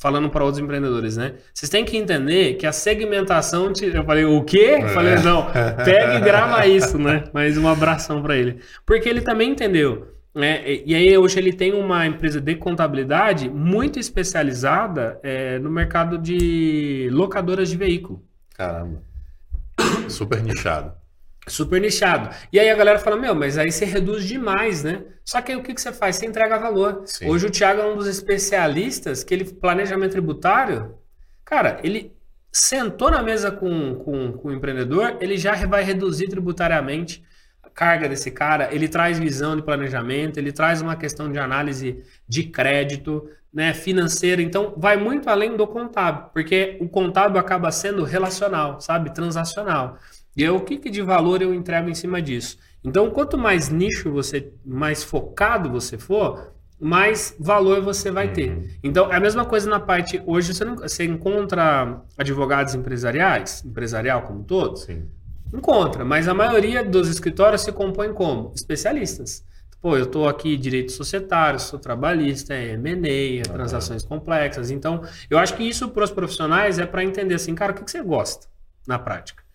falando 0.01 0.31
para 0.31 0.45
outros 0.45 0.63
empreendedores, 0.63 1.17
né? 1.17 1.35
Vocês 1.53 1.69
têm 1.69 1.85
que 1.85 1.97
entender 1.97 2.55
que 2.55 2.67
a 2.67 2.71
segmentação. 2.71 3.73
Te... 3.73 3.87
Eu 3.87 4.05
falei, 4.05 4.25
o 4.25 4.45
quê? 4.45 4.79
Eu 4.83 4.89
falei, 4.89 5.15
é. 5.15 5.21
não, 5.21 5.47
pega 5.85 6.15
e 6.15 6.21
grava 6.21 6.65
isso, 6.67 6.97
né? 6.97 7.25
Mas 7.33 7.59
um 7.59 7.67
abração 7.67 8.23
para 8.23 8.37
ele. 8.37 8.61
Porque 8.87 9.09
ele 9.09 9.21
também 9.21 9.51
entendeu. 9.51 10.15
Né? 10.33 10.83
E 10.87 10.95
aí 10.95 11.19
hoje 11.19 11.37
ele 11.37 11.53
tem 11.53 11.73
uma 11.73 12.07
empresa 12.07 12.41
de 12.41 12.55
contabilidade 12.55 13.49
muito 13.49 13.99
especializada 13.99 15.19
é, 15.25 15.59
no 15.59 15.69
mercado 15.69 16.17
de 16.17 17.09
locadoras 17.11 17.69
de 17.69 17.77
veículo. 17.77 18.23
Caramba. 18.55 19.03
Super 20.09 20.41
nichado. 20.41 20.93
Super 21.49 21.81
nichado. 21.81 22.35
E 22.53 22.59
aí 22.59 22.71
a 22.71 22.75
galera 22.75 22.99
fala, 22.99 23.17
meu, 23.17 23.35
mas 23.35 23.59
aí 23.59 23.73
você 23.73 23.85
reduz 23.85 24.25
demais, 24.25 24.85
né? 24.85 25.03
Só 25.25 25.41
que 25.41 25.53
aí 25.53 25.59
o 25.59 25.63
que, 25.63 25.75
que 25.75 25.81
você 25.81 25.93
faz? 25.93 26.17
Você 26.17 26.27
entrega 26.27 26.59
valor. 26.59 27.03
Sim. 27.05 27.29
Hoje 27.29 27.47
o 27.47 27.51
Thiago 27.51 27.81
é 27.81 27.87
um 27.87 27.97
dos 27.97 28.07
especialistas 28.07 29.25
que 29.25 29.35
ele, 29.35 29.45
planejamento 29.45 30.13
tributário, 30.13 30.95
cara, 31.45 31.81
ele 31.83 32.17
sentou 32.53 33.11
na 33.11 33.23
mesa 33.23 33.51
com, 33.51 33.95
com, 33.97 34.33
com 34.33 34.49
o 34.49 34.53
empreendedor, 34.53 35.17
ele 35.21 35.37
já 35.37 35.55
vai 35.67 35.83
reduzir 35.83 36.29
tributariamente 36.29 37.25
a 37.63 37.69
carga 37.69 38.09
desse 38.09 38.31
cara, 38.31 38.69
ele 38.73 38.89
traz 38.89 39.19
visão 39.19 39.57
de 39.57 39.63
planejamento, 39.63 40.39
ele 40.39 40.53
traz 40.53 40.81
uma 40.81 40.97
questão 40.97 41.31
de 41.31 41.39
análise 41.39 42.03
de 42.27 42.45
crédito, 42.45 43.29
né, 43.53 43.73
financeira, 43.73 44.43
então 44.43 44.75
vai 44.77 44.97
muito 44.97 45.29
além 45.29 45.57
do 45.57 45.67
contábil, 45.67 46.31
porque 46.33 46.77
o 46.81 46.89
contábil 46.89 47.41
acaba 47.41 47.71
sendo 47.71 48.05
relacional, 48.05 48.81
sabe, 48.81 49.13
transacional. 49.15 49.99
E 50.39 50.45
é 50.45 50.53
o 50.53 50.61
que, 50.61 50.79
que 50.79 50.89
de 50.89 51.03
valor 51.03 51.43
eu 51.43 51.53
entrego 51.53 51.91
em 51.91 51.95
cima 51.95 52.23
disso. 52.23 52.59
Então, 52.85 53.11
quanto 53.11 53.37
mais 53.37 53.71
nicho 53.71 54.13
você, 54.13 54.53
mais 54.65 55.03
focado 55.03 55.69
você 55.69 55.99
for, 55.99 56.53
mais 56.81 57.35
valor 57.41 57.83
você 57.83 58.09
vai 58.09 58.33
ter. 58.33 58.51
Uhum. 58.51 58.69
Então, 58.85 59.13
é 59.13 59.17
a 59.17 59.21
mesma 59.21 59.45
coisa 59.45 59.69
na 59.69 59.81
parte. 59.81 60.23
Hoje 60.25 60.55
você, 60.55 60.65
não, 60.65 60.77
você 60.77 61.05
encontra 61.05 62.03
advogados 62.17 62.73
empresariais, 62.77 63.65
empresarial 63.65 64.23
como 64.23 64.45
todos? 64.45 64.83
Sim. 64.83 65.09
Encontra, 65.53 66.05
mas 66.05 66.29
a 66.29 66.35
maioria 66.35 66.85
dos 66.85 67.09
escritórios 67.09 67.63
se 67.63 67.73
compõe 67.73 68.13
como? 68.13 68.53
Especialistas. 68.55 69.45
Pô, 69.81 69.97
eu 69.97 70.05
estou 70.05 70.29
aqui 70.29 70.57
direito 70.57 70.93
societário, 70.93 71.59
sou 71.59 71.81
trabalhista, 71.81 72.55
é 72.55 72.75
M&A, 72.75 73.41
é 73.41 73.43
transações 73.43 74.05
complexas. 74.05 74.71
Então, 74.71 75.03
eu 75.29 75.37
acho 75.37 75.57
que 75.57 75.65
isso 75.65 75.89
para 75.89 76.05
os 76.05 76.13
profissionais 76.13 76.79
é 76.79 76.87
para 76.87 77.03
entender 77.03 77.35
assim, 77.35 77.57
cara, 77.57 77.73
o 77.73 77.75
que, 77.75 77.83
que 77.83 77.91
você 77.91 78.03
gosta 78.03 78.47
na 78.87 79.01
prática? 79.01 79.48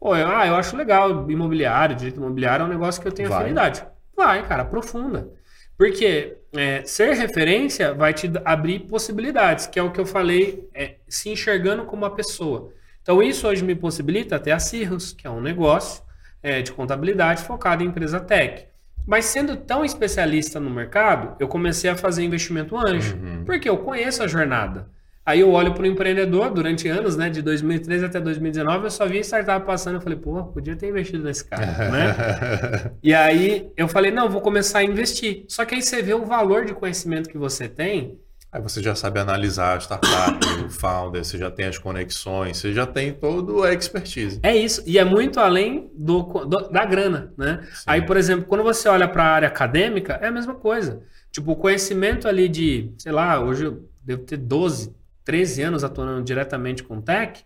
Pô, 0.00 0.16
eu, 0.16 0.26
ah, 0.26 0.46
eu 0.46 0.56
acho 0.56 0.76
legal 0.76 1.30
imobiliário, 1.30 1.94
direito 1.94 2.16
imobiliário 2.16 2.62
é 2.62 2.66
um 2.66 2.70
negócio 2.70 3.02
que 3.02 3.06
eu 3.06 3.12
tenho 3.12 3.28
vai. 3.28 3.42
afinidade. 3.42 3.84
Vai, 4.16 4.46
cara, 4.48 4.62
aprofunda. 4.62 5.28
Porque 5.76 6.36
é, 6.54 6.82
ser 6.84 7.14
referência 7.14 7.92
vai 7.92 8.12
te 8.12 8.30
abrir 8.44 8.80
possibilidades, 8.80 9.66
que 9.66 9.78
é 9.78 9.82
o 9.82 9.90
que 9.90 10.00
eu 10.00 10.06
falei, 10.06 10.68
é, 10.74 10.96
se 11.06 11.28
enxergando 11.28 11.84
como 11.84 12.02
uma 12.02 12.14
pessoa. 12.14 12.72
Então, 13.02 13.22
isso 13.22 13.46
hoje 13.46 13.62
me 13.62 13.74
possibilita 13.74 14.38
ter 14.38 14.52
a 14.52 14.58
Cirrus, 14.58 15.12
que 15.12 15.26
é 15.26 15.30
um 15.30 15.40
negócio 15.40 16.02
é, 16.42 16.62
de 16.62 16.72
contabilidade 16.72 17.42
focado 17.42 17.82
em 17.82 17.86
empresa 17.86 18.20
tech. 18.20 18.66
Mas 19.06 19.26
sendo 19.26 19.56
tão 19.56 19.84
especialista 19.84 20.60
no 20.60 20.70
mercado, 20.70 21.36
eu 21.40 21.48
comecei 21.48 21.90
a 21.90 21.96
fazer 21.96 22.22
investimento 22.22 22.76
anjo, 22.76 23.16
uhum. 23.16 23.44
porque 23.44 23.68
eu 23.68 23.78
conheço 23.78 24.22
a 24.22 24.26
jornada. 24.26 24.88
Aí 25.30 25.38
eu 25.38 25.52
olho 25.52 25.72
para 25.72 25.84
o 25.84 25.86
empreendedor 25.86 26.50
durante 26.50 26.88
anos, 26.88 27.16
né, 27.16 27.30
de 27.30 27.40
2013 27.40 28.04
até 28.04 28.20
2019, 28.20 28.86
eu 28.86 28.90
só 28.90 29.06
vi 29.06 29.20
startup 29.20 29.64
passando, 29.64 29.94
eu 29.94 30.00
falei, 30.00 30.18
pô, 30.18 30.42
podia 30.42 30.74
ter 30.74 30.88
investido 30.88 31.22
nesse 31.22 31.44
cara, 31.44 31.66
né? 31.88 32.92
e 33.00 33.14
aí 33.14 33.70
eu 33.76 33.86
falei, 33.86 34.10
não, 34.10 34.28
vou 34.28 34.40
começar 34.40 34.80
a 34.80 34.82
investir. 34.82 35.44
Só 35.46 35.64
que 35.64 35.76
aí 35.76 35.82
você 35.82 36.02
vê 36.02 36.14
o 36.14 36.24
valor 36.24 36.64
de 36.64 36.74
conhecimento 36.74 37.30
que 37.30 37.38
você 37.38 37.68
tem. 37.68 38.18
Aí 38.50 38.60
você 38.60 38.82
já 38.82 38.96
sabe 38.96 39.20
analisar 39.20 39.76
a 39.76 39.80
startup, 39.80 40.44
o 40.66 40.68
founder, 40.68 41.24
você 41.24 41.38
já 41.38 41.48
tem 41.48 41.66
as 41.66 41.78
conexões, 41.78 42.56
você 42.56 42.72
já 42.72 42.84
tem 42.84 43.12
todo 43.12 43.62
a 43.62 43.72
expertise. 43.72 44.40
É 44.42 44.56
isso, 44.56 44.82
e 44.84 44.98
é 44.98 45.04
muito 45.04 45.38
além 45.38 45.92
do, 45.96 46.22
do 46.22 46.68
da 46.70 46.84
grana, 46.84 47.32
né? 47.38 47.60
Sim. 47.72 47.84
Aí, 47.86 48.02
por 48.02 48.16
exemplo, 48.16 48.46
quando 48.46 48.64
você 48.64 48.88
olha 48.88 49.06
para 49.06 49.22
a 49.22 49.28
área 49.28 49.46
acadêmica, 49.46 50.18
é 50.20 50.26
a 50.26 50.32
mesma 50.32 50.56
coisa. 50.56 51.04
Tipo, 51.30 51.52
o 51.52 51.56
conhecimento 51.56 52.26
ali 52.26 52.48
de, 52.48 52.92
sei 52.98 53.12
lá, 53.12 53.40
hoje 53.40 53.66
eu 53.66 53.88
devo 54.02 54.24
ter 54.24 54.36
12, 54.36 54.98
13 55.30 55.62
anos 55.62 55.84
atuando 55.84 56.24
diretamente 56.24 56.82
com 56.82 57.00
tech, 57.00 57.44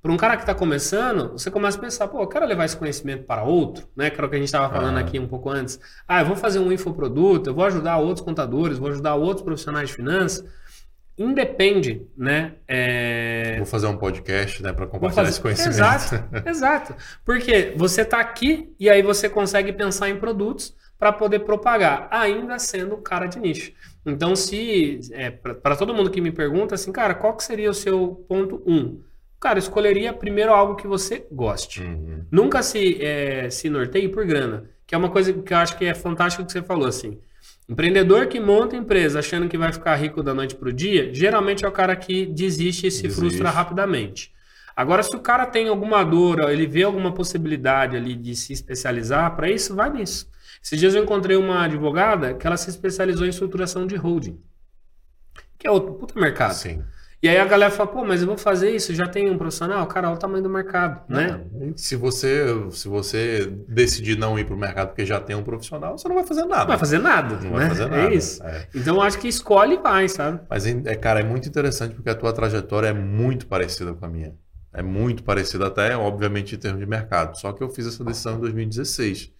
para 0.00 0.10
um 0.10 0.16
cara 0.16 0.36
que 0.36 0.42
está 0.42 0.54
começando, 0.54 1.32
você 1.32 1.50
começa 1.50 1.76
a 1.76 1.80
pensar, 1.82 2.08
pô, 2.08 2.22
eu 2.22 2.26
quero 2.26 2.46
levar 2.46 2.64
esse 2.64 2.76
conhecimento 2.76 3.24
para 3.24 3.42
outro, 3.42 3.86
né? 3.94 4.08
Que 4.08 4.16
era 4.16 4.26
o 4.26 4.30
que 4.30 4.36
a 4.36 4.38
gente 4.38 4.46
estava 4.46 4.72
falando 4.72 4.96
ah. 4.96 5.00
aqui 5.00 5.18
um 5.18 5.28
pouco 5.28 5.50
antes. 5.50 5.78
Ah, 6.08 6.22
eu 6.22 6.26
vou 6.26 6.36
fazer 6.36 6.60
um 6.60 6.72
infoproduto, 6.72 7.50
eu 7.50 7.54
vou 7.54 7.66
ajudar 7.66 7.98
outros 7.98 8.24
contadores, 8.24 8.78
vou 8.78 8.88
ajudar 8.88 9.16
outros 9.16 9.44
profissionais 9.44 9.90
de 9.90 9.94
finanças. 9.96 10.46
Independe, 11.18 12.06
né? 12.16 12.54
É... 12.66 13.56
Vou 13.58 13.66
fazer 13.66 13.86
um 13.86 13.98
podcast, 13.98 14.62
né, 14.62 14.72
para 14.72 14.86
compartilhar 14.86 15.24
fazer... 15.24 15.30
esse 15.30 15.40
conhecimento. 15.42 15.74
Exato, 15.74 16.24
exato. 16.48 16.94
Porque 17.22 17.74
você 17.76 18.00
está 18.00 18.18
aqui 18.18 18.74
e 18.80 18.88
aí 18.88 19.02
você 19.02 19.28
consegue 19.28 19.74
pensar 19.74 20.08
em 20.08 20.16
produtos 20.16 20.74
para 20.98 21.12
poder 21.12 21.40
propagar, 21.40 22.08
ainda 22.10 22.58
sendo 22.58 22.96
cara 22.96 23.26
de 23.26 23.38
nicho. 23.38 23.72
Então, 24.06 24.36
se 24.36 25.00
é, 25.12 25.30
para 25.30 25.74
todo 25.74 25.92
mundo 25.92 26.10
que 26.10 26.20
me 26.20 26.30
pergunta 26.30 26.76
assim, 26.76 26.92
cara, 26.92 27.14
qual 27.14 27.36
que 27.36 27.42
seria 27.42 27.68
o 27.68 27.74
seu 27.74 28.24
ponto 28.28 28.62
1? 28.64 28.72
Um? 28.72 29.02
Cara, 29.40 29.58
escolheria 29.58 30.12
primeiro 30.12 30.52
algo 30.52 30.76
que 30.76 30.86
você 30.86 31.26
goste. 31.30 31.82
Uhum. 31.82 32.24
Nunca 32.30 32.62
se, 32.62 33.02
é, 33.04 33.50
se 33.50 33.68
norteie 33.68 34.08
por 34.08 34.24
grana, 34.24 34.70
que 34.86 34.94
é 34.94 34.98
uma 34.98 35.10
coisa 35.10 35.32
que 35.32 35.52
eu 35.52 35.58
acho 35.58 35.76
que 35.76 35.84
é 35.84 35.94
fantástico 35.94 36.44
que 36.44 36.52
você 36.52 36.62
falou 36.62 36.86
assim. 36.86 37.18
Empreendedor 37.68 38.28
que 38.28 38.38
monta 38.38 38.76
empresa 38.76 39.18
achando 39.18 39.48
que 39.48 39.58
vai 39.58 39.72
ficar 39.72 39.96
rico 39.96 40.22
da 40.22 40.32
noite 40.32 40.54
para 40.54 40.68
o 40.68 40.72
dia, 40.72 41.12
geralmente 41.12 41.64
é 41.64 41.68
o 41.68 41.72
cara 41.72 41.96
que 41.96 42.26
desiste 42.26 42.86
e 42.86 42.90
se 42.90 43.02
desiste. 43.02 43.20
frustra 43.20 43.50
rapidamente. 43.50 44.32
Agora, 44.74 45.02
se 45.02 45.14
o 45.16 45.20
cara 45.20 45.46
tem 45.46 45.68
alguma 45.68 46.04
dor, 46.04 46.50
ele 46.50 46.66
vê 46.66 46.84
alguma 46.84 47.12
possibilidade 47.12 47.96
ali 47.96 48.14
de 48.14 48.36
se 48.36 48.52
especializar, 48.52 49.34
para 49.34 49.50
isso, 49.50 49.74
vai 49.74 49.90
nisso. 49.90 50.28
Esses 50.62 50.78
dias 50.78 50.94
eu 50.94 51.02
encontrei 51.02 51.36
uma 51.36 51.64
advogada 51.64 52.34
que 52.34 52.46
ela 52.46 52.56
se 52.56 52.70
especializou 52.70 53.26
em 53.26 53.30
estruturação 53.30 53.86
de 53.86 53.96
holding, 53.96 54.40
que 55.58 55.66
é 55.66 55.70
outro 55.70 55.94
puta 55.94 56.18
mercado. 56.18 56.54
Sim. 56.54 56.82
E 57.22 57.28
aí 57.28 57.38
a 57.38 57.44
galera 57.46 57.72
fala, 57.72 57.88
pô, 57.88 58.04
mas 58.04 58.20
eu 58.20 58.26
vou 58.26 58.36
fazer 58.36 58.70
isso, 58.70 58.94
já 58.94 59.08
tem 59.08 59.30
um 59.30 59.38
profissional? 59.38 59.86
Cara, 59.86 60.08
olha 60.08 60.16
o 60.16 60.18
tamanho 60.18 60.42
do 60.42 60.50
mercado, 60.50 61.02
né? 61.08 61.40
Se 61.74 61.96
você, 61.96 62.44
se 62.70 62.86
você 62.88 63.52
decidir 63.66 64.18
não 64.18 64.38
ir 64.38 64.44
para 64.44 64.54
o 64.54 64.58
mercado 64.58 64.88
porque 64.88 65.06
já 65.06 65.18
tem 65.18 65.34
um 65.34 65.42
profissional, 65.42 65.96
você 65.96 66.06
não 66.08 66.14
vai 66.14 66.24
fazer 66.24 66.44
nada. 66.44 66.60
Não 66.60 66.66
vai 66.68 66.78
fazer 66.78 66.98
nada, 66.98 67.36
não 67.36 67.50
né? 67.50 67.50
vai 67.50 67.68
fazer 67.68 67.88
nada. 67.88 68.02
É 68.02 68.14
isso. 68.14 68.42
É. 68.44 68.68
Então 68.74 69.00
acho 69.00 69.18
que 69.18 69.26
escolhe 69.26 69.74
e 69.74 69.78
vai, 69.78 70.08
sabe? 70.08 70.40
Mas, 70.48 70.66
é, 70.66 70.94
cara, 70.94 71.20
é 71.20 71.24
muito 71.24 71.48
interessante 71.48 71.94
porque 71.94 72.10
a 72.10 72.14
tua 72.14 72.32
trajetória 72.32 72.88
é 72.88 72.92
muito 72.92 73.46
parecida 73.46 73.94
com 73.94 74.04
a 74.04 74.08
minha. 74.08 74.34
É 74.72 74.82
muito 74.82 75.24
parecida 75.24 75.68
até, 75.68 75.96
obviamente, 75.96 76.54
em 76.54 76.58
termos 76.58 76.78
de 76.78 76.86
mercado. 76.86 77.34
Só 77.40 77.50
que 77.50 77.62
eu 77.62 77.70
fiz 77.70 77.86
essa 77.86 78.04
decisão 78.04 78.36
em 78.36 78.40
2016. 78.40 79.32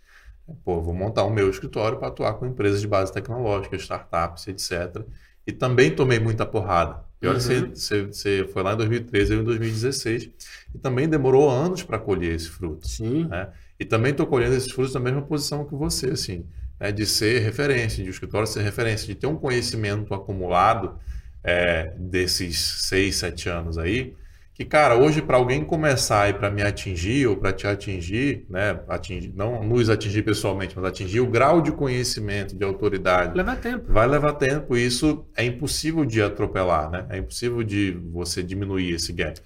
Pô, 0.64 0.80
vou 0.80 0.94
montar 0.94 1.24
o 1.24 1.30
meu 1.30 1.50
escritório 1.50 1.98
para 1.98 2.08
atuar 2.08 2.34
com 2.34 2.46
empresas 2.46 2.80
de 2.80 2.86
base 2.86 3.12
tecnológica, 3.12 3.76
startups, 3.76 4.46
etc. 4.48 5.02
E 5.46 5.52
também 5.52 5.90
tomei 5.90 6.18
muita 6.18 6.46
porrada. 6.46 7.04
E 7.20 7.26
olha, 7.26 7.38
uhum. 7.38 7.70
você, 7.74 8.02
você, 8.06 8.48
foi 8.52 8.62
lá 8.62 8.74
em 8.74 8.76
2013, 8.76 9.34
eu 9.34 9.40
em 9.40 9.44
2016. 9.44 10.30
E 10.74 10.78
também 10.78 11.08
demorou 11.08 11.50
anos 11.50 11.82
para 11.82 11.98
colher 11.98 12.34
esse 12.34 12.48
fruto. 12.48 12.86
Sim. 12.86 13.24
Né? 13.24 13.48
E 13.78 13.84
também 13.84 14.12
estou 14.12 14.26
colhendo 14.26 14.54
esses 14.54 14.70
frutos 14.70 14.94
na 14.94 15.00
mesma 15.00 15.22
posição 15.22 15.64
que 15.64 15.74
você, 15.74 16.10
assim. 16.10 16.46
Né? 16.78 16.92
De 16.92 17.06
ser 17.06 17.40
referência, 17.40 18.02
de 18.02 18.08
o 18.08 18.12
escritório 18.12 18.46
ser 18.46 18.62
referência, 18.62 19.06
de 19.06 19.14
ter 19.14 19.26
um 19.26 19.36
conhecimento 19.36 20.14
acumulado 20.14 20.98
é, 21.42 21.92
desses 21.98 22.58
seis, 22.58 23.16
sete 23.16 23.48
anos 23.48 23.78
aí, 23.78 24.14
que, 24.56 24.64
cara, 24.64 24.96
hoje 24.96 25.20
para 25.20 25.36
alguém 25.36 25.62
começar 25.62 26.30
e 26.30 26.32
para 26.32 26.50
me 26.50 26.62
atingir 26.62 27.26
ou 27.26 27.36
para 27.36 27.52
te 27.52 27.66
atingir, 27.66 28.46
né, 28.48 28.80
atingir, 28.88 29.30
não 29.36 29.62
nos 29.62 29.90
atingir 29.90 30.22
pessoalmente, 30.22 30.74
mas 30.74 30.86
atingir 30.86 31.20
o 31.20 31.26
grau 31.26 31.60
de 31.60 31.70
conhecimento, 31.70 32.56
de 32.56 32.64
autoridade. 32.64 33.36
Leva 33.36 33.54
tempo. 33.54 33.92
Vai 33.92 34.06
levar 34.06 34.32
tempo 34.32 34.74
e 34.74 34.86
isso 34.86 35.26
é 35.36 35.44
impossível 35.44 36.06
de 36.06 36.22
atropelar, 36.22 36.90
né? 36.90 37.04
É 37.10 37.18
impossível 37.18 37.62
de 37.62 38.00
você 38.10 38.42
diminuir 38.42 38.94
esse 38.94 39.12
gap. 39.12 39.38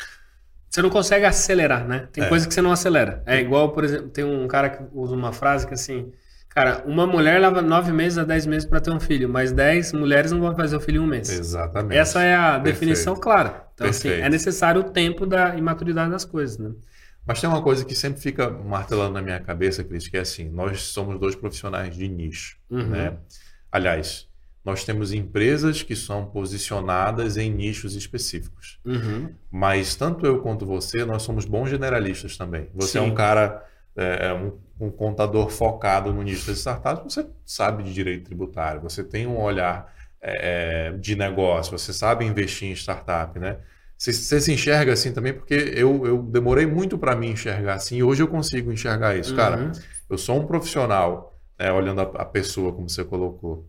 Você 0.68 0.80
não 0.80 0.90
consegue 0.90 1.24
acelerar, 1.24 1.88
né? 1.88 2.06
Tem 2.12 2.22
é. 2.22 2.28
coisa 2.28 2.46
que 2.46 2.54
você 2.54 2.62
não 2.62 2.70
acelera. 2.70 3.20
É 3.26 3.40
igual, 3.40 3.72
por 3.72 3.82
exemplo, 3.82 4.10
tem 4.10 4.24
um 4.24 4.46
cara 4.46 4.70
que 4.70 4.84
usa 4.92 5.16
uma 5.16 5.32
frase 5.32 5.66
que 5.66 5.74
assim, 5.74 6.12
Cara, 6.50 6.82
uma 6.84 7.06
mulher 7.06 7.40
leva 7.40 7.62
nove 7.62 7.92
meses 7.92 8.18
a 8.18 8.24
dez 8.24 8.44
meses 8.44 8.68
para 8.68 8.80
ter 8.80 8.90
um 8.90 8.98
filho, 8.98 9.28
mas 9.28 9.52
dez 9.52 9.92
mulheres 9.92 10.32
não 10.32 10.40
vão 10.40 10.54
fazer 10.54 10.76
o 10.76 10.80
filho 10.80 11.00
em 11.00 11.04
um 11.04 11.06
mês. 11.06 11.30
Exatamente. 11.30 11.96
Essa 11.96 12.22
é 12.22 12.34
a 12.34 12.52
Perfeito. 12.54 12.64
definição 12.64 13.14
clara. 13.14 13.68
Então, 13.72 13.86
Perfeito. 13.86 14.14
assim, 14.14 14.22
é 14.24 14.28
necessário 14.28 14.80
o 14.80 14.84
tempo 14.84 15.24
da 15.24 15.56
imaturidade 15.56 16.10
das 16.10 16.24
coisas, 16.24 16.58
né? 16.58 16.72
Mas 17.24 17.40
tem 17.40 17.48
uma 17.48 17.62
coisa 17.62 17.84
que 17.84 17.94
sempre 17.94 18.20
fica 18.20 18.50
martelando 18.50 19.12
na 19.12 19.22
minha 19.22 19.38
cabeça, 19.38 19.84
Cris, 19.84 20.08
que 20.08 20.16
é 20.16 20.20
assim: 20.20 20.48
nós 20.48 20.82
somos 20.82 21.20
dois 21.20 21.36
profissionais 21.36 21.94
de 21.94 22.08
nicho, 22.08 22.56
uhum. 22.68 22.88
né? 22.88 23.16
Aliás, 23.70 24.28
nós 24.64 24.84
temos 24.84 25.12
empresas 25.12 25.84
que 25.84 25.94
são 25.94 26.26
posicionadas 26.26 27.36
em 27.36 27.48
nichos 27.48 27.94
específicos. 27.94 28.80
Uhum. 28.84 29.32
Mas 29.50 29.94
tanto 29.94 30.26
eu 30.26 30.40
quanto 30.40 30.66
você, 30.66 31.04
nós 31.04 31.22
somos 31.22 31.44
bons 31.44 31.70
generalistas 31.70 32.36
também. 32.36 32.68
Você 32.74 32.92
Sim. 32.92 32.98
é 32.98 33.02
um 33.02 33.14
cara, 33.14 33.64
é, 33.96 34.26
é 34.26 34.34
um 34.34 34.58
um 34.80 34.90
contador 34.90 35.50
focado 35.50 36.12
no 36.12 36.22
nicho 36.22 36.46
das 36.46 36.58
startups, 36.58 37.14
você 37.14 37.26
sabe 37.44 37.82
de 37.82 37.92
direito 37.92 38.24
tributário, 38.24 38.80
você 38.80 39.04
tem 39.04 39.26
um 39.26 39.38
olhar 39.38 39.92
é, 40.20 40.88
é 40.88 40.96
de 40.96 41.14
negócio, 41.14 41.76
você 41.76 41.92
sabe 41.92 42.24
investir 42.24 42.68
em 42.68 42.72
startup, 42.72 43.38
né? 43.38 43.58
Você, 43.96 44.12
você 44.14 44.40
se 44.40 44.52
enxerga 44.52 44.94
assim 44.94 45.12
também, 45.12 45.34
porque 45.34 45.54
eu, 45.54 46.06
eu 46.06 46.22
demorei 46.22 46.64
muito 46.64 46.96
para 46.96 47.14
me 47.14 47.28
enxergar 47.28 47.74
assim, 47.74 47.98
e 47.98 48.02
hoje 48.02 48.22
eu 48.22 48.28
consigo 48.28 48.72
enxergar 48.72 49.14
isso. 49.14 49.32
Uhum. 49.32 49.36
Cara, 49.36 49.72
eu 50.08 50.16
sou 50.16 50.40
um 50.40 50.46
profissional, 50.46 51.38
né, 51.58 51.70
olhando 51.70 52.00
a, 52.00 52.04
a 52.04 52.24
pessoa, 52.24 52.72
como 52.72 52.88
você 52.88 53.04
colocou, 53.04 53.68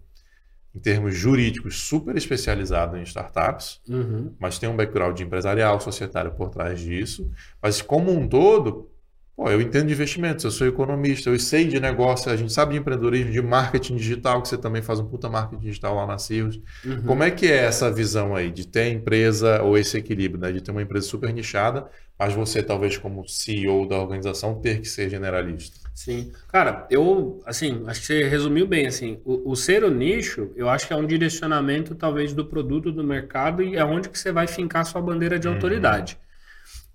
em 0.74 0.80
termos 0.80 1.14
jurídicos, 1.14 1.82
super 1.82 2.16
especializado 2.16 2.96
em 2.96 3.04
startups, 3.04 3.82
uhum. 3.90 4.34
mas 4.40 4.58
tem 4.58 4.70
um 4.70 4.76
background 4.76 5.20
empresarial, 5.20 5.82
societário 5.82 6.32
por 6.32 6.50
trás 6.50 6.80
disso. 6.80 7.30
Mas, 7.62 7.82
como 7.82 8.10
um 8.10 8.26
todo, 8.26 8.90
Pô, 9.36 9.50
eu 9.50 9.62
entendo 9.62 9.88
de 9.88 9.94
investimentos, 9.94 10.44
eu 10.44 10.52
sou 10.52 10.68
economista, 10.68 11.30
eu 11.30 11.40
sei 11.40 11.66
de 11.66 11.80
negócio, 11.80 12.32
a 12.32 12.36
gente 12.36 12.52
sabe 12.52 12.74
de 12.74 12.80
empreendedorismo, 12.80 13.32
de 13.32 13.42
marketing 13.42 13.96
digital, 13.96 14.42
que 14.42 14.50
você 14.50 14.58
também 14.58 14.82
faz 14.82 15.00
um 15.00 15.06
puta 15.06 15.30
marketing 15.30 15.64
digital 15.64 15.96
lá 15.96 16.06
na 16.06 16.18
Cirrus. 16.18 16.60
Uhum. 16.86 17.04
Como 17.04 17.24
é 17.24 17.32
que 17.32 17.48
é 17.48 17.58
essa 17.58 17.92
visão 17.92 18.36
aí 18.36 18.52
de 18.52 18.68
ter 18.68 18.92
empresa 18.92 19.62
ou 19.64 19.78
esse 19.78 19.98
equilíbrio, 19.98 20.42
né? 20.42 20.52
De 20.52 20.62
ter 20.62 20.72
uma 20.72 20.82
empresa 20.82 21.08
super 21.08 21.34
nichada, 21.34 21.88
mas 22.20 22.34
você 22.34 22.62
talvez 22.62 22.98
como 22.98 23.28
CEO 23.28 23.88
da 23.88 23.98
organização 23.98 24.62
ter 24.62 24.80
que 24.82 24.88
ser 24.88 25.10
generalista? 25.10 25.80
Sim. 25.94 26.32
Cara, 26.48 26.88
eu, 26.90 27.42
assim, 27.46 27.84
acho 27.88 28.02
que 28.02 28.08
você 28.08 28.28
resumiu 28.28 28.68
bem, 28.68 28.88
assim, 28.88 29.20
o, 29.26 29.52
o 29.52 29.56
ser 29.56 29.84
o 29.84 29.90
nicho, 29.90 30.52
eu 30.56 30.70
acho 30.70 30.88
que 30.88 30.94
é 30.94 30.96
um 30.96 31.06
direcionamento 31.06 31.96
talvez 31.96 32.34
do 32.34 32.46
produto, 32.46 32.92
do 32.92 33.04
mercado 33.04 33.62
e 33.64 33.76
é 33.76 33.84
onde 33.84 34.10
que 34.10 34.18
você 34.18 34.32
vai 34.32 34.48
fincar 34.48 34.86
sua 34.86 35.02
bandeira 35.02 35.40
de 35.40 35.48
uhum. 35.48 35.56
autoridade. 35.56 36.18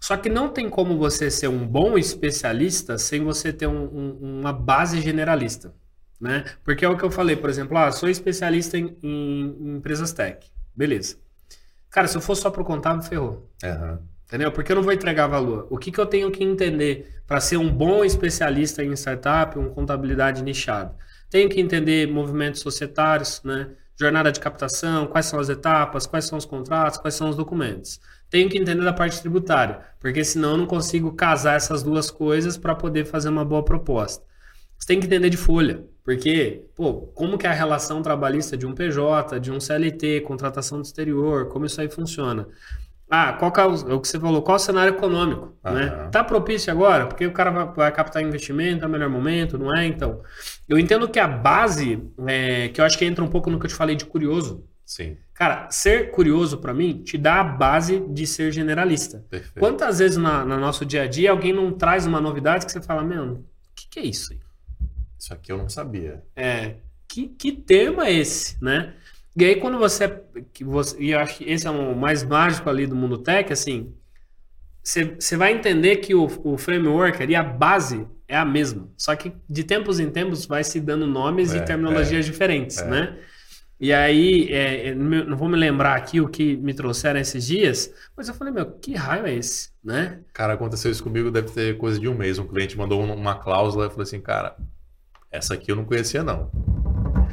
Só 0.07 0.16
que 0.16 0.28
não 0.28 0.48
tem 0.48 0.70
como 0.70 0.96
você 0.96 1.28
ser 1.28 1.48
um 1.48 1.66
bom 1.66 1.98
especialista 1.98 2.96
sem 2.96 3.24
você 3.24 3.52
ter 3.52 3.66
um, 3.66 3.86
um, 3.86 4.38
uma 4.38 4.52
base 4.52 5.00
generalista, 5.00 5.74
né? 6.20 6.44
Porque 6.62 6.84
é 6.84 6.88
o 6.88 6.96
que 6.96 7.02
eu 7.02 7.11
falei, 7.11 7.34
por 7.34 7.50
exemplo, 7.50 7.76
ah, 7.76 7.90
sou 7.90 8.09
especialista 8.09 8.78
em, 8.78 8.96
em, 9.02 9.57
em 9.59 9.76
empresas 9.78 10.12
tech. 10.12 10.48
Beleza. 10.76 11.16
Cara, 11.90 12.07
se 12.07 12.16
eu 12.16 12.20
for 12.20 12.36
só 12.36 12.50
para 12.50 12.62
o 12.62 12.64
contábil, 12.64 13.02
ferrou. 13.02 13.50
Uhum. 13.64 13.98
Entendeu? 14.26 14.52
Porque 14.52 14.70
eu 14.70 14.76
não 14.76 14.82
vou 14.84 14.92
entregar 14.92 15.26
valor. 15.26 15.66
O 15.70 15.76
que, 15.76 15.90
que 15.90 15.98
eu 15.98 16.07
tenho 16.07 16.30
que 16.30 16.44
entender 16.44 17.20
para 17.26 17.40
ser 17.40 17.57
um 17.57 17.68
bom 17.68 18.04
especialista 18.04 18.84
em 18.84 18.92
startup, 18.92 19.59
uma 19.59 19.70
contabilidade 19.70 20.40
nichada? 20.40 20.94
Tenho 21.28 21.48
que 21.48 21.61
entender 21.61 22.07
movimentos 22.07 22.61
societários, 22.61 23.42
né? 23.42 23.70
jornada 23.98 24.30
de 24.30 24.38
captação, 24.38 25.09
quais 25.09 25.26
são 25.26 25.40
as 25.40 25.48
etapas, 25.48 26.07
quais 26.07 26.26
são 26.26 26.38
os 26.38 26.44
contratos, 26.44 26.96
quais 27.00 27.14
são 27.14 27.28
os 27.28 27.34
documentos 27.34 27.98
tenho 28.31 28.49
que 28.49 28.59
entender 28.59 28.85
da 28.85 28.93
parte 28.93 29.20
tributária, 29.20 29.81
porque 30.01 30.24
senão 30.24 30.53
eu 30.53 30.57
não 30.59 30.66
consigo 30.66 31.12
casar 31.12 31.57
essas 31.57 31.83
duas 31.83 32.11
coisas 32.11 32.57
para 32.57 32.74
poder 32.74 33.05
fazer 33.05 33.29
uma 33.29 33.45
boa 33.45 33.64
proposta. 33.64 34.24
Você 34.79 34.87
tem 34.87 35.01
que 35.01 35.07
entender 35.07 35.31
de 35.31 35.37
folha, 35.37 35.85
porque, 36.05 36.64
pô, 36.74 37.03
como 37.14 37.39
que 37.39 37.47
é 37.47 37.51
a 37.51 37.55
relação 37.55 38.03
trabalhista 38.03 38.57
de 38.57 38.66
um 38.66 38.74
PJ, 38.74 39.41
de 39.41 39.51
um 39.51 39.59
CLT, 39.59 40.20
contratação 40.22 40.79
do 40.79 40.85
exterior, 40.85 41.49
como 41.49 41.66
isso 41.66 41.81
aí 41.81 41.89
funciona? 41.89 42.47
Ah, 43.09 43.33
qual 43.35 43.53
que 43.53 43.61
é 43.61 43.64
o, 43.64 44.01
que 44.01 44.09
você 44.09 44.18
falou? 44.18 44.43
Qual 44.43 44.57
é 44.57 44.61
o 44.61 44.62
cenário 44.62 44.95
econômico? 44.95 45.57
Uhum. 45.64 45.72
Né? 45.72 46.09
Tá 46.11 46.24
propício 46.24 46.72
agora? 46.72 47.07
Porque 47.07 47.24
o 47.24 47.33
cara 47.33 47.51
vai, 47.53 47.72
vai, 47.72 47.93
captar 47.93 48.20
investimento, 48.20 48.85
é 48.85 48.89
o 48.89 48.91
melhor 48.91 49.09
momento, 49.09 49.57
não 49.57 49.74
é? 49.74 49.87
Então, 49.87 50.20
eu 50.68 50.77
entendo 50.77 51.09
que 51.09 51.20
a 51.20 51.29
base, 51.29 52.03
é, 52.27 52.68
que 52.68 52.81
eu 52.81 52.85
acho 52.85 52.99
que 52.99 53.05
entra 53.05 53.24
um 53.24 53.29
pouco 53.29 53.49
no 53.49 53.61
que 53.61 53.66
eu 53.66 53.70
te 53.70 53.77
falei 53.77 53.95
de 53.95 54.05
curioso, 54.05 54.64
Sim. 54.87 55.16
Cara, 55.37 55.70
ser 55.70 56.11
curioso 56.12 56.57
para 56.57 56.72
mim 56.72 57.03
te 57.03 57.18
dá 57.18 57.41
a 57.41 57.45
base 57.45 58.01
de 58.09 58.26
ser 58.26 58.51
generalista. 58.51 59.22
Perfeito. 59.28 59.61
Quantas 59.61 59.99
vezes 59.99 60.16
na, 60.16 60.43
no 60.47 60.59
nosso 60.59 60.84
dia 60.87 61.03
a 61.03 61.07
dia 61.07 61.30
alguém 61.30 61.53
não 61.53 61.70
traz 61.70 62.07
uma 62.07 62.18
novidade 62.22 62.64
que 62.64 62.72
você 62.72 62.80
fala, 62.80 63.05
meu, 63.05 63.32
o 63.32 63.45
que, 63.74 63.87
que, 63.87 64.01
é 64.01 64.05
isso 64.07 64.32
aí? 64.32 64.41
Isso 65.18 65.34
aqui 65.34 65.53
eu 65.53 65.59
não 65.59 65.68
sabia. 65.68 66.22
É, 66.34 66.76
que, 67.07 67.28
que 67.28 67.53
termo 67.53 68.01
é 68.01 68.11
esse, 68.11 68.57
né? 68.64 68.95
E 69.37 69.45
aí 69.45 69.57
quando 69.57 69.78
você, 69.78 70.09
que 70.55 70.64
você, 70.64 70.97
e 70.99 71.11
eu 71.11 71.18
acho 71.18 71.37
que 71.37 71.45
esse 71.45 71.66
é 71.66 71.70
o 71.70 71.95
mais 71.95 72.24
mágico 72.24 72.70
ali 72.70 72.87
do 72.87 72.97
mundo 72.97 73.18
tech, 73.18 73.53
assim, 73.53 73.93
você, 74.82 75.05
você 75.05 75.37
vai 75.37 75.53
entender 75.53 75.97
que 75.97 76.14
o, 76.14 76.24
o 76.45 76.57
framework 76.57 77.22
ali, 77.22 77.37
a 77.37 77.43
base 77.43 78.07
é 78.26 78.39
a 78.39 78.45
mesma, 78.45 78.89
só 78.97 79.14
que 79.14 79.34
de 79.47 79.64
tempos 79.64 80.01
em 80.01 80.09
tempos 80.09 80.47
vai 80.47 80.64
se 80.64 80.80
dando 80.80 81.07
nomes 81.07 81.53
é, 81.53 81.59
e 81.59 81.61
terminologias 81.62 82.24
é, 82.24 82.30
diferentes, 82.30 82.78
é. 82.78 82.89
né? 82.89 83.18
E 83.79 83.93
aí, 83.93 84.49
é, 84.51 84.89
é 84.89 84.95
não 84.95 85.37
vou 85.37 85.49
me 85.49 85.57
lembrar 85.57 85.95
aqui 85.95 86.20
o 86.20 86.29
que 86.29 86.57
me 86.57 86.72
trouxeram 86.72 87.20
esses 87.20 87.47
dias, 87.47 87.93
mas 88.16 88.27
eu 88.27 88.35
falei, 88.35 88.53
meu, 88.53 88.70
que 88.70 88.95
raio 88.95 89.27
é 89.27 89.35
esse, 89.35 89.70
né? 89.85 90.20
Cara, 90.33 90.55
aconteceu 90.55 90.91
isso 90.91 91.03
comigo, 91.03 91.31
deve 91.31 91.51
ter 91.51 91.77
coisa 91.77 92.01
de 92.01 92.09
um 92.09 92.14
mês. 92.14 92.39
Um 92.39 92.47
cliente 92.47 92.77
mandou 92.77 93.03
uma 93.03 93.35
cláusula 93.35 93.87
e 93.87 93.91
falou 93.91 94.03
assim, 94.03 94.20
cara, 94.20 94.57
essa 95.31 95.55
aqui 95.55 95.70
eu 95.70 95.77
não 95.77 95.85
conhecia 95.85 96.22
não. 96.22 96.51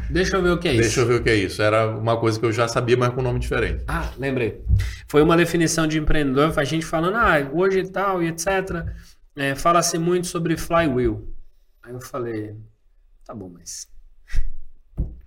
Deixa 0.09 0.35
eu 0.35 0.43
ver 0.43 0.51
o 0.51 0.59
que 0.59 0.67
é 0.67 0.73
Deixa 0.73 0.87
isso. 0.87 0.95
Deixa 0.97 1.01
eu 1.01 1.07
ver 1.07 1.21
o 1.21 1.23
que 1.23 1.29
é 1.29 1.35
isso. 1.35 1.61
Era 1.61 1.87
uma 1.87 2.19
coisa 2.19 2.39
que 2.39 2.45
eu 2.45 2.51
já 2.51 2.67
sabia, 2.67 2.97
mas 2.97 3.13
com 3.13 3.21
nome 3.21 3.39
diferente. 3.39 3.83
Ah, 3.87 4.11
lembrei. 4.17 4.61
Foi 5.07 5.21
uma 5.21 5.37
definição 5.37 5.87
de 5.87 5.97
empreendedor, 5.97 6.53
a 6.57 6.63
gente 6.63 6.85
falando, 6.85 7.15
ah, 7.15 7.49
hoje 7.53 7.79
e 7.79 7.89
tal, 7.89 8.21
e 8.21 8.27
etc. 8.27 8.85
É, 9.35 9.55
Fala-se 9.55 9.97
muito 9.97 10.27
sobre 10.27 10.57
flywheel. 10.57 11.27
Aí 11.81 11.93
eu 11.93 12.01
falei, 12.01 12.55
tá 13.25 13.33
bom, 13.33 13.49
mas 13.49 13.87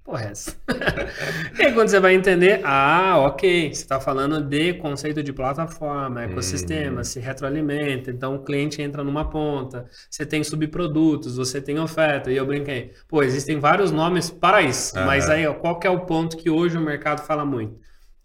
porra 0.06 0.26
é 0.26 0.30
essa? 0.30 0.56
e 1.58 1.62
aí 1.62 1.72
quando 1.74 1.88
você 1.88 1.98
vai 1.98 2.14
entender, 2.14 2.60
ah, 2.64 3.16
ok, 3.18 3.74
você 3.74 3.82
está 3.82 4.00
falando 4.00 4.40
de 4.40 4.74
conceito 4.74 5.20
de 5.20 5.32
plataforma, 5.32 6.22
ecossistema, 6.22 7.00
hum. 7.00 7.04
se 7.04 7.18
retroalimenta, 7.18 8.12
então 8.12 8.36
o 8.36 8.44
cliente 8.44 8.80
entra 8.80 9.02
numa 9.02 9.28
ponta, 9.28 9.84
você 10.08 10.24
tem 10.24 10.44
subprodutos, 10.44 11.36
você 11.36 11.60
tem 11.60 11.80
oferta, 11.80 12.30
e 12.30 12.36
eu 12.36 12.46
brinquei, 12.46 12.92
pô, 13.08 13.20
existem 13.20 13.58
vários 13.58 13.90
nomes 13.90 14.30
para 14.30 14.62
isso, 14.62 14.94
mas 14.94 15.28
aí 15.28 15.44
ó, 15.44 15.54
qual 15.54 15.80
que 15.80 15.88
é 15.88 15.90
o 15.90 16.06
ponto 16.06 16.36
que 16.36 16.48
hoje 16.48 16.78
o 16.78 16.80
mercado 16.80 17.26
fala 17.26 17.44
muito 17.44 17.76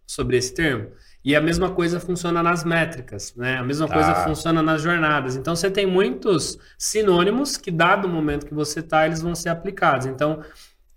sobre 0.05 0.37
esse 0.37 0.53
termo? 0.53 0.91
E 1.23 1.35
a 1.35 1.41
mesma 1.41 1.69
coisa 1.69 1.99
funciona 1.99 2.41
nas 2.41 2.63
métricas, 2.63 3.35
né? 3.35 3.57
A 3.57 3.63
mesma 3.63 3.87
coisa 3.87 4.11
Tá. 4.11 4.23
funciona 4.23 4.61
nas 4.63 4.81
jornadas. 4.81 5.35
Então 5.35 5.55
você 5.55 5.69
tem 5.69 5.85
muitos 5.85 6.57
sinônimos 6.79 7.57
que, 7.57 7.69
dado 7.69 8.05
o 8.05 8.09
momento 8.09 8.47
que 8.47 8.55
você 8.55 8.79
está, 8.79 9.05
eles 9.05 9.21
vão 9.21 9.35
ser 9.35 9.49
aplicados. 9.49 10.07
Então, 10.07 10.41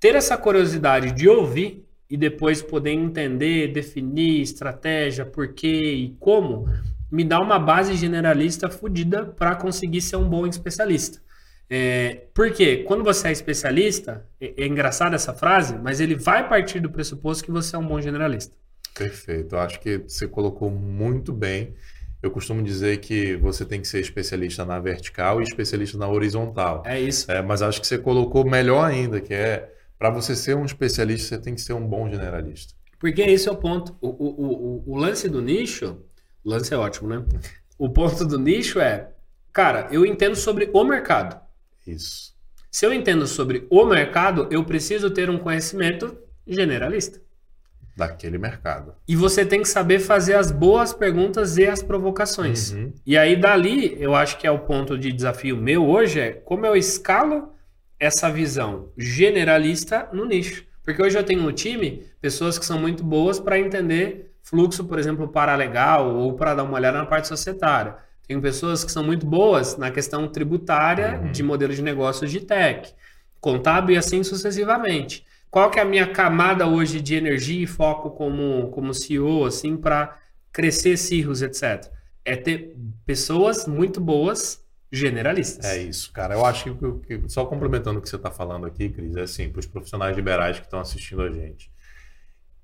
ter 0.01 0.15
essa 0.15 0.37
curiosidade 0.37 1.13
de 1.13 1.29
ouvir 1.29 1.85
e 2.09 2.17
depois 2.17 2.63
poder 2.63 2.91
entender, 2.91 3.73
definir 3.73 4.43
estratégia, 4.43 5.25
porquê 5.25 5.95
e 5.95 6.17
como, 6.21 6.69
me 7.11 7.25
dá 7.25 7.41
uma 7.41 7.59
base 7.59 7.95
generalista 7.97 8.69
fodida 8.69 9.25
para 9.25 9.55
conseguir 9.55 10.01
ser 10.01 10.17
um 10.17 10.29
bom 10.29 10.47
especialista. 10.47 11.23
É, 11.69 12.27
porque 12.35 12.79
quando 12.79 13.03
você 13.03 13.29
é 13.29 13.33
especialista, 13.33 14.25
é, 14.41 14.55
é 14.65 14.67
engraçada 14.67 15.17
essa 15.17 15.33
frase, 15.33 15.77
mas 15.77 16.01
ele 16.01 16.15
vai 16.15 16.49
partir 16.49 16.81
do 16.81 16.91
pressuposto 16.91 17.45
que 17.45 17.51
você 17.51 17.75
é 17.75 17.79
um 17.79 17.87
bom 17.87 18.01
generalista. 18.01 18.55
Perfeito. 18.95 19.57
Acho 19.57 19.81
que 19.81 19.99
você 19.99 20.29
colocou 20.29 20.71
muito 20.71 21.33
bem. 21.33 21.75
Eu 22.23 22.31
costumo 22.31 22.63
dizer 22.63 22.99
que 22.99 23.37
você 23.37 23.65
tem 23.65 23.81
que 23.81 23.89
ser 23.89 24.01
especialista 24.01 24.65
na 24.65 24.79
vertical 24.79 25.41
e 25.41 25.45
especialista 25.45 25.99
na 25.99 26.09
horizontal. 26.09 26.83
É 26.87 27.01
isso. 27.01 27.31
É, 27.31 27.43
mas 27.43 27.61
acho 27.61 27.81
que 27.81 27.87
você 27.87 27.99
colocou 27.99 28.49
melhor 28.49 28.85
ainda, 28.85 29.21
que 29.21 29.35
é 29.35 29.74
para 29.99 30.11
você 30.11 30.35
ser 30.35 30.57
um 30.57 30.65
especialista, 30.65 31.29
você 31.29 31.39
tem 31.39 31.55
que 31.55 31.61
ser 31.61 31.73
um 31.73 31.87
bom 31.87 32.09
generalista. 32.09 32.75
Porque 32.99 33.23
esse 33.23 33.49
é 33.49 33.53
o 33.53 33.57
ponto. 33.57 33.97
O, 34.01 34.09
o, 34.09 34.85
o, 34.87 34.93
o 34.93 34.97
lance 34.97 35.29
do 35.29 35.43
nicho, 35.43 35.99
o 36.45 36.51
lance 36.51 36.73
é 36.73 36.77
ótimo, 36.77 37.09
né? 37.09 37.25
O 37.77 37.91
ponto 37.91 38.25
do 38.25 38.39
nicho 38.39 38.79
é, 38.79 39.11
cara, 39.53 39.89
eu 39.91 40.07
entendo 40.07 40.37
sobre 40.37 40.71
o 40.73 40.85
mercado. 40.85 41.41
Isso. 41.85 42.33
Se 42.71 42.87
eu 42.87 42.93
entendo 42.93 43.27
sobre 43.27 43.67
o 43.69 43.85
mercado, 43.85 44.47
eu 44.51 44.65
preciso 44.65 45.11
ter 45.11 45.29
um 45.29 45.39
conhecimento 45.39 46.17
generalista. 46.47 47.21
Daquele 47.97 48.39
mercado. 48.39 48.95
E 49.07 49.15
você 49.15 49.45
tem 49.45 49.61
que 49.63 49.69
saber 49.69 50.01
fazer 50.01 50.35
as 50.35 50.51
boas 50.51 50.93
perguntas 50.93 51.57
e 51.57 51.67
as 51.67 51.83
provocações. 51.83 52.73
Uhum. 52.73 52.93
E 53.07 53.17
aí, 53.19 53.37
dali, 53.37 54.01
eu 54.01 54.15
acho 54.15 54.39
que 54.39 54.47
é 54.47 54.51
o 54.51 54.61
ponto 54.61 54.97
de 54.97 55.13
desafio 55.13 55.57
meu 55.57 55.85
hoje, 55.85 56.21
é 56.21 56.33
como 56.33 56.65
eu 56.65 56.75
escalo 56.75 57.54
essa 58.05 58.31
visão 58.31 58.91
generalista 58.97 60.09
no 60.13 60.25
nicho. 60.25 60.65
Porque 60.83 61.03
hoje 61.03 61.17
eu 61.17 61.25
tenho 61.25 61.43
no 61.43 61.53
time 61.53 62.05
pessoas 62.21 62.59
que 62.59 62.67
são 62.67 62.79
muito 62.79 63.03
boas 63.03 63.41
para 63.41 63.59
entender 63.59 64.33
fluxo, 64.43 64.85
por 64.85 64.99
exemplo, 64.99 65.27
paralegal 65.29 66.15
ou 66.15 66.35
para 66.35 66.55
dar 66.55 66.65
uma 66.65 66.75
olhada 66.75 66.99
na 66.99 67.07
parte 67.07 67.29
societária. 67.29 67.97
Tenho 68.27 68.41
pessoas 68.41 68.85
que 68.85 68.93
são 68.93 69.03
muito 69.03 69.25
boas 69.27 69.77
na 69.79 69.91
questão 69.91 70.29
tributária 70.29 71.21
Uhum. 71.23 71.33
de 71.33 71.43
modelo 71.43 71.75
de 71.75 71.83
negócios 71.83 72.31
de 72.31 72.41
tech, 72.41 72.93
contábil 73.41 73.95
e 73.95 73.99
assim 73.99 74.23
sucessivamente. 74.23 75.25
Qual 75.51 75.71
que 75.71 75.79
é 75.79 75.83
a 75.83 75.87
minha 75.87 76.07
camada 76.07 76.67
hoje 76.67 77.01
de 77.01 77.15
energia 77.15 77.63
e 77.63 77.67
foco 77.67 78.11
como, 78.11 78.69
como 78.71 78.93
CEO, 78.93 79.45
assim, 79.47 79.77
para 79.77 80.19
crescer 80.53 80.97
cirros, 80.97 81.43
etc? 81.43 81.91
É 82.25 82.35
ter 82.37 82.75
pessoas 83.07 83.67
muito 83.67 84.01
boas 84.01 84.64
generalistas. 84.99 85.65
É 85.67 85.79
isso, 85.79 86.13
cara. 86.13 86.35
Eu 86.35 86.45
acho 86.45 86.75
que, 86.77 87.19
que- 87.21 87.29
só 87.29 87.45
complementando 87.47 87.99
o 87.99 88.03
que 88.03 88.09
você 88.09 88.17
está 88.17 88.31
falando 88.31 88.67
aqui, 88.67 88.89
Cris, 88.91 89.17
é 89.17 89.23
assim, 89.23 89.49
para 89.51 89.61
os 89.61 89.67
profissionais 89.67 90.15
liberais 90.17 90.59
que 90.59 90.67
estão 90.67 90.81
assistindo 90.81 91.23
a 91.23 91.31
gente. 91.31 91.71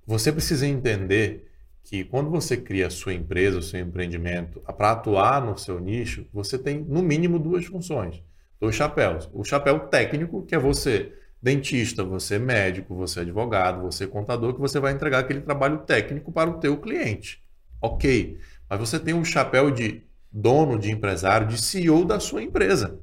Você 0.07 0.33
precisa 0.33 0.67
entender 0.67 1.47
que 1.85 2.05
quando 2.05 2.31
você 2.31 2.57
cria 2.57 2.87
a 2.87 2.91
sua 2.91 3.15
empresa, 3.15 3.59
o 3.59 3.63
seu 3.63 3.81
empreendimento, 3.81 4.61
para 4.77 4.93
atuar 4.93 5.45
no 5.45 5.57
seu 5.57 5.81
nicho, 5.81 6.27
você 6.33 6.59
tem 6.59 6.81
no 6.81 7.03
mínimo 7.03 7.39
duas 7.39 7.65
funções, 7.67 8.23
dois 8.61 8.75
chapéus. 8.75 9.29
O 9.33 9.45
chapéu 9.45 9.81
técnico, 9.89 10.45
que 10.45 10.55
é 10.55 10.59
você 10.59 11.13
dentista, 11.43 12.05
você 12.05 12.39
médico, 12.39 12.95
você 12.95 13.21
advogado, 13.21 13.83
você 13.83 14.07
contador, 14.07 14.55
que 14.55 14.61
você 14.61 14.79
vai 14.79 14.93
entregar 14.93 15.21
aquele 15.21 15.41
trabalho 15.41 15.79
técnico 15.79 16.31
para 16.33 16.51
o 16.51 16.61
teu 16.61 16.77
cliente. 16.79 17.43
Ok, 17.81 18.39
mas 18.69 18.79
você 18.79 18.99
tem 19.01 19.15
um 19.15 19.25
chapéu 19.25 19.71
de 19.71 20.03
dono, 20.33 20.79
de 20.79 20.91
empresário, 20.91 21.47
de 21.47 21.61
CEO 21.61 22.05
da 22.05 22.21
sua 22.21 22.43
empresa 22.43 22.99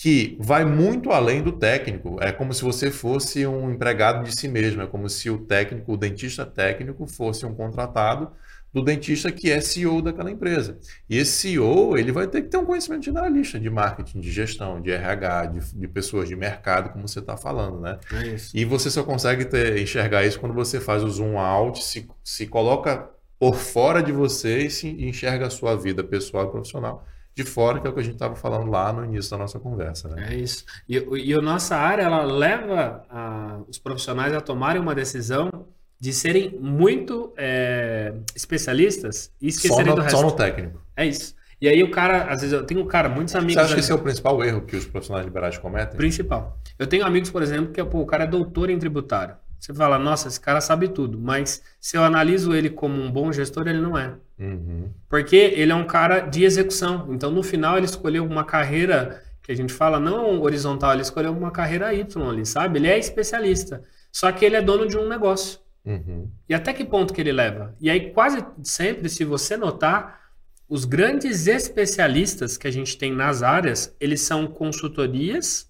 que 0.00 0.34
vai 0.40 0.64
muito 0.64 1.10
além 1.10 1.42
do 1.42 1.52
técnico. 1.52 2.16
É 2.22 2.32
como 2.32 2.54
se 2.54 2.62
você 2.62 2.90
fosse 2.90 3.46
um 3.46 3.70
empregado 3.70 4.24
de 4.24 4.34
si 4.34 4.48
mesmo. 4.48 4.80
É 4.80 4.86
como 4.86 5.10
se 5.10 5.28
o 5.28 5.36
técnico, 5.36 5.92
o 5.92 5.96
dentista 5.96 6.46
técnico, 6.46 7.06
fosse 7.06 7.44
um 7.44 7.54
contratado 7.54 8.30
do 8.72 8.82
dentista 8.82 9.30
que 9.30 9.50
é 9.50 9.60
CEO 9.60 10.00
daquela 10.00 10.30
empresa. 10.30 10.78
E 11.06 11.18
esse 11.18 11.32
CEO, 11.32 11.98
ele 11.98 12.12
vai 12.12 12.26
ter 12.26 12.40
que 12.40 12.48
ter 12.48 12.56
um 12.56 12.64
conhecimento 12.64 13.04
generalista 13.04 13.60
de 13.60 13.68
marketing, 13.68 14.20
de 14.20 14.30
gestão, 14.32 14.80
de 14.80 14.90
RH, 14.90 15.46
de, 15.46 15.74
de 15.74 15.88
pessoas 15.88 16.28
de 16.28 16.36
mercado, 16.36 16.90
como 16.92 17.06
você 17.06 17.18
está 17.18 17.36
falando, 17.36 17.80
né? 17.80 17.98
É. 18.10 18.36
E 18.54 18.64
você 18.64 18.88
só 18.90 19.02
consegue 19.02 19.44
ter- 19.44 19.76
enxergar 19.82 20.24
isso 20.24 20.40
quando 20.40 20.54
você 20.54 20.80
faz 20.80 21.02
o 21.02 21.10
zoom 21.10 21.38
out, 21.38 21.82
se, 21.84 22.08
se 22.24 22.46
coloca 22.46 23.10
por 23.40 23.56
fora 23.56 24.00
de 24.02 24.12
você 24.12 24.66
e 24.66 24.70
se 24.70 24.86
enxerga 24.88 25.46
a 25.46 25.50
sua 25.50 25.74
vida 25.74 26.04
pessoal 26.04 26.44
e 26.44 26.50
profissional 26.50 27.04
de 27.34 27.42
fora, 27.42 27.80
que 27.80 27.86
é 27.86 27.90
o 27.90 27.92
que 27.94 28.00
a 28.00 28.02
gente 28.02 28.12
estava 28.14 28.36
falando 28.36 28.70
lá 28.70 28.92
no 28.92 29.04
início 29.04 29.30
da 29.30 29.38
nossa 29.38 29.58
conversa, 29.58 30.08
né? 30.08 30.28
É 30.30 30.34
isso. 30.36 30.64
E, 30.88 30.96
e 31.24 31.32
a 31.32 31.40
nossa 31.40 31.74
área, 31.76 32.02
ela 32.02 32.22
leva 32.24 33.02
a- 33.08 33.60
os 33.66 33.78
profissionais 33.78 34.34
a 34.34 34.40
tomarem 34.42 34.82
uma 34.82 34.94
decisão 34.94 35.50
de 35.98 36.12
serem 36.12 36.58
muito 36.60 37.32
é, 37.36 38.12
especialistas 38.36 39.32
e 39.40 39.50
Só 39.50 39.56
esquecerem 39.58 39.92
do 39.92 39.96
no, 39.96 40.02
resto. 40.02 40.16
só 40.18 40.22
no 40.22 40.32
técnico. 40.32 40.80
É 40.96 41.06
isso. 41.06 41.34
E 41.60 41.68
aí 41.68 41.82
o 41.82 41.90
cara, 41.90 42.24
às 42.24 42.40
vezes 42.40 42.52
eu 42.52 42.64
tenho 42.64 42.80
um 42.80 42.86
cara, 42.86 43.08
muitos 43.08 43.34
amigos. 43.34 43.54
Você 43.54 43.60
acha 43.60 43.74
que 43.74 43.80
esse 43.80 43.92
é 43.92 43.94
o 43.94 43.98
principal 43.98 44.42
erro 44.44 44.62
que 44.62 44.76
os 44.76 44.86
profissionais 44.86 45.26
liberais 45.26 45.56
cometem? 45.58 45.96
Principal. 45.96 46.58
Eu 46.78 46.86
tenho 46.86 47.04
amigos, 47.06 47.30
por 47.30 47.42
exemplo, 47.42 47.72
que 47.72 47.82
pô, 47.84 48.00
o 48.00 48.06
cara 48.06 48.24
é 48.24 48.26
doutor 48.26 48.70
em 48.70 48.78
tributário. 48.78 49.36
Você 49.60 49.74
fala, 49.74 49.98
nossa, 49.98 50.26
esse 50.26 50.40
cara 50.40 50.60
sabe 50.60 50.88
tudo. 50.88 51.18
Mas 51.18 51.62
se 51.78 51.96
eu 51.96 52.02
analiso 52.02 52.54
ele 52.54 52.70
como 52.70 53.00
um 53.00 53.12
bom 53.12 53.30
gestor, 53.30 53.68
ele 53.68 53.80
não 53.80 53.96
é. 53.96 54.14
Uhum. 54.38 54.88
Porque 55.08 55.36
ele 55.36 55.70
é 55.70 55.74
um 55.74 55.86
cara 55.86 56.20
de 56.20 56.44
execução. 56.44 57.08
Então, 57.10 57.30
no 57.30 57.42
final, 57.42 57.76
ele 57.76 57.84
escolheu 57.84 58.24
uma 58.24 58.42
carreira 58.42 59.22
que 59.42 59.52
a 59.52 59.54
gente 59.54 59.72
fala 59.72 60.00
não 60.00 60.40
horizontal, 60.40 60.92
ele 60.92 61.02
escolheu 61.02 61.32
uma 61.32 61.50
carreira 61.50 61.92
Y 61.92 62.28
ali, 62.28 62.46
sabe? 62.46 62.78
Ele 62.78 62.88
é 62.88 62.98
especialista. 62.98 63.84
Só 64.10 64.32
que 64.32 64.44
ele 64.44 64.56
é 64.56 64.62
dono 64.62 64.88
de 64.88 64.96
um 64.96 65.08
negócio. 65.08 65.60
Uhum. 65.84 66.30
E 66.48 66.54
até 66.54 66.72
que 66.72 66.84
ponto 66.84 67.12
que 67.12 67.20
ele 67.20 67.32
leva? 67.32 67.74
E 67.80 67.90
aí, 67.90 68.12
quase 68.12 68.44
sempre, 68.62 69.08
se 69.08 69.24
você 69.24 69.56
notar, 69.56 70.20
os 70.68 70.84
grandes 70.84 71.46
especialistas 71.46 72.56
que 72.56 72.66
a 72.66 72.70
gente 72.70 72.96
tem 72.96 73.12
nas 73.12 73.42
áreas, 73.42 73.94
eles 74.00 74.20
são 74.20 74.46
consultorias, 74.46 75.69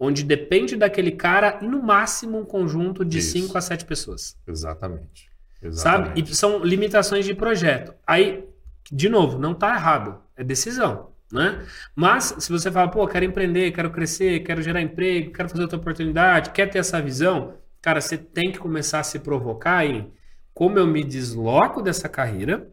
onde 0.00 0.24
depende 0.24 0.76
daquele 0.76 1.12
cara, 1.12 1.58
no 1.60 1.82
máximo, 1.82 2.38
um 2.38 2.44
conjunto 2.44 3.04
de 3.04 3.18
Isso. 3.18 3.32
5 3.32 3.58
a 3.58 3.60
7 3.60 3.84
pessoas. 3.84 4.34
Exatamente. 4.48 5.30
Sabe? 5.60 5.68
Exatamente. 5.68 6.32
E 6.32 6.34
são 6.34 6.64
limitações 6.64 7.26
de 7.26 7.34
projeto. 7.34 7.94
Aí, 8.06 8.48
de 8.90 9.10
novo, 9.10 9.38
não 9.38 9.52
está 9.52 9.74
errado. 9.74 10.18
É 10.34 10.42
decisão. 10.42 11.10
Né? 11.30 11.64
Mas, 11.94 12.34
se 12.38 12.50
você 12.50 12.72
fala, 12.72 12.90
pô, 12.90 13.06
quero 13.06 13.26
empreender, 13.26 13.70
quero 13.72 13.90
crescer, 13.90 14.40
quero 14.40 14.62
gerar 14.62 14.80
emprego, 14.80 15.32
quero 15.32 15.50
fazer 15.50 15.62
outra 15.62 15.76
oportunidade, 15.76 16.50
quer 16.50 16.66
ter 16.66 16.78
essa 16.78 17.00
visão, 17.00 17.54
cara, 17.82 18.00
você 18.00 18.16
tem 18.16 18.50
que 18.50 18.58
começar 18.58 19.00
a 19.00 19.04
se 19.04 19.18
provocar 19.18 19.84
em 19.84 20.10
como 20.54 20.78
eu 20.78 20.86
me 20.86 21.04
desloco 21.04 21.82
dessa 21.82 22.08
carreira 22.08 22.68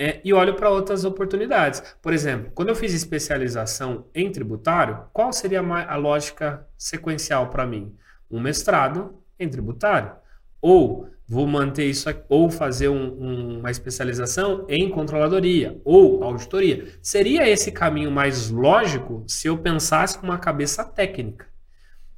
é, 0.00 0.18
e 0.24 0.32
olho 0.32 0.54
para 0.54 0.70
outras 0.70 1.04
oportunidades. 1.04 1.82
Por 2.00 2.14
exemplo, 2.14 2.50
quando 2.54 2.70
eu 2.70 2.74
fiz 2.74 2.94
especialização 2.94 4.06
em 4.14 4.32
tributário, 4.32 5.04
qual 5.12 5.30
seria 5.30 5.60
a 5.60 5.96
lógica 5.96 6.66
sequencial 6.78 7.50
para 7.50 7.66
mim? 7.66 7.94
Um 8.30 8.40
mestrado 8.40 9.22
em 9.38 9.46
tributário. 9.46 10.12
Ou 10.58 11.08
vou 11.28 11.46
manter 11.46 11.84
isso 11.84 12.08
aqui, 12.08 12.24
ou 12.30 12.48
fazer 12.50 12.88
um- 12.88 13.12
um- 13.22 13.58
uma 13.60 13.70
especialização 13.70 14.64
em 14.70 14.88
controladoria 14.88 15.78
ou 15.84 16.24
auditoria. 16.24 16.88
Seria 17.02 17.46
esse 17.46 17.70
caminho 17.70 18.10
mais 18.10 18.50
lógico 18.50 19.22
se 19.28 19.48
eu 19.48 19.58
pensasse 19.58 20.18
com 20.18 20.26
uma 20.26 20.38
cabeça 20.38 20.82
técnica. 20.82 21.46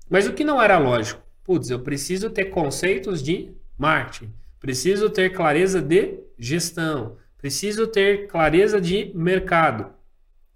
Mas 0.09 0.27
o 0.29 0.33
que 0.33 0.45
não 0.45 0.63
era 0.63 0.79
lógico? 0.79 1.21
Putz, 1.43 1.69
eu 1.69 1.81
preciso 1.81 2.31
ter 2.31 2.47
conceitos 2.47 3.23
de 3.23 3.53
marketing, 3.77 4.33
preciso 4.61 5.11
ter 5.11 5.31
clareza 5.31 5.83
de 5.83 6.21
gestão, 6.39 7.17
preciso 7.43 7.89
ter 7.89 8.29
clareza 8.29 8.81
de 8.81 9.11
mercado. 9.15 9.87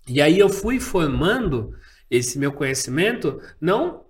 E 0.08 0.22
aí 0.22 0.38
eu 0.38 0.48
fui 0.48 0.78
formando 0.78 1.74
esse 2.08 2.38
meu 2.38 2.52
conhecimento, 2.52 3.40
não 3.60 4.06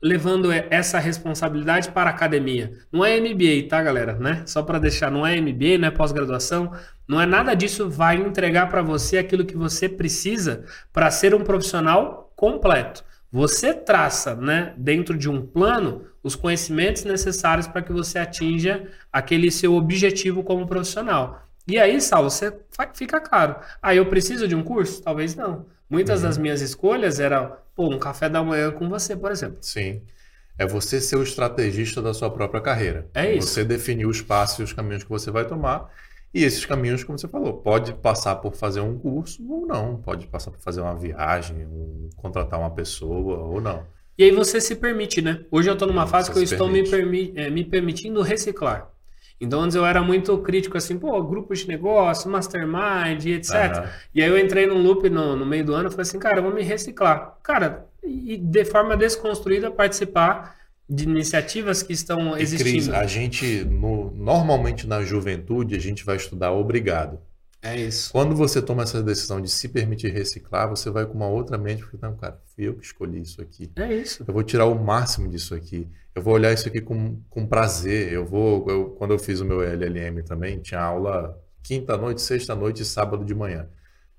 levando 0.00 0.52
essa 0.52 0.98
responsabilidade 0.98 1.90
para 1.90 2.10
a 2.10 2.12
academia. 2.12 2.72
Não 2.92 3.04
é 3.04 3.18
MBA, 3.18 3.66
tá, 3.68 3.82
galera? 3.82 4.14
Né? 4.14 4.42
Só 4.46 4.62
para 4.62 4.78
deixar, 4.78 5.10
não 5.10 5.26
é 5.26 5.40
MBA, 5.40 5.78
não 5.78 5.88
é 5.88 5.90
pós-graduação, 5.90 6.70
não 7.08 7.20
é 7.20 7.26
nada 7.26 7.54
disso 7.54 7.88
vai 7.88 8.16
entregar 8.16 8.68
para 8.68 8.82
você 8.82 9.18
aquilo 9.18 9.44
que 9.44 9.56
você 9.56 9.88
precisa 9.88 10.64
para 10.92 11.10
ser 11.10 11.34
um 11.34 11.42
profissional 11.42 12.30
completo. 12.36 13.02
Você 13.32 13.74
traça, 13.74 14.36
né, 14.36 14.72
dentro 14.76 15.16
de 15.16 15.28
um 15.28 15.44
plano, 15.44 16.04
os 16.22 16.36
conhecimentos 16.36 17.04
necessários 17.04 17.66
para 17.66 17.82
que 17.82 17.92
você 17.92 18.18
atinja 18.18 18.86
aquele 19.12 19.50
seu 19.50 19.74
objetivo 19.74 20.42
como 20.44 20.66
profissional. 20.66 21.47
E 21.68 21.78
aí, 21.78 22.00
Saulo, 22.00 22.30
você 22.30 22.58
fica 22.94 23.20
claro. 23.20 23.56
Ah, 23.82 23.94
eu 23.94 24.06
preciso 24.06 24.48
de 24.48 24.54
um 24.54 24.62
curso? 24.64 25.02
Talvez 25.02 25.34
não. 25.34 25.66
Muitas 25.88 26.22
das 26.22 26.38
minhas 26.38 26.60
escolhas 26.62 27.20
eram, 27.20 27.56
pô, 27.74 27.88
um 27.90 27.98
café 27.98 28.28
da 28.28 28.42
manhã 28.42 28.70
com 28.72 28.88
você, 28.88 29.14
por 29.16 29.30
exemplo. 29.30 29.58
Sim. 29.60 30.02
É 30.58 30.66
você 30.66 31.00
ser 31.00 31.16
o 31.16 31.22
estrategista 31.22 32.02
da 32.02 32.14
sua 32.14 32.30
própria 32.30 32.60
carreira. 32.60 33.08
É 33.14 33.34
isso. 33.36 33.48
Você 33.48 33.64
definir 33.64 34.06
os 34.06 34.22
passos 34.22 34.58
e 34.60 34.62
os 34.62 34.72
caminhos 34.72 35.04
que 35.04 35.10
você 35.10 35.30
vai 35.30 35.46
tomar 35.46 35.88
E 36.34 36.44
esses 36.44 36.64
caminhos, 36.66 37.04
como 37.04 37.18
você 37.18 37.28
falou, 37.28 37.62
pode 37.62 37.94
passar 37.94 38.36
por 38.36 38.54
fazer 38.54 38.80
um 38.80 38.98
curso 38.98 39.42
ou 39.50 39.66
não, 39.66 39.96
pode 40.00 40.26
passar 40.26 40.50
por 40.50 40.60
fazer 40.60 40.80
uma 40.80 40.96
viagem, 40.98 41.66
um, 41.66 42.10
contratar 42.16 42.58
uma 42.60 42.70
pessoa 42.74 43.38
ou 43.44 43.60
não. 43.60 43.86
E 44.18 44.24
aí 44.24 44.30
você 44.32 44.60
se 44.60 44.74
permite, 44.76 45.22
né? 45.22 45.44
Hoje 45.50 45.70
eu 45.70 45.74
estou 45.74 45.88
numa 45.88 46.06
fase 46.06 46.30
que 46.30 46.38
eu 46.38 46.42
estou 46.42 46.68
me, 46.68 46.88
permi 46.88 47.32
é, 47.36 47.48
me 47.50 47.64
permitindo 47.64 48.20
reciclar. 48.22 48.90
Então 49.40 49.60
antes 49.60 49.76
eu 49.76 49.86
era 49.86 50.02
muito 50.02 50.36
crítico 50.38 50.76
assim, 50.76 50.98
pô, 50.98 51.22
grupos 51.22 51.60
de 51.60 51.68
negócio, 51.68 52.30
mastermind, 52.30 53.24
etc. 53.26 53.54
Uhum. 53.54 53.84
E 54.14 54.22
aí 54.22 54.28
eu 54.28 54.38
entrei 54.38 54.66
num 54.66 54.82
loop 54.82 55.08
no, 55.08 55.36
no 55.36 55.46
meio 55.46 55.64
do 55.64 55.74
ano 55.74 55.88
e 55.88 55.90
falei 55.90 56.02
assim, 56.02 56.18
cara, 56.18 56.38
eu 56.38 56.42
vou 56.42 56.52
me 56.52 56.62
reciclar. 56.62 57.36
Cara, 57.42 57.86
e 58.02 58.36
de 58.36 58.64
forma 58.64 58.96
desconstruída 58.96 59.70
participar 59.70 60.56
de 60.88 61.04
iniciativas 61.04 61.82
que 61.82 61.92
estão 61.92 62.36
existindo. 62.36 62.70
Cris, 62.70 62.88
a 62.88 63.04
gente, 63.04 63.64
no, 63.64 64.10
normalmente 64.12 64.86
na 64.86 65.02
juventude, 65.02 65.76
a 65.76 65.78
gente 65.78 66.04
vai 66.04 66.16
estudar 66.16 66.52
obrigado. 66.52 67.20
É 67.60 67.76
isso. 67.76 68.12
Quando 68.12 68.36
você 68.36 68.62
toma 68.62 68.84
essa 68.84 69.02
decisão 69.02 69.40
de 69.40 69.48
se 69.48 69.68
permitir 69.68 70.12
reciclar, 70.12 70.68
você 70.68 70.90
vai 70.90 71.06
com 71.06 71.14
uma 71.14 71.26
outra 71.26 71.58
mente, 71.58 71.82
porque 71.82 71.98
não, 72.00 72.16
cara, 72.16 72.40
fui 72.54 72.68
eu 72.68 72.74
que 72.74 72.84
escolhi 72.84 73.20
isso 73.20 73.42
aqui. 73.42 73.70
É 73.76 73.92
isso. 73.92 74.24
Eu 74.26 74.32
vou 74.32 74.42
tirar 74.42 74.66
o 74.66 74.74
máximo 74.74 75.28
disso 75.28 75.54
aqui. 75.54 75.88
Eu 76.14 76.22
vou 76.22 76.34
olhar 76.34 76.52
isso 76.52 76.68
aqui 76.68 76.80
com, 76.80 77.20
com 77.28 77.46
prazer. 77.46 78.12
Eu 78.12 78.24
vou, 78.24 78.68
eu, 78.68 78.90
quando 78.90 79.12
eu 79.12 79.18
fiz 79.18 79.40
o 79.40 79.44
meu 79.44 79.60
LLM 79.60 80.22
também, 80.22 80.60
tinha 80.60 80.80
aula 80.80 81.36
quinta 81.62 81.96
noite, 81.96 82.22
sexta 82.22 82.54
noite 82.54 82.82
e 82.82 82.86
sábado 82.86 83.24
de 83.24 83.34
manhã 83.34 83.68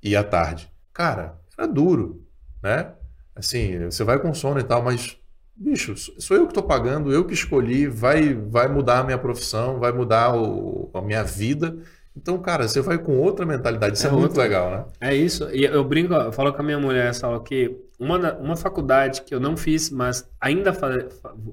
e 0.03 0.15
à 0.15 0.23
tarde. 0.23 0.71
Cara, 0.93 1.39
era 1.57 1.67
duro, 1.67 2.25
né? 2.61 2.93
Assim, 3.35 3.85
você 3.85 4.03
vai 4.03 4.19
com 4.19 4.33
sono 4.33 4.59
e 4.59 4.63
tal, 4.63 4.83
mas 4.83 5.17
bicho, 5.55 5.95
sou 5.97 6.37
eu 6.37 6.45
que 6.45 6.51
estou 6.51 6.63
pagando, 6.63 7.11
eu 7.11 7.25
que 7.25 7.33
escolhi, 7.33 7.87
vai, 7.87 8.33
vai 8.33 8.67
mudar 8.67 8.99
a 8.99 9.03
minha 9.03 9.17
profissão, 9.17 9.79
vai 9.79 9.91
mudar 9.91 10.35
o, 10.35 10.89
a 10.93 11.01
minha 11.01 11.23
vida 11.23 11.77
então, 12.19 12.37
cara, 12.37 12.67
você 12.67 12.81
vai 12.81 12.97
com 12.97 13.17
outra 13.17 13.45
mentalidade. 13.45 13.97
Isso 13.97 14.05
é, 14.05 14.09
é 14.09 14.11
muito 14.11 14.31
outra. 14.31 14.43
legal, 14.43 14.69
né? 14.69 14.85
É 14.99 15.15
isso. 15.15 15.49
E 15.53 15.63
eu 15.63 15.83
brinco, 15.85 16.13
eu 16.13 16.33
falo 16.33 16.51
com 16.51 16.61
a 16.61 16.65
minha 16.65 16.77
mulher, 16.77 17.13
Saulo, 17.13 17.39
que 17.39 17.73
uma, 17.97 18.33
uma 18.33 18.57
faculdade 18.57 19.21
que 19.21 19.33
eu 19.33 19.39
não 19.39 19.55
fiz, 19.55 19.89
mas 19.89 20.29
ainda 20.39 20.73
fa, 20.73 21.05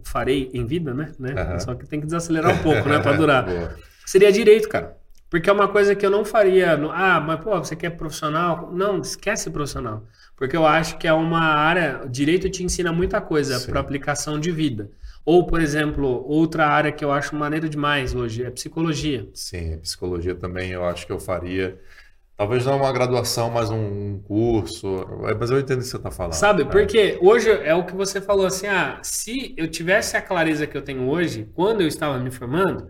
farei 0.02 0.50
em 0.52 0.66
vida, 0.66 0.92
né? 0.92 1.12
né? 1.20 1.52
Uhum. 1.52 1.60
Só 1.60 1.74
que 1.76 1.86
tem 1.86 2.00
que 2.00 2.06
desacelerar 2.06 2.52
um 2.52 2.62
pouco, 2.64 2.88
né? 2.88 2.98
Para 3.00 3.16
durar. 3.16 3.46
Seria 4.04 4.32
direito, 4.32 4.68
cara. 4.68 4.96
Porque 5.30 5.48
é 5.48 5.52
uma 5.52 5.68
coisa 5.68 5.94
que 5.94 6.04
eu 6.04 6.10
não 6.10 6.24
faria. 6.24 6.76
No, 6.76 6.90
ah, 6.90 7.20
mas 7.20 7.40
pô, 7.40 7.56
você 7.56 7.76
quer 7.76 7.90
profissional? 7.90 8.72
Não, 8.72 8.98
esquece 8.98 9.48
profissional. 9.50 10.02
Porque 10.36 10.56
eu 10.56 10.66
acho 10.66 10.98
que 10.98 11.06
é 11.06 11.12
uma 11.12 11.40
área. 11.40 12.02
Direito 12.08 12.50
te 12.50 12.64
ensina 12.64 12.92
muita 12.92 13.20
coisa 13.20 13.60
para 13.60 13.78
aplicação 13.78 14.40
de 14.40 14.50
vida. 14.50 14.90
Ou, 15.26 15.44
por 15.44 15.60
exemplo, 15.60 16.24
outra 16.28 16.68
área 16.68 16.92
que 16.92 17.04
eu 17.04 17.10
acho 17.10 17.34
maneiro 17.34 17.68
demais 17.68 18.14
hoje 18.14 18.44
é 18.44 18.50
psicologia. 18.50 19.28
Sim, 19.34 19.76
psicologia 19.78 20.36
também 20.36 20.70
eu 20.70 20.84
acho 20.84 21.04
que 21.04 21.10
eu 21.10 21.18
faria. 21.18 21.76
Talvez 22.36 22.64
não 22.64 22.76
uma 22.76 22.92
graduação, 22.92 23.50
mas 23.50 23.68
um 23.68 24.20
curso. 24.20 25.04
Mas 25.40 25.50
eu 25.50 25.58
entendo 25.58 25.78
o 25.78 25.82
que 25.82 25.88
você 25.88 25.96
está 25.96 26.12
falando. 26.12 26.34
Sabe, 26.34 26.62
né? 26.62 26.70
porque 26.70 27.18
hoje 27.20 27.50
é 27.50 27.74
o 27.74 27.84
que 27.84 27.96
você 27.96 28.20
falou 28.20 28.46
assim: 28.46 28.68
ah, 28.68 29.00
se 29.02 29.52
eu 29.56 29.66
tivesse 29.66 30.16
a 30.16 30.22
clareza 30.22 30.64
que 30.64 30.76
eu 30.76 30.82
tenho 30.82 31.08
hoje, 31.08 31.48
quando 31.54 31.80
eu 31.80 31.88
estava 31.88 32.18
me 32.20 32.30
formando, 32.30 32.88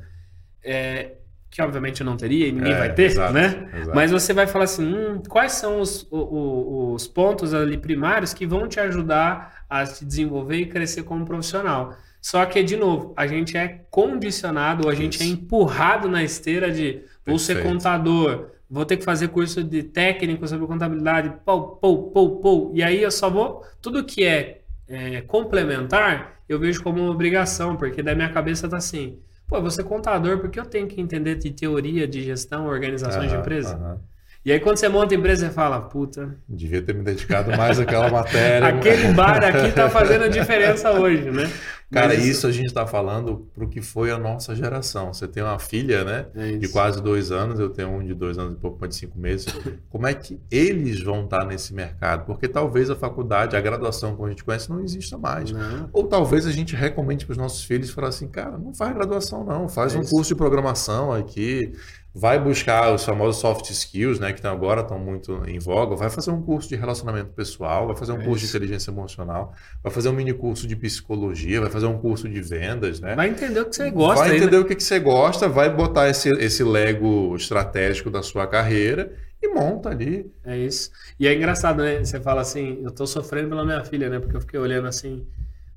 é, 0.63 1.13
que 1.49 1.63
obviamente 1.63 2.03
eu 2.03 2.05
não 2.05 2.19
teria 2.19 2.49
e 2.49 2.53
ninguém 2.53 2.75
é, 2.75 2.79
vai 2.79 2.93
ter, 2.93 3.05
exato, 3.05 3.33
né? 3.33 3.71
Exato. 3.73 3.95
Mas 3.95 4.11
você 4.11 4.35
vai 4.35 4.47
falar 4.47 4.65
assim: 4.65 4.85
hum, 4.85 5.23
quais 5.27 5.53
são 5.53 5.81
os, 5.81 6.07
os, 6.11 7.03
os 7.03 7.07
pontos 7.07 7.55
ali 7.55 7.79
primários 7.79 8.35
que 8.35 8.47
vão 8.47 8.69
te 8.69 8.79
ajudar 8.79 9.65
a 9.71 9.87
se 9.87 10.05
desenvolver 10.05 10.57
e 10.57 10.67
crescer 10.67 11.05
como 11.05 11.25
profissional? 11.25 11.97
Só 12.27 12.45
que, 12.45 12.61
de 12.61 12.77
novo, 12.77 13.15
a 13.17 13.25
gente 13.25 13.57
é 13.57 13.83
condicionado, 13.89 14.89
a 14.89 14.95
gente 14.97 15.23
é 15.23 15.27
empurrado 15.27 16.09
na 16.09 16.25
esteira 16.25 16.73
de 16.73 17.05
vou 17.25 17.39
ser 17.39 17.63
contador, 17.63 18.49
vou 18.69 18.85
ter 18.85 18.97
que 18.97 19.05
fazer 19.05 19.29
curso 19.29 19.63
de 19.63 19.85
técnico 19.85 20.45
sobre 20.49 20.67
contabilidade, 20.67 21.33
pou, 21.45 21.77
pou, 21.77 22.11
pou, 22.11 22.41
pou. 22.41 22.73
E 22.75 22.83
aí 22.83 23.01
eu 23.01 23.13
só 23.13 23.31
vou. 23.31 23.63
Tudo 23.81 24.03
que 24.03 24.25
é, 24.25 24.63
é 24.89 25.21
complementar, 25.21 26.41
eu 26.49 26.59
vejo 26.59 26.83
como 26.83 27.01
uma 27.01 27.13
obrigação, 27.13 27.77
porque 27.77 28.03
da 28.03 28.13
minha 28.13 28.33
cabeça 28.33 28.69
tá 28.69 28.79
assim. 28.79 29.21
Pô, 29.47 29.71
ser 29.71 29.85
contador 29.85 30.41
porque 30.41 30.59
eu 30.59 30.67
tenho 30.67 30.89
que 30.89 31.01
entender 31.01 31.37
de 31.37 31.53
teoria 31.53 32.09
de 32.09 32.25
gestão, 32.25 32.67
organizações 32.67 33.31
de 33.31 33.37
empresa. 33.37 34.01
E 34.45 34.51
aí 34.51 34.59
quando 34.59 34.79
você 34.79 34.89
monta 34.89 35.15
a 35.15 35.19
empresa, 35.19 35.47
você 35.47 35.53
fala, 35.53 35.81
puta. 35.81 36.37
Devia 36.49 36.83
ter 36.83 36.93
me 36.93 37.05
dedicado 37.05 37.57
mais 37.57 37.79
àquela 37.79 38.11
matéria. 38.11 38.67
Aquele 38.79 39.13
bar 39.13 39.45
aqui 39.45 39.71
tá 39.71 39.89
fazendo 39.91 40.25
a 40.25 40.29
diferença 40.29 40.91
hoje, 40.91 41.31
né? 41.31 41.49
Cara, 41.91 42.09
Mas... 42.09 42.27
isso 42.27 42.47
a 42.49 42.53
gente 42.53 42.67
está 42.67 42.85
falando 42.85 43.49
para 43.55 43.65
o 43.65 43.69
que 43.69 43.81
foi 43.81 44.11
a 44.11 44.19
nossa 44.19 44.57
geração. 44.57 45.15
Você 45.15 45.29
tem 45.29 45.43
uma 45.43 45.59
filha, 45.59 46.03
né? 46.03 46.27
É 46.35 46.57
de 46.57 46.69
quase 46.69 47.01
dois 47.01 47.31
anos, 47.31 47.61
eu 47.61 47.71
tenho 47.71 47.91
um 47.91 48.05
de 48.05 48.13
dois 48.13 48.37
anos 48.39 48.55
e 48.55 48.57
pouco 48.57 48.81
mais 48.81 48.95
de 48.95 49.01
cinco 49.01 49.19
meses. 49.19 49.47
Como 49.89 50.07
é 50.07 50.13
que 50.13 50.41
eles 50.51 51.01
vão 51.01 51.25
estar 51.25 51.41
tá 51.41 51.45
nesse 51.45 51.73
mercado? 51.73 52.25
Porque 52.27 52.49
talvez 52.49 52.91
a 52.91 52.97
faculdade, 52.97 53.57
a 53.57 53.61
graduação 53.61 54.17
que 54.17 54.25
a 54.25 54.29
gente 54.29 54.43
conhece, 54.43 54.69
não 54.69 54.81
exista 54.81 55.17
mais. 55.17 55.53
Não. 55.53 55.89
Ou 55.93 56.05
talvez 56.05 56.45
a 56.45 56.51
gente 56.51 56.75
recomende 56.75 57.25
para 57.25 57.33
os 57.33 57.39
nossos 57.39 57.63
filhos 57.63 57.91
falar 57.91 58.09
assim, 58.09 58.27
cara, 58.27 58.59
não 58.59 58.75
faz 58.75 58.93
graduação, 58.93 59.45
não, 59.45 59.69
faz 59.69 59.95
é 59.95 59.99
um 59.99 60.05
curso 60.05 60.29
de 60.31 60.35
programação 60.35 61.13
aqui, 61.13 61.73
vai 62.19 62.41
buscar 62.41 62.95
os 62.95 63.05
famosos 63.05 63.39
soft 63.43 63.69
skills, 63.69 64.19
né, 64.19 64.33
que 64.33 64.45
agora 64.47 64.81
estão 64.81 64.99
muito 64.99 65.43
em 65.47 65.59
voga, 65.59 65.95
vai 65.95 66.09
fazer 66.09 66.31
um 66.31 66.41
curso 66.41 66.67
de 66.67 66.75
relacionamento 66.75 67.31
pessoal, 67.35 67.87
vai 67.87 67.95
fazer 67.95 68.13
um 68.13 68.23
é 68.23 68.25
curso 68.25 68.43
isso. 68.43 68.53
de 68.53 68.57
inteligência 68.57 68.91
emocional, 68.91 69.53
vai 69.83 69.93
fazer 69.93 70.09
um 70.09 70.15
mini 70.15 70.33
curso 70.33 70.67
de 70.67 70.75
psicologia, 70.75 71.61
vai 71.61 71.69
fazer 71.69 71.85
um 71.85 71.99
curso 71.99 72.27
de 72.27 72.41
vendas, 72.41 73.01
né? 73.01 73.15
Vai 73.15 73.29
entender 73.29 73.61
o 73.61 73.67
que 73.67 73.77
você 73.77 73.91
gosta. 73.91 74.25
Vai 74.25 74.37
entender 74.39 74.57
né? 74.57 74.63
o 74.63 74.65
que, 74.65 74.75
que 74.75 74.83
você 74.83 74.99
gosta, 74.99 75.47
vai 75.47 75.69
botar 75.69 76.09
esse, 76.09 76.31
esse 76.31 76.65
lego 76.65 77.37
estratégico 77.37 78.09
da 78.09 78.23
sua 78.23 78.47
carreira 78.47 79.13
e 79.43 79.49
monta 79.49 79.91
ali. 79.91 80.33
É 80.43 80.57
isso. 80.57 80.91
E 81.21 81.29
é 81.29 81.35
engraçado, 81.35 81.83
né? 81.83 82.03
Você 82.03 82.19
fala 82.19 82.41
assim, 82.41 82.79
eu 82.83 82.89
estou 82.89 83.07
sofrendo 83.07 83.51
pela 83.51 83.63
minha 83.63 83.85
filha, 83.85 84.09
né? 84.09 84.19
Porque 84.19 84.37
eu 84.37 84.41
fiquei 84.41 84.59
olhando 84.59 84.89
assim, 84.89 85.27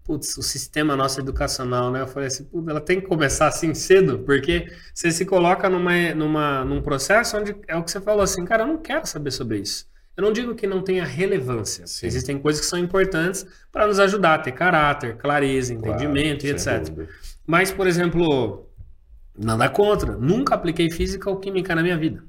putz, 0.10 0.36
o 0.38 0.42
sistema 0.42 0.96
nosso 0.96 1.20
educacional, 1.20 1.92
né? 1.92 2.02
Eu 2.02 2.08
falei 2.08 2.30
assim, 2.30 2.44
putz, 2.44 2.68
ela 2.68 2.82
tem 2.82 3.00
que 3.00 3.06
começar 3.06 3.46
assim 3.46 3.76
cedo, 3.76 4.18
porque 4.26 4.74
você 4.92 5.12
se 5.12 5.24
coloca 5.24 5.70
numa, 5.70 6.16
numa, 6.16 6.66
num 6.66 6.82
processo 6.82 7.38
onde 7.38 7.56
é 7.68 7.76
o 7.76 7.84
que 7.84 7.92
você 7.92 8.02
falou 8.02 8.24
assim, 8.24 8.44
cara, 8.44 8.64
eu 8.64 8.68
não 8.68 8.80
quero 8.80 9.06
saber 9.06 9.30
sobre 9.30 9.60
isso. 9.60 9.88
Eu 10.18 10.24
não 10.24 10.34
digo 10.34 10.56
que 10.56 10.66
não 10.66 10.82
tenha 10.82 11.06
relevância. 11.06 11.86
Sim. 11.86 12.08
Existem 12.08 12.40
coisas 12.40 12.60
que 12.60 12.66
são 12.66 12.80
importantes 12.80 13.46
para 13.72 13.86
nos 13.86 14.00
ajudar 14.00 14.34
a 14.34 14.40
ter 14.40 14.52
caráter, 14.52 15.16
clareza, 15.16 15.76
entendimento 15.76 16.42
claro, 16.42 16.58
e 16.58 16.60
etc. 16.60 16.90
Dúvida. 16.90 17.10
Mas, 17.46 17.72
por 17.72 17.86
exemplo, 17.86 18.68
nada 19.38 19.70
contra. 19.70 20.18
Nunca 20.18 20.56
apliquei 20.56 20.90
física 20.90 21.30
ou 21.30 21.38
química 21.38 21.76
na 21.76 21.84
minha 21.84 21.98
vida. 21.98 22.24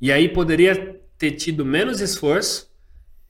E 0.00 0.10
aí 0.10 0.26
poderia 0.26 0.98
ter 1.18 1.32
tido 1.32 1.66
menos 1.66 2.00
esforço 2.00 2.67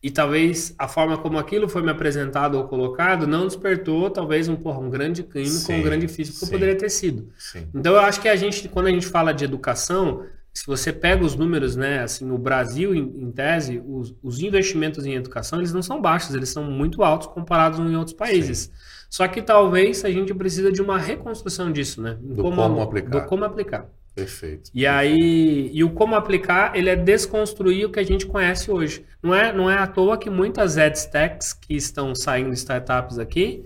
e 0.02 0.10
talvez 0.10 0.74
a 0.78 0.86
forma 0.86 1.18
como 1.18 1.38
aquilo 1.38 1.68
foi 1.68 1.82
me 1.82 1.90
apresentado 1.90 2.56
ou 2.56 2.64
colocado 2.68 3.26
não 3.26 3.46
despertou 3.46 4.08
talvez 4.08 4.48
um, 4.48 4.54
porra, 4.54 4.78
um 4.78 4.88
grande 4.88 5.26
sim, 5.44 5.72
ou 5.72 5.78
um 5.78 5.82
grande 5.82 6.06
físico 6.06 6.44
que 6.44 6.50
poderia 6.50 6.76
ter 6.76 6.88
sido. 6.88 7.28
Sim. 7.36 7.66
Então 7.74 7.94
eu 7.94 8.00
acho 8.00 8.20
que 8.20 8.28
a 8.28 8.36
gente, 8.36 8.68
quando 8.68 8.86
a 8.86 8.90
gente 8.90 9.06
fala 9.06 9.32
de 9.32 9.44
educação, 9.44 10.24
se 10.54 10.66
você 10.66 10.92
pega 10.92 11.24
os 11.24 11.34
números, 11.34 11.74
né, 11.74 12.02
assim, 12.02 12.24
no 12.24 12.38
Brasil, 12.38 12.94
em, 12.94 13.00
em 13.00 13.30
tese, 13.30 13.82
os, 13.84 14.14
os, 14.22 14.40
investimentos 14.40 15.04
em 15.04 15.14
educação, 15.14 15.58
eles 15.58 15.72
não 15.72 15.82
são 15.82 16.00
baixos, 16.00 16.34
eles 16.34 16.48
são 16.48 16.64
muito 16.64 17.02
altos 17.02 17.28
comparados 17.28 17.78
em 17.78 17.96
outros 17.96 18.16
países. 18.16 18.58
Sim. 18.58 18.70
Só 19.10 19.26
que 19.26 19.40
talvez 19.40 20.04
a 20.04 20.10
gente 20.10 20.34
precisa 20.34 20.70
de 20.70 20.82
uma 20.82 20.98
reconstrução 20.98 21.72
disso, 21.72 22.02
né? 22.02 22.18
Do 22.20 22.42
como, 22.42 22.56
como 22.56 22.82
aplicar. 22.82 23.10
Do 23.10 23.26
como 23.26 23.44
aplicar. 23.44 23.88
Perfeito. 24.18 24.70
E 24.74 24.86
aí, 24.86 25.70
e 25.72 25.84
o 25.84 25.90
como 25.90 26.14
aplicar, 26.14 26.74
ele 26.74 26.90
é 26.90 26.96
desconstruir 26.96 27.86
o 27.86 27.90
que 27.90 28.00
a 28.00 28.04
gente 28.04 28.26
conhece 28.26 28.70
hoje. 28.70 29.04
Não 29.22 29.34
é, 29.34 29.52
não 29.52 29.70
é 29.70 29.78
à 29.78 29.86
toa 29.86 30.18
que 30.18 30.28
muitas 30.28 30.76
edtechs 30.76 31.52
que 31.52 31.74
estão 31.74 32.14
saindo 32.14 32.52
startups 32.52 33.18
aqui, 33.18 33.64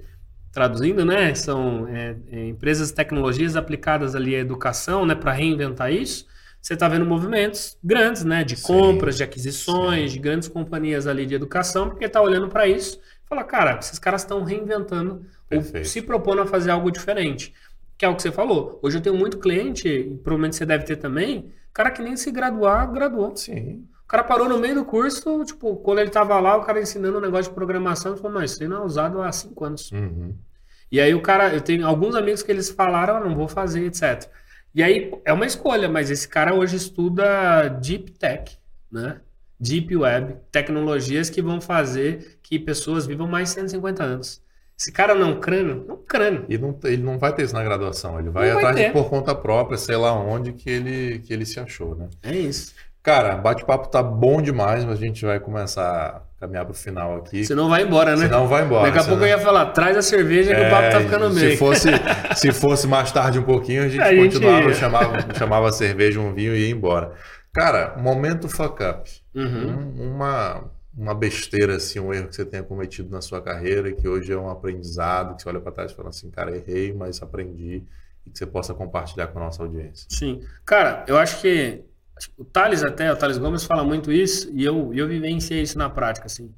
traduzindo, 0.52 1.04
né, 1.04 1.34
são 1.34 1.88
é, 1.88 2.14
é, 2.30 2.48
empresas 2.48 2.88
de 2.88 2.94
tecnologias 2.94 3.56
aplicadas 3.56 4.14
ali 4.14 4.36
à 4.36 4.38
educação, 4.38 5.06
né, 5.06 5.14
para 5.14 5.32
reinventar 5.32 5.90
isso. 5.90 6.26
Você 6.60 6.74
está 6.74 6.86
vendo 6.86 7.06
movimentos 7.06 7.76
grandes, 7.82 8.22
né, 8.22 8.44
de 8.44 8.56
sim, 8.56 8.66
compras, 8.66 9.16
de 9.16 9.24
aquisições, 9.24 10.10
sim. 10.10 10.16
de 10.16 10.22
grandes 10.22 10.48
companhias 10.48 11.06
ali 11.06 11.24
de 11.24 11.34
educação, 11.34 11.88
porque 11.88 12.04
está 12.04 12.20
olhando 12.20 12.48
para 12.48 12.68
isso, 12.68 13.00
e 13.24 13.28
fala, 13.28 13.42
cara, 13.42 13.78
esses 13.78 13.98
caras 13.98 14.20
estão 14.20 14.44
reinventando 14.44 15.24
Perfeito. 15.48 15.78
ou 15.78 15.84
se 15.86 16.02
propondo 16.02 16.42
a 16.42 16.46
fazer 16.46 16.70
algo 16.70 16.90
diferente 16.90 17.52
que 18.02 18.06
é 18.06 18.08
o 18.08 18.16
que 18.16 18.22
você 18.22 18.32
falou. 18.32 18.80
Hoje 18.82 18.98
eu 18.98 19.00
tenho 19.00 19.14
muito 19.14 19.38
cliente, 19.38 20.18
provavelmente 20.24 20.56
você 20.56 20.66
deve 20.66 20.82
ter 20.84 20.96
também, 20.96 21.52
cara 21.72 21.88
que 21.88 22.02
nem 22.02 22.16
se 22.16 22.32
graduar, 22.32 22.90
graduou. 22.90 23.36
Sim. 23.36 23.86
O 24.02 24.08
cara 24.08 24.24
parou 24.24 24.48
no 24.48 24.58
meio 24.58 24.74
do 24.74 24.84
curso, 24.84 25.44
tipo, 25.44 25.76
quando 25.76 26.00
ele 26.00 26.10
tava 26.10 26.40
lá, 26.40 26.56
o 26.56 26.62
cara 26.62 26.82
ensinando 26.82 27.18
um 27.18 27.20
negócio 27.20 27.50
de 27.50 27.54
programação, 27.54 28.16
falou, 28.16 28.32
mas 28.32 28.50
isso 28.50 28.68
não 28.68 28.82
é 28.82 28.84
usado 28.84 29.22
há 29.22 29.30
cinco 29.30 29.64
anos. 29.64 29.92
Uhum. 29.92 30.34
E 30.90 31.00
aí 31.00 31.14
o 31.14 31.22
cara, 31.22 31.54
eu 31.54 31.60
tenho 31.60 31.86
alguns 31.86 32.16
amigos 32.16 32.42
que 32.42 32.50
eles 32.50 32.70
falaram, 32.70 33.18
ah, 33.18 33.20
não 33.20 33.36
vou 33.36 33.46
fazer, 33.46 33.86
etc. 33.86 34.28
E 34.74 34.82
aí 34.82 35.14
é 35.24 35.32
uma 35.32 35.46
escolha, 35.46 35.88
mas 35.88 36.10
esse 36.10 36.26
cara 36.26 36.52
hoje 36.52 36.74
estuda 36.74 37.68
Deep 37.68 38.10
Tech, 38.18 38.58
né? 38.90 39.20
Deep 39.60 39.96
Web, 39.96 40.38
tecnologias 40.50 41.30
que 41.30 41.40
vão 41.40 41.60
fazer 41.60 42.40
que 42.42 42.58
pessoas 42.58 43.06
vivam 43.06 43.28
mais 43.28 43.50
150 43.50 44.02
anos. 44.02 44.42
Esse 44.82 44.90
cara 44.90 45.14
não 45.14 45.28
é 45.28 45.30
um 45.30 45.38
crânio? 45.40 45.84
É 45.88 45.92
um 45.92 45.96
crânio. 45.96 46.44
E 46.48 46.58
não, 46.58 46.76
ele 46.84 47.02
não 47.02 47.18
vai 47.18 47.32
ter 47.32 47.44
isso 47.44 47.54
na 47.54 47.62
graduação, 47.62 48.18
ele 48.18 48.30
vai 48.30 48.46
Não 48.48 48.54
vai 48.54 48.62
atrás 48.64 48.76
de 48.76 48.82
ter. 48.86 48.92
por 48.92 49.08
conta 49.08 49.32
própria, 49.34 49.78
sei 49.78 49.96
lá 49.96 50.12
onde 50.12 50.52
que 50.52 50.68
ele, 50.68 51.20
que 51.20 51.32
ele 51.32 51.46
se 51.46 51.60
achou, 51.60 51.94
né? 51.94 52.08
É 52.22 52.32
isso. 52.34 52.74
Cara, 53.00 53.36
bate-papo 53.36 53.88
tá 53.88 54.02
bom 54.02 54.40
demais, 54.42 54.84
mas 54.84 54.98
a 54.98 55.00
gente 55.00 55.24
vai 55.24 55.38
começar 55.40 56.22
a 56.36 56.40
caminhar 56.40 56.64
pro 56.64 56.74
final 56.74 57.16
aqui. 57.16 57.44
Você 57.44 57.54
não 57.54 57.68
vai 57.68 57.82
embora, 57.82 58.16
né? 58.16 58.24
Senão 58.26 58.46
vai 58.48 58.64
embora. 58.64 58.84
Daqui 58.90 58.98
a 58.98 59.04
pouco 59.08 59.22
eu 59.24 59.28
ia 59.28 59.38
falar, 59.38 59.66
traz 59.66 59.96
a 59.96 60.02
cerveja 60.02 60.54
que 60.54 60.60
o 60.60 60.70
papo 60.70 60.90
tá 60.90 60.98
É, 60.98 61.00
ficando 61.00 61.32
se 61.32 61.44
meio. 61.44 61.56
fosse 61.58 61.88
Se 62.36 62.52
fosse 62.52 62.86
mais 62.88 63.10
tarde 63.12 63.38
um 63.38 63.42
pouquinho, 63.44 63.84
a 63.84 63.88
gente 63.88 64.00
A 64.02 64.12
gente 64.12 64.34
continuava, 64.34 64.68
ia. 64.68 64.74
chamava, 64.74 65.34
chamava 65.36 65.68
a 65.68 65.72
cerveja, 65.72 66.18
um 66.20 66.32
vinho 66.34 66.54
e 66.54 66.66
ia 66.66 66.70
embora. 66.70 67.12
Cara, 67.52 67.96
momento 68.00 68.48
fuck 68.48 68.82
up. 68.84 69.10
Uhum. 69.34 69.92
Um- 69.98 70.12
uma, 70.14 70.64
uma 70.96 71.14
besteira, 71.14 71.76
assim, 71.76 71.98
um 71.98 72.12
erro 72.12 72.28
que 72.28 72.36
você 72.36 72.44
tenha 72.44 72.62
cometido 72.62 73.10
na 73.10 73.20
sua 73.20 73.40
carreira, 73.40 73.92
que 73.92 74.06
hoje 74.06 74.32
é 74.32 74.36
um 74.36 74.50
aprendizado, 74.50 75.36
que 75.36 75.42
você 75.42 75.48
olha 75.48 75.60
para 75.60 75.72
trás 75.72 75.92
e 75.92 75.94
fala 75.94 76.10
assim, 76.10 76.30
cara, 76.30 76.54
errei, 76.54 76.92
mas 76.92 77.22
aprendi, 77.22 77.82
e 78.26 78.30
que 78.30 78.38
você 78.38 78.46
possa 78.46 78.74
compartilhar 78.74 79.28
com 79.28 79.38
a 79.38 79.44
nossa 79.44 79.62
audiência. 79.62 80.06
Sim. 80.10 80.42
Cara, 80.64 81.04
eu 81.08 81.16
acho 81.16 81.40
que 81.40 81.82
o 82.36 82.44
Thales 82.44 82.82
até, 82.82 83.10
o 83.10 83.16
Thales 83.16 83.38
Gomes 83.38 83.64
fala 83.64 83.82
muito 83.82 84.12
isso, 84.12 84.50
e 84.52 84.64
eu, 84.64 84.92
e 84.92 84.98
eu 84.98 85.08
vivenciei 85.08 85.62
isso 85.62 85.78
na 85.78 85.88
prática, 85.88 86.26
assim. 86.26 86.52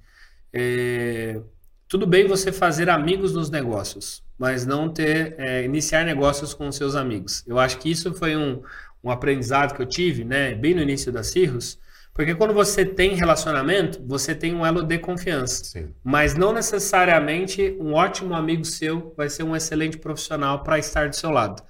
É, 0.53 1.41
tudo 1.89 2.07
bem 2.07 2.26
você 2.26 2.51
fazer 2.51 2.91
amigos 2.91 3.32
nos 3.32 3.51
negócios, 3.51 4.22
mas 4.37 4.66
não 4.66 4.89
ter, 4.89 5.37
é, 5.39 5.64
iniciar 5.64 6.05
negócios 6.05 6.53
com 6.53 6.70
seus 6.72 6.97
amigos. 6.97 7.45
Eu 7.47 7.59
acho 7.59 7.78
que 7.78 7.89
isso 7.89 8.12
foi 8.14 8.37
um, 8.37 8.62
um 9.03 9.11
aprendizado 9.11 9.74
que 9.74 9.80
eu 9.80 9.87
tive, 9.87 10.24
né, 10.24 10.55
bem 10.55 10.74
no 10.74 10.82
início 10.82 11.12
da 11.12 11.22
Cirrus, 11.22 11.78
porque 12.15 12.33
quando 12.33 12.55
você 12.55 12.85
tem 12.85 13.17
relacionamento, 13.17 14.01
você 14.07 14.37
tem 14.37 14.55
um 14.55 14.65
elo 14.65 14.85
de 14.85 14.99
confiança. 14.99 15.65
Sim. 15.65 15.93
Mas 16.03 16.37
não 16.37 16.53
necessariamente 16.53 17.77
um 17.81 17.93
ótimo 17.93 18.35
amigo 18.35 18.65
seu 18.65 19.12
vai 19.17 19.29
ser 19.29 19.43
um 19.43 19.57
excelente 19.57 19.99
profissional 19.99 20.62
para 20.62 20.79
estar 20.79 21.09
do 21.09 21.17
seu 21.17 21.31
lado. 21.31 21.61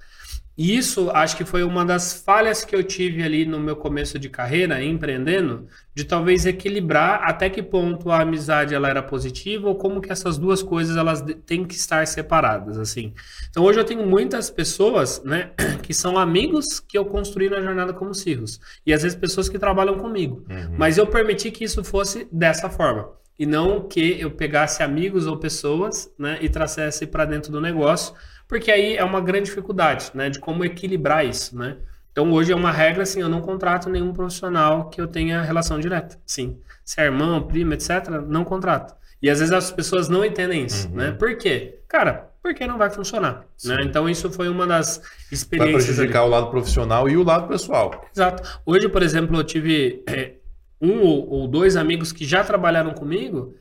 E 0.57 0.77
isso 0.77 1.11
acho 1.11 1.37
que 1.37 1.45
foi 1.45 1.65
uma 1.65 1.85
das 1.85 2.23
falhas 2.23 2.65
que 2.65 2.77
eu 2.77 2.83
tive 2.83 3.23
ali 3.23 3.45
no 3.45 3.59
meu 3.59 3.75
começo 3.75 4.19
de 4.19 4.29
carreira, 4.29 4.83
empreendendo, 4.83 5.67
de 5.93 6.05
talvez 6.05 6.47
equilibrar 6.47 7.23
até 7.25 7.51
que 7.51 7.63
ponto 7.63 8.11
a 8.11 8.21
amizade 8.21 8.73
ela 8.73 8.89
era 8.89 9.03
positiva 9.03 9.69
ou 9.69 9.75
como 9.75 10.01
que 10.01 10.13
essas 10.13 10.39
duas 10.39 10.63
coisas 10.63 10.97
elas 10.97 11.25
têm 11.45 11.65
que 11.65 11.75
estar 11.75 12.07
separadas, 12.07 12.79
assim. 12.79 13.13
Então 13.51 13.65
hoje 13.65 13.81
eu 13.81 13.85
tenho 13.85 14.07
muitas 14.07 14.49
pessoas, 14.49 15.21
né, 15.25 15.51
que 15.83 15.93
são 15.93 16.17
amigos 16.17 16.79
que 16.79 16.97
eu 16.97 17.05
construí 17.05 17.51
na 17.51 17.61
jornada 17.61 17.93
como 17.93 18.15
Cirrus. 18.15 18.61
E 18.87 18.93
às 18.93 19.03
vezes 19.03 19.19
pessoas 19.19 19.49
que 19.49 19.59
trabalham 19.59 19.99
comigo. 19.99 20.45
Uhum. 20.49 20.77
Mas 20.79 20.97
eu 20.99 21.07
permiti 21.07 21.51
que 21.51 21.65
isso 21.65 21.83
fosse 21.83 22.29
dessa 22.31 22.71
forma. 22.71 23.09
E 23.37 23.45
não 23.45 23.89
que 23.89 24.21
eu 24.21 24.31
pegasse 24.31 24.83
amigos 24.83 25.27
ou 25.27 25.37
pessoas 25.37 26.09
né, 26.17 26.39
e 26.41 26.49
trouxesse 26.49 27.07
para 27.07 27.25
dentro 27.25 27.51
do 27.51 27.61
negócio, 27.61 28.15
porque 28.49 28.71
aí 28.71 28.97
é 28.97 29.05
uma 29.05 29.21
grande 29.21 29.47
dificuldade 29.47 30.11
né, 30.15 30.31
de 30.31 30.39
como 30.39 30.65
equilibrar 30.65 31.27
isso. 31.27 31.57
Né? 31.57 31.77
Então 32.13 32.33
hoje 32.33 32.53
é 32.53 32.57
uma 32.57 32.71
regra 32.71 33.03
assim, 33.03 33.21
eu 33.21 33.29
não 33.29 33.41
contrato 33.41 33.91
nenhum 33.91 34.13
profissional 34.13 34.89
que 34.89 35.01
eu 35.01 35.07
tenha 35.07 35.43
relação 35.43 35.79
direta. 35.81 36.19
Sim. 36.27 36.59
Se 36.85 37.01
é 37.01 37.05
irmão, 37.05 37.43
primo, 37.43 37.73
etc., 37.73 38.09
não 38.27 38.45
contrato. 38.45 38.95
E 39.21 39.31
às 39.31 39.39
vezes 39.39 39.53
as 39.53 39.71
pessoas 39.71 40.09
não 40.09 40.25
entendem 40.25 40.67
isso. 40.67 40.89
Uhum. 40.89 40.97
Né? 40.97 41.13
Por 41.13 41.37
quê? 41.37 41.79
Cara, 41.89 42.31
porque 42.43 42.67
não 42.67 42.77
vai 42.77 42.91
funcionar. 42.91 43.47
Né? 43.65 43.83
Então 43.85 44.09
isso 44.09 44.31
foi 44.31 44.49
uma 44.49 44.67
das 44.67 44.99
Vai 44.99 45.07
experiências. 45.33 45.77
ali. 45.77 45.95
prejudicar 45.95 46.25
o 46.25 46.29
lado 46.29 46.51
profissional 46.51 47.09
e 47.09 47.17
o 47.17 47.25
lado 47.25 47.49
pessoal. 47.49 48.07
Exato. 48.15 48.61
Hoje, 48.67 48.89
por 48.89 49.03
exemplo, 49.03 49.35
eu 49.37 49.45
tive 49.45 50.03
é, 50.07 50.35
um 50.81 51.01
ou 51.01 51.49
dois 51.49 51.75
amigos 51.75 52.13
que 52.13 52.27
já 52.27 52.45
trabalharam 52.45 52.93
comigo, 52.93 53.55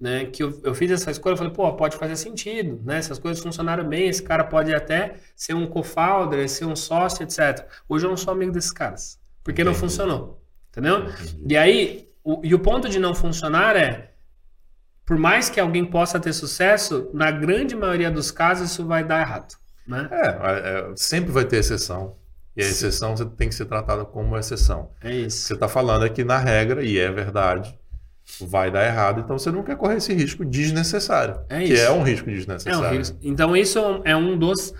né? 0.00 0.26
Que 0.26 0.42
eu, 0.42 0.60
eu 0.62 0.74
fiz 0.74 0.90
essa 0.90 1.10
escolha, 1.10 1.32
eu 1.32 1.36
falei, 1.36 1.52
pô, 1.52 1.72
pode 1.74 1.96
fazer 1.96 2.16
sentido, 2.16 2.80
né? 2.84 3.00
Se 3.00 3.12
as 3.12 3.18
coisas 3.18 3.42
funcionaram 3.42 3.84
bem, 3.88 4.08
esse 4.08 4.22
cara 4.22 4.44
pode 4.44 4.74
até 4.74 5.16
ser 5.34 5.54
um 5.54 5.66
co-founder, 5.66 6.48
ser 6.48 6.66
um 6.66 6.76
sócio, 6.76 7.22
etc. 7.22 7.66
Hoje 7.88 8.06
eu 8.06 8.10
não 8.10 8.16
sou 8.16 8.32
amigo 8.32 8.52
desses 8.52 8.72
caras, 8.72 9.18
porque 9.42 9.64
não 9.64 9.72
Entendi. 9.72 9.86
funcionou, 9.86 10.42
entendeu? 10.70 10.98
Entendi. 11.08 11.44
E 11.48 11.56
aí, 11.56 12.08
o, 12.22 12.40
e 12.44 12.54
o 12.54 12.58
ponto 12.58 12.88
de 12.88 12.98
não 12.98 13.14
funcionar 13.14 13.76
é, 13.76 14.12
por 15.04 15.16
mais 15.16 15.48
que 15.48 15.60
alguém 15.60 15.84
possa 15.84 16.18
ter 16.18 16.32
sucesso, 16.32 17.08
na 17.14 17.30
grande 17.30 17.76
maioria 17.76 18.10
dos 18.10 18.30
casos 18.30 18.72
isso 18.72 18.84
vai 18.84 19.04
dar 19.04 19.20
errado, 19.20 19.54
né? 19.86 20.08
É, 20.10 20.90
é, 20.90 20.92
sempre 20.96 21.30
vai 21.30 21.44
ter 21.44 21.58
exceção. 21.58 22.16
E 22.56 22.62
a 22.62 22.66
exceção 22.66 23.14
você 23.14 23.26
tem 23.26 23.50
que 23.50 23.54
ser 23.54 23.66
tratada 23.66 24.04
como 24.06 24.36
exceção. 24.36 24.90
É 25.02 25.14
isso. 25.14 25.46
Você 25.46 25.52
está 25.52 25.68
falando 25.68 26.04
aqui 26.04 26.24
na 26.24 26.38
regra, 26.38 26.82
e 26.82 26.98
é 26.98 27.10
verdade, 27.12 27.78
vai 28.40 28.70
dar 28.70 28.84
errado, 28.86 29.20
então 29.20 29.38
você 29.38 29.50
não 29.50 29.62
quer 29.62 29.76
correr 29.76 29.96
esse 29.96 30.12
risco 30.12 30.44
desnecessário. 30.44 31.38
É 31.48 31.62
que 31.64 31.74
isso. 31.74 31.82
é 31.82 31.90
um 31.90 32.02
risco 32.02 32.28
É 32.28 32.32
um 32.32 32.36
desnecessário. 32.36 32.98
risco. 32.98 33.18
Então, 33.22 33.56
isso 33.56 33.78
é 34.04 34.16
um 34.16 34.36
dos. 34.38 34.74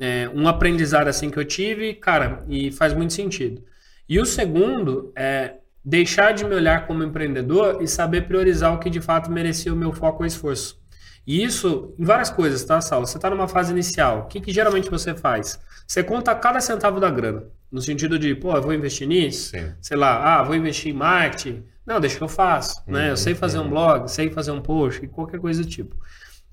é, 0.00 0.28
um 0.34 0.46
aprendizado 0.48 1.08
assim 1.08 1.30
que 1.30 1.38
eu 1.38 1.44
tive, 1.44 1.94
cara, 1.94 2.44
e 2.48 2.70
faz 2.70 2.92
muito 2.94 3.12
sentido. 3.12 3.62
E 4.08 4.18
o 4.20 4.24
segundo 4.26 5.12
é 5.16 5.54
deixar 5.84 6.32
de 6.32 6.44
me 6.44 6.54
olhar 6.54 6.86
como 6.86 7.02
empreendedor 7.02 7.82
e 7.82 7.88
saber 7.88 8.26
priorizar 8.26 8.74
o 8.74 8.78
que 8.78 8.90
de 8.90 9.00
fato 9.00 9.30
merecia 9.30 9.72
o 9.72 9.76
meu 9.76 9.92
foco 9.92 10.22
ou 10.22 10.26
esforço. 10.26 10.78
E 11.26 11.42
isso 11.42 11.94
em 11.98 12.04
várias 12.04 12.30
coisas, 12.30 12.64
tá, 12.64 12.80
Saulo? 12.80 13.06
Você 13.06 13.18
está 13.18 13.28
numa 13.30 13.46
fase 13.48 13.70
inicial, 13.72 14.20
o 14.20 14.26
que, 14.26 14.40
que 14.40 14.52
geralmente 14.52 14.90
você 14.90 15.14
faz? 15.14 15.58
Você 15.86 16.02
conta 16.02 16.34
cada 16.34 16.60
centavo 16.60 16.98
da 17.00 17.10
grana. 17.10 17.44
No 17.70 17.82
sentido 17.82 18.18
de, 18.18 18.34
pô, 18.34 18.54
eu 18.56 18.62
vou 18.62 18.72
investir 18.72 19.06
nisso, 19.06 19.50
Sim. 19.50 19.72
sei 19.80 19.96
lá, 19.96 20.38
ah, 20.38 20.42
vou 20.42 20.54
investir 20.56 20.90
em 20.92 20.96
marketing. 20.96 21.64
Não, 21.88 22.00
deixa 22.00 22.18
que 22.18 22.22
eu 22.24 22.28
faço, 22.28 22.82
né? 22.86 23.10
Eu 23.10 23.16
Uhum, 23.16 23.16
sei 23.16 23.34
fazer 23.34 23.58
um 23.60 23.64
uhum. 23.64 23.70
blog, 23.70 24.08
sei 24.10 24.30
fazer 24.30 24.50
um 24.50 24.60
post, 24.60 25.08
qualquer 25.08 25.40
coisa 25.40 25.62
do 25.62 25.68
tipo. 25.68 25.96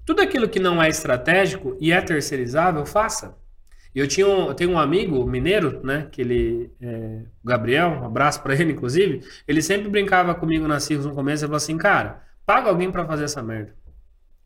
Tudo 0.05 0.21
aquilo 0.21 0.49
que 0.49 0.59
não 0.59 0.81
é 0.81 0.89
estratégico 0.89 1.77
e 1.81 1.91
é 1.91 2.01
terceirizável, 2.01 2.85
faça. 2.85 3.37
Eu, 3.93 4.07
tinha 4.07 4.27
um, 4.27 4.47
eu 4.49 4.55
tenho 4.55 4.71
um 4.71 4.79
amigo 4.79 5.25
mineiro, 5.25 5.81
né? 5.85 6.07
Que 6.11 6.21
ele, 6.21 6.71
é, 6.81 7.23
o 7.43 7.47
Gabriel, 7.47 7.89
um 7.89 8.05
abraço 8.05 8.41
pra 8.43 8.53
ele, 8.55 8.73
inclusive. 8.73 9.21
Ele 9.47 9.61
sempre 9.61 9.89
brincava 9.89 10.35
comigo 10.35 10.67
na 10.67 10.79
Cirrus 10.79 11.05
no 11.05 11.15
começo 11.15 11.43
e 11.45 11.47
falou 11.47 11.57
assim: 11.57 11.77
cara, 11.77 12.23
paga 12.45 12.69
alguém 12.69 12.91
pra 12.91 13.05
fazer 13.05 13.25
essa 13.25 13.43
merda, 13.43 13.75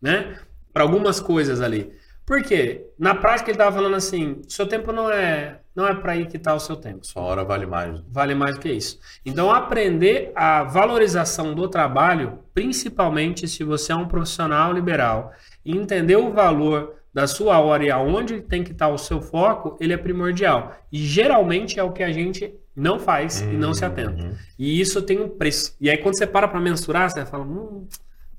né? 0.02 0.40
Para 0.74 0.84
algumas 0.84 1.20
coisas 1.20 1.62
ali. 1.62 1.94
Por 2.30 2.44
quê? 2.44 2.86
Na 3.00 3.16
prática 3.16 3.50
ele 3.50 3.58
tava 3.58 3.76
falando 3.76 3.96
assim: 3.96 4.40
seu 4.48 4.68
tempo 4.68 4.92
não 4.92 5.10
é, 5.12 5.62
não 5.76 5.88
é 5.88 5.96
para 5.96 6.16
ir 6.16 6.28
que 6.28 6.38
tá 6.38 6.54
o 6.54 6.60
seu 6.60 6.76
tempo 6.76 7.04
Sua 7.04 7.24
hora 7.24 7.44
vale 7.44 7.66
mais. 7.66 8.00
vale 8.08 8.36
mais 8.36 8.54
do 8.54 8.62
que 8.62 8.72
isso. 8.72 9.00
Então, 9.26 9.50
aprender 9.50 10.32
a 10.36 10.62
valorização 10.64 11.56
do 11.56 11.68
trabalho, 11.68 12.38
principalmente 12.54 13.48
se 13.48 13.64
você 13.64 13.92
é 13.92 13.96
um 13.96 14.08
profissional 14.08 14.72
liberal, 14.72 15.34
e 15.66 15.76
entender 15.76 16.18
o 16.18 16.32
valor 16.32 16.98
da 17.12 17.26
sua 17.26 17.60
hora 17.60 17.84
e 17.84 17.90
aonde 17.90 18.42
tem 18.42 18.64
que 18.64 18.74
estar 18.74 18.90
o 18.90 18.98
seu 19.00 19.20
foco, 19.20 19.76
ele 19.82 19.94
é 19.94 19.98
primordial. 19.98 20.76
E 20.92 21.00
geralmente 21.00 21.80
é 21.80 21.84
o 21.84 21.92
que 21.92 22.04
a 22.04 22.12
gente 22.12 22.54
não 22.76 23.00
faz 23.00 23.42
e 23.42 23.46
não 23.46 23.74
se 23.74 23.84
atenta. 23.84 24.22
Uhum. 24.22 24.36
E 24.60 24.80
isso 24.80 25.02
tem 25.02 25.20
um 25.20 25.30
preço. 25.30 25.76
E 25.82 25.90
aí, 25.90 25.98
quando 25.98 26.16
você 26.16 26.28
para 26.28 26.48
para 26.48 26.62
mensurar, 26.62 27.10
você 27.10 27.26
fala, 27.26 27.44
hum, 27.44 27.88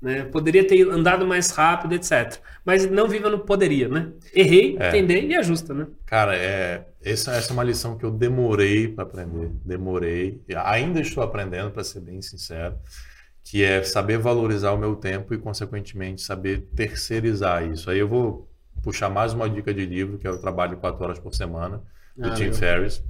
né, 0.01 0.23
poderia 0.23 0.65
ter 0.67 0.89
andado 0.89 1.25
mais 1.27 1.51
rápido, 1.51 1.93
etc. 1.93 2.37
Mas 2.65 2.89
não 2.89 3.07
viva 3.07 3.29
no 3.29 3.39
poderia, 3.39 3.87
né? 3.87 4.09
Errei, 4.33 4.75
É. 4.79 4.89
entender 4.89 5.23
e 5.25 5.35
ajusta, 5.35 5.73
né? 5.73 5.87
Cara, 6.05 6.35
é, 6.35 6.85
essa, 7.03 7.31
essa 7.33 7.51
é 7.51 7.53
uma 7.53 7.63
lição 7.63 7.97
que 7.97 8.03
eu 8.03 8.11
demorei 8.11 8.87
para 8.87 9.03
aprender. 9.03 9.51
Demorei. 9.63 10.41
E 10.47 10.55
Ainda 10.55 10.99
estou 10.99 11.23
aprendendo, 11.23 11.71
para 11.71 11.83
ser 11.83 11.99
bem 11.99 12.21
sincero. 12.21 12.75
Que 13.43 13.63
é 13.63 13.83
saber 13.83 14.17
valorizar 14.17 14.71
o 14.71 14.77
meu 14.77 14.95
tempo 14.95 15.33
e, 15.33 15.37
consequentemente, 15.37 16.21
saber 16.21 16.61
terceirizar 16.75 17.63
isso. 17.69 17.89
Aí 17.89 17.97
eu 17.99 18.07
vou 18.07 18.47
puxar 18.83 19.09
mais 19.09 19.33
uma 19.33 19.49
dica 19.49 19.73
de 19.73 19.85
livro, 19.85 20.17
que 20.17 20.25
é 20.27 20.31
o 20.31 20.37
Trabalho 20.39 20.77
4 20.77 21.03
Horas 21.03 21.19
por 21.19 21.33
Semana, 21.33 21.81
do 22.15 22.27
Ah, 22.29 22.33
Tim. 22.33 22.51
Ferriss. 22.53 23.03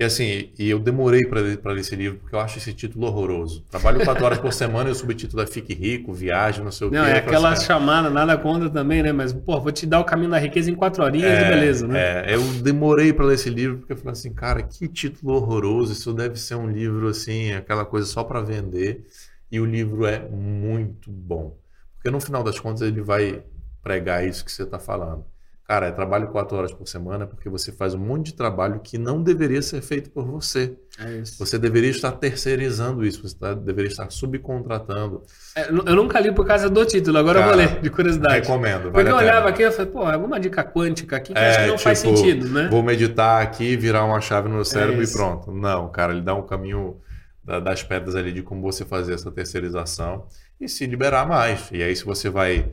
E 0.00 0.04
assim, 0.04 0.52
e 0.56 0.70
eu 0.70 0.78
demorei 0.78 1.26
para 1.26 1.40
ler, 1.40 1.78
esse 1.80 1.96
livro, 1.96 2.18
porque 2.20 2.32
eu 2.34 2.38
acho 2.38 2.58
esse 2.58 2.72
título 2.72 3.06
horroroso. 3.06 3.64
Trabalho 3.68 4.04
4 4.04 4.24
horas 4.24 4.38
por 4.38 4.52
semana 4.52 4.88
e 4.88 4.92
o 4.92 4.94
subtítulo 4.94 5.42
é 5.42 5.46
Fique 5.46 5.74
Rico, 5.74 6.12
Viagem, 6.12 6.62
não 6.62 6.70
sei 6.70 6.86
o 6.86 6.90
Não, 6.90 7.04
quê. 7.04 7.10
é 7.10 7.18
Eu 7.18 7.22
falei 7.24 7.36
aquela 7.36 7.50
assim, 7.50 7.66
chamada, 7.66 8.08
nada 8.08 8.38
contra 8.38 8.70
também, 8.70 9.02
né? 9.02 9.10
Mas, 9.12 9.32
pô, 9.32 9.60
vou 9.60 9.72
te 9.72 9.84
dar 9.86 9.98
o 9.98 10.04
caminho 10.04 10.30
da 10.30 10.38
riqueza 10.38 10.70
em 10.70 10.74
quatro 10.76 11.02
horinhas 11.02 11.28
É, 11.32 11.46
e 11.46 11.50
beleza, 11.50 11.88
né? 11.88 11.98
É, 12.30 12.34
eu 12.36 12.42
demorei 12.62 13.12
para 13.12 13.24
ler 13.24 13.34
esse 13.34 13.50
livro 13.50 13.78
porque 13.78 13.92
eu 13.92 13.96
falei 13.96 14.12
assim, 14.12 14.32
cara, 14.32 14.62
que 14.62 14.86
título 14.86 15.34
horroroso. 15.34 15.92
Isso 15.92 16.14
deve 16.14 16.38
ser 16.38 16.54
um 16.54 16.70
livro 16.70 17.08
assim, 17.08 17.52
aquela 17.52 17.84
coisa 17.84 18.06
só 18.06 18.22
para 18.22 18.40
vender. 18.40 19.04
E 19.50 19.58
o 19.58 19.64
livro 19.64 20.06
é 20.06 20.20
muito 20.28 21.10
bom. 21.10 21.56
Porque 21.96 22.10
no 22.10 22.20
final 22.20 22.44
das 22.44 22.60
contas 22.60 22.82
ele 22.82 23.00
vai 23.02 23.42
pregar 23.82 24.24
isso 24.24 24.44
que 24.44 24.52
você 24.52 24.62
está 24.62 24.78
falando. 24.78 25.24
Cara, 25.68 25.88
é 25.88 25.92
trabalho 25.92 26.28
quatro 26.28 26.56
horas 26.56 26.72
por 26.72 26.88
semana 26.88 27.26
porque 27.26 27.46
você 27.46 27.70
faz 27.70 27.92
um 27.92 27.98
monte 27.98 28.28
de 28.28 28.32
trabalho 28.34 28.80
que 28.80 28.96
não 28.96 29.22
deveria 29.22 29.60
ser 29.60 29.82
feito 29.82 30.08
por 30.10 30.24
você. 30.24 30.74
É 30.98 31.16
isso. 31.18 31.38
Você 31.38 31.58
deveria 31.58 31.90
estar 31.90 32.10
terceirizando 32.12 33.04
isso, 33.04 33.20
você 33.28 33.36
tá- 33.36 33.52
deveria 33.52 33.90
estar 33.90 34.10
subcontratando. 34.10 35.22
É, 35.54 35.68
eu 35.68 35.94
nunca 35.94 36.18
li 36.20 36.32
por 36.32 36.46
causa 36.46 36.70
do 36.70 36.84
título, 36.86 37.18
agora 37.18 37.40
eu 37.40 37.42
Cara, 37.44 37.54
vou 37.56 37.64
ler, 37.66 37.80
de 37.82 37.90
curiosidade. 37.90 38.40
Recomendo. 38.40 38.90
Porque 38.90 38.96
Vale 38.96 39.10
eu 39.10 39.16
a 39.16 39.18
pena. 39.18 39.30
olhava 39.30 39.48
aqui 39.50 39.62
e 39.62 39.70
falei, 39.70 39.92
pô, 39.92 40.02
alguma 40.04 40.40
dica 40.40 40.64
quântica 40.64 41.16
aqui 41.18 41.34
que 41.34 41.38
É, 41.38 41.50
acho 41.50 41.60
que 41.60 41.66
não 41.66 41.78
faz 41.78 42.00
tipo, 42.02 42.16
sentido, 42.16 42.48
né? 42.48 42.68
Vou 42.70 42.82
meditar 42.82 43.42
aqui, 43.42 43.76
virar 43.76 44.04
uma 44.04 44.22
chave 44.22 44.48
no 44.48 44.64
cérebro 44.64 45.02
e 45.02 45.04
isso. 45.04 45.12
pronto. 45.18 45.52
Não, 45.52 45.90
cara, 45.90 46.12
ele 46.12 46.22
dá 46.22 46.34
um 46.34 46.46
caminho 46.46 46.96
da- 47.44 47.60
das 47.60 47.82
pedras 47.82 48.16
ali 48.16 48.32
de 48.32 48.40
como 48.42 48.62
você 48.62 48.86
fazer 48.86 49.12
essa 49.12 49.30
terceirização 49.30 50.26
e 50.58 50.66
se 50.66 50.86
liberar 50.86 51.26
mais. 51.28 51.68
E 51.70 51.82
aí, 51.82 51.94
se 51.94 52.06
você 52.06 52.30
vai 52.30 52.72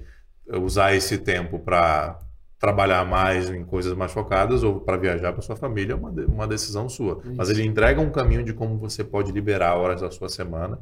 usar 0.49 0.93
esse 0.95 1.17
tempo 1.17 1.59
para 1.59 2.19
trabalhar 2.59 3.05
mais 3.05 3.49
em 3.49 3.63
coisas 3.63 3.93
mais 3.93 4.11
focadas 4.11 4.63
ou 4.63 4.79
para 4.79 4.97
viajar 4.97 5.33
para 5.33 5.41
sua 5.41 5.55
família 5.55 5.93
é 5.93 5.95
uma, 5.95 6.09
uma 6.09 6.47
decisão 6.47 6.87
sua. 6.87 7.19
Isso. 7.23 7.35
Mas 7.35 7.49
ele 7.49 7.65
entrega 7.65 8.01
um 8.01 8.09
caminho 8.09 8.43
de 8.43 8.53
como 8.53 8.77
você 8.77 9.03
pode 9.03 9.31
liberar 9.31 9.75
horas 9.75 10.01
da 10.01 10.09
sua 10.09 10.29
semana. 10.29 10.79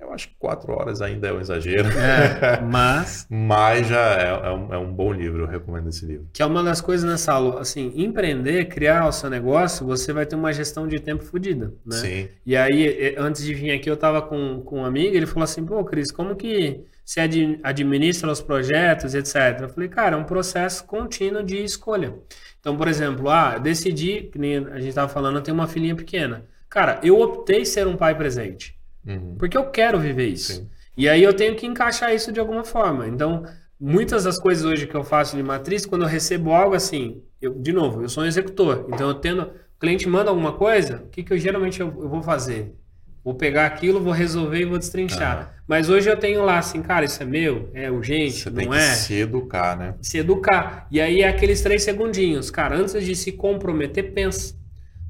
Eu 0.00 0.12
acho 0.12 0.28
que 0.28 0.34
quatro 0.38 0.72
horas 0.72 1.02
ainda 1.02 1.28
é 1.28 1.32
um 1.32 1.40
exagero. 1.40 1.88
É, 1.88 2.60
mas. 2.60 3.26
mas 3.30 3.88
já 3.88 4.14
é, 4.16 4.28
é, 4.28 4.52
um, 4.52 4.74
é, 4.74 4.78
um, 4.78 4.92
bom 4.92 5.12
livro, 5.12 5.42
eu 5.42 5.46
recomendo 5.46 5.88
esse 5.88 6.06
livro. 6.06 6.28
Que 6.32 6.40
é 6.40 6.46
uma 6.46 6.62
das 6.62 6.80
coisas 6.80 7.08
nessa 7.08 7.32
aula, 7.32 7.60
assim, 7.60 7.92
empreender, 7.96 8.66
criar 8.66 9.06
o 9.06 9.12
seu 9.12 9.28
negócio, 9.28 9.84
você 9.84 10.12
vai 10.12 10.24
ter 10.24 10.36
uma 10.36 10.52
gestão 10.52 10.86
de 10.86 11.00
tempo 11.00 11.24
fodida, 11.24 11.74
né? 11.84 11.96
Sim. 11.96 12.28
E 12.46 12.56
aí, 12.56 13.16
antes 13.18 13.42
de 13.42 13.52
vir 13.52 13.72
aqui, 13.72 13.90
eu 13.90 13.96
tava 13.96 14.22
com, 14.22 14.62
com 14.62 14.80
um 14.80 14.84
amigo, 14.84 15.16
ele 15.16 15.26
falou 15.26 15.44
assim, 15.44 15.64
pô, 15.64 15.84
Cris, 15.84 16.12
como 16.12 16.36
que 16.36 16.84
se 17.04 17.20
administra 17.20 18.30
os 18.30 18.42
projetos, 18.42 19.14
etc. 19.14 19.62
Eu 19.62 19.68
falei, 19.70 19.88
cara, 19.88 20.14
é 20.14 20.18
um 20.18 20.24
processo 20.24 20.84
contínuo 20.84 21.42
de 21.42 21.56
escolha. 21.56 22.14
Então, 22.60 22.76
por 22.76 22.86
exemplo, 22.86 23.30
ah, 23.30 23.56
decidi, 23.56 24.28
que 24.30 24.38
a 24.38 24.78
gente 24.78 24.90
estava 24.90 25.08
falando, 25.08 25.36
eu 25.36 25.42
tenho 25.42 25.56
uma 25.56 25.66
filhinha 25.66 25.96
pequena. 25.96 26.46
Cara, 26.68 27.00
eu 27.02 27.18
optei 27.18 27.64
ser 27.64 27.86
um 27.86 27.96
pai 27.96 28.14
presente. 28.14 28.77
Uhum. 29.08 29.36
Porque 29.38 29.56
eu 29.56 29.70
quero 29.70 29.98
viver 29.98 30.28
isso. 30.28 30.52
Sim. 30.52 30.68
E 30.96 31.08
aí 31.08 31.22
eu 31.22 31.32
tenho 31.32 31.54
que 31.56 31.66
encaixar 31.66 32.14
isso 32.14 32.30
de 32.30 32.38
alguma 32.38 32.64
forma. 32.64 33.08
Então, 33.08 33.44
muitas 33.80 34.24
das 34.24 34.38
coisas 34.38 34.64
hoje 34.64 34.86
que 34.86 34.94
eu 34.94 35.04
faço 35.04 35.36
de 35.36 35.42
matriz, 35.42 35.86
quando 35.86 36.02
eu 36.02 36.08
recebo 36.08 36.52
algo 36.52 36.74
assim, 36.74 37.22
eu, 37.40 37.54
de 37.54 37.72
novo, 37.72 38.02
eu 38.02 38.08
sou 38.08 38.24
um 38.24 38.26
executor. 38.26 38.86
Então, 38.88 39.08
eu 39.08 39.14
tendo. 39.14 39.42
O 39.42 39.80
cliente 39.80 40.08
manda 40.08 40.28
alguma 40.28 40.54
coisa, 40.54 41.04
o 41.04 41.08
que, 41.08 41.22
que 41.22 41.32
eu 41.32 41.38
geralmente 41.38 41.80
eu, 41.80 41.86
eu 41.86 42.08
vou 42.08 42.20
fazer? 42.20 42.74
Vou 43.22 43.34
pegar 43.34 43.66
aquilo, 43.66 44.00
vou 44.00 44.12
resolver 44.12 44.60
e 44.60 44.64
vou 44.64 44.78
destrinchar. 44.78 45.38
Uhum. 45.38 45.58
Mas 45.68 45.88
hoje 45.88 46.08
eu 46.08 46.16
tenho 46.16 46.42
lá 46.44 46.58
assim, 46.58 46.82
cara, 46.82 47.04
isso 47.04 47.22
é 47.22 47.26
meu, 47.26 47.70
é 47.74 47.90
urgente, 47.90 48.38
Você 48.38 48.50
não 48.50 48.56
tem 48.56 48.74
é? 48.74 48.88
Que 48.88 48.96
se 48.96 49.14
educar, 49.14 49.76
né? 49.76 49.94
Se 50.00 50.18
educar. 50.18 50.88
E 50.90 51.00
aí 51.00 51.20
é 51.20 51.28
aqueles 51.28 51.60
três 51.60 51.82
segundinhos. 51.82 52.50
Cara, 52.50 52.76
antes 52.76 53.04
de 53.04 53.14
se 53.14 53.32
comprometer, 53.32 54.12
pensa. 54.12 54.56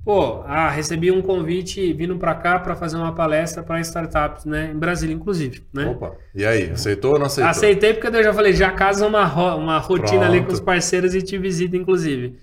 Pô, 0.04 0.42
ah, 0.46 0.70
recebi 0.70 1.10
um 1.10 1.20
convite 1.20 1.92
vindo 1.92 2.16
para 2.16 2.34
cá 2.34 2.58
para 2.58 2.74
fazer 2.74 2.96
uma 2.96 3.14
palestra 3.14 3.62
para 3.62 3.80
startups, 3.80 4.44
né? 4.44 4.70
Em 4.72 4.78
Brasília, 4.78 5.14
inclusive, 5.14 5.66
né? 5.72 5.86
Opa, 5.86 6.16
e 6.34 6.46
aí, 6.46 6.70
aceitou 6.70 7.12
ou 7.12 7.18
não 7.18 7.26
aceitou? 7.26 7.50
Aceitei 7.50 7.92
porque 7.92 8.16
eu 8.16 8.24
já 8.24 8.32
falei, 8.32 8.52
já 8.54 8.70
casa 8.72 9.06
uma, 9.06 9.54
uma 9.54 9.78
rotina 9.78 10.20
Pronto. 10.20 10.24
ali 10.24 10.44
com 10.44 10.52
os 10.52 10.60
parceiros 10.60 11.14
e 11.14 11.20
te 11.20 11.36
visita, 11.36 11.76
inclusive. 11.76 12.38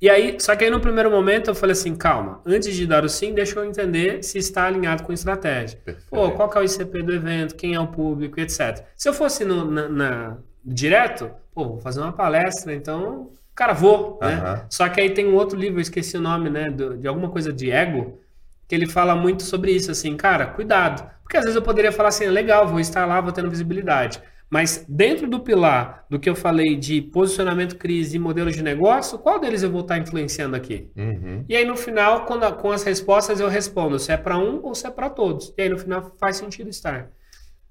E 0.00 0.10
aí, 0.10 0.36
só 0.38 0.54
que 0.54 0.64
aí 0.64 0.70
no 0.70 0.80
primeiro 0.80 1.10
momento 1.10 1.48
eu 1.48 1.54
falei 1.54 1.72
assim, 1.72 1.94
calma, 1.94 2.42
antes 2.44 2.74
de 2.74 2.86
dar 2.86 3.02
o 3.02 3.08
sim, 3.08 3.32
deixa 3.32 3.58
eu 3.58 3.64
entender 3.64 4.22
se 4.22 4.36
está 4.36 4.66
alinhado 4.66 5.02
com 5.02 5.10
a 5.10 5.14
estratégia. 5.14 5.78
Perfeito. 5.82 6.10
Pô, 6.10 6.30
qual 6.32 6.50
que 6.50 6.58
é 6.58 6.60
o 6.60 6.64
ICP 6.64 7.02
do 7.02 7.14
evento, 7.14 7.54
quem 7.54 7.74
é 7.74 7.80
o 7.80 7.86
público, 7.86 8.38
etc. 8.38 8.84
Se 8.94 9.08
eu 9.08 9.14
fosse 9.14 9.42
no, 9.42 9.64
na, 9.64 9.88
na, 9.88 10.38
direto, 10.62 11.30
pô, 11.54 11.64
vou 11.64 11.80
fazer 11.80 12.00
uma 12.00 12.12
palestra, 12.12 12.74
então, 12.74 13.30
cara, 13.56 13.72
vou, 13.72 14.18
né? 14.20 14.66
Só 14.68 14.88
que 14.88 15.00
aí 15.00 15.10
tem 15.10 15.26
um 15.26 15.34
outro 15.34 15.58
livro, 15.58 15.78
eu 15.78 15.82
esqueci 15.82 16.16
o 16.16 16.20
nome, 16.20 16.50
né, 16.50 16.68
de, 16.68 16.98
de 16.98 17.08
alguma 17.08 17.30
coisa 17.30 17.52
de 17.52 17.70
ego, 17.70 18.20
que 18.68 18.74
ele 18.74 18.86
fala 18.86 19.16
muito 19.16 19.42
sobre 19.42 19.72
isso, 19.72 19.90
assim, 19.90 20.16
cara, 20.16 20.46
cuidado. 20.46 21.10
Porque 21.22 21.38
às 21.38 21.42
vezes 21.42 21.56
eu 21.56 21.62
poderia 21.62 21.90
falar 21.90 22.10
assim, 22.10 22.26
legal, 22.26 22.68
vou 22.68 22.78
estar 22.78 23.06
lá, 23.06 23.20
vou 23.20 23.32
tendo 23.32 23.50
visibilidade. 23.50 24.20
Mas 24.48 24.84
dentro 24.88 25.26
do 25.26 25.40
pilar 25.40 26.04
do 26.08 26.20
que 26.20 26.30
eu 26.30 26.36
falei 26.36 26.76
de 26.76 27.02
posicionamento 27.02 27.76
crise 27.76 28.16
e 28.16 28.18
modelos 28.18 28.54
de 28.54 28.62
negócio, 28.62 29.18
qual 29.18 29.40
deles 29.40 29.62
eu 29.62 29.70
vou 29.70 29.80
estar 29.80 29.98
influenciando 29.98 30.54
aqui? 30.54 30.88
Uhum. 30.96 31.44
E 31.48 31.56
aí 31.56 31.64
no 31.64 31.76
final, 31.76 32.26
quando, 32.26 32.50
com 32.56 32.70
as 32.70 32.84
respostas, 32.84 33.40
eu 33.40 33.48
respondo 33.48 33.98
se 33.98 34.12
é 34.12 34.16
para 34.16 34.38
um 34.38 34.60
ou 34.62 34.72
se 34.72 34.86
é 34.86 34.90
para 34.90 35.10
todos. 35.10 35.52
E 35.58 35.62
aí 35.62 35.68
no 35.68 35.78
final 35.78 36.14
faz 36.20 36.36
sentido 36.36 36.70
estar. 36.70 37.10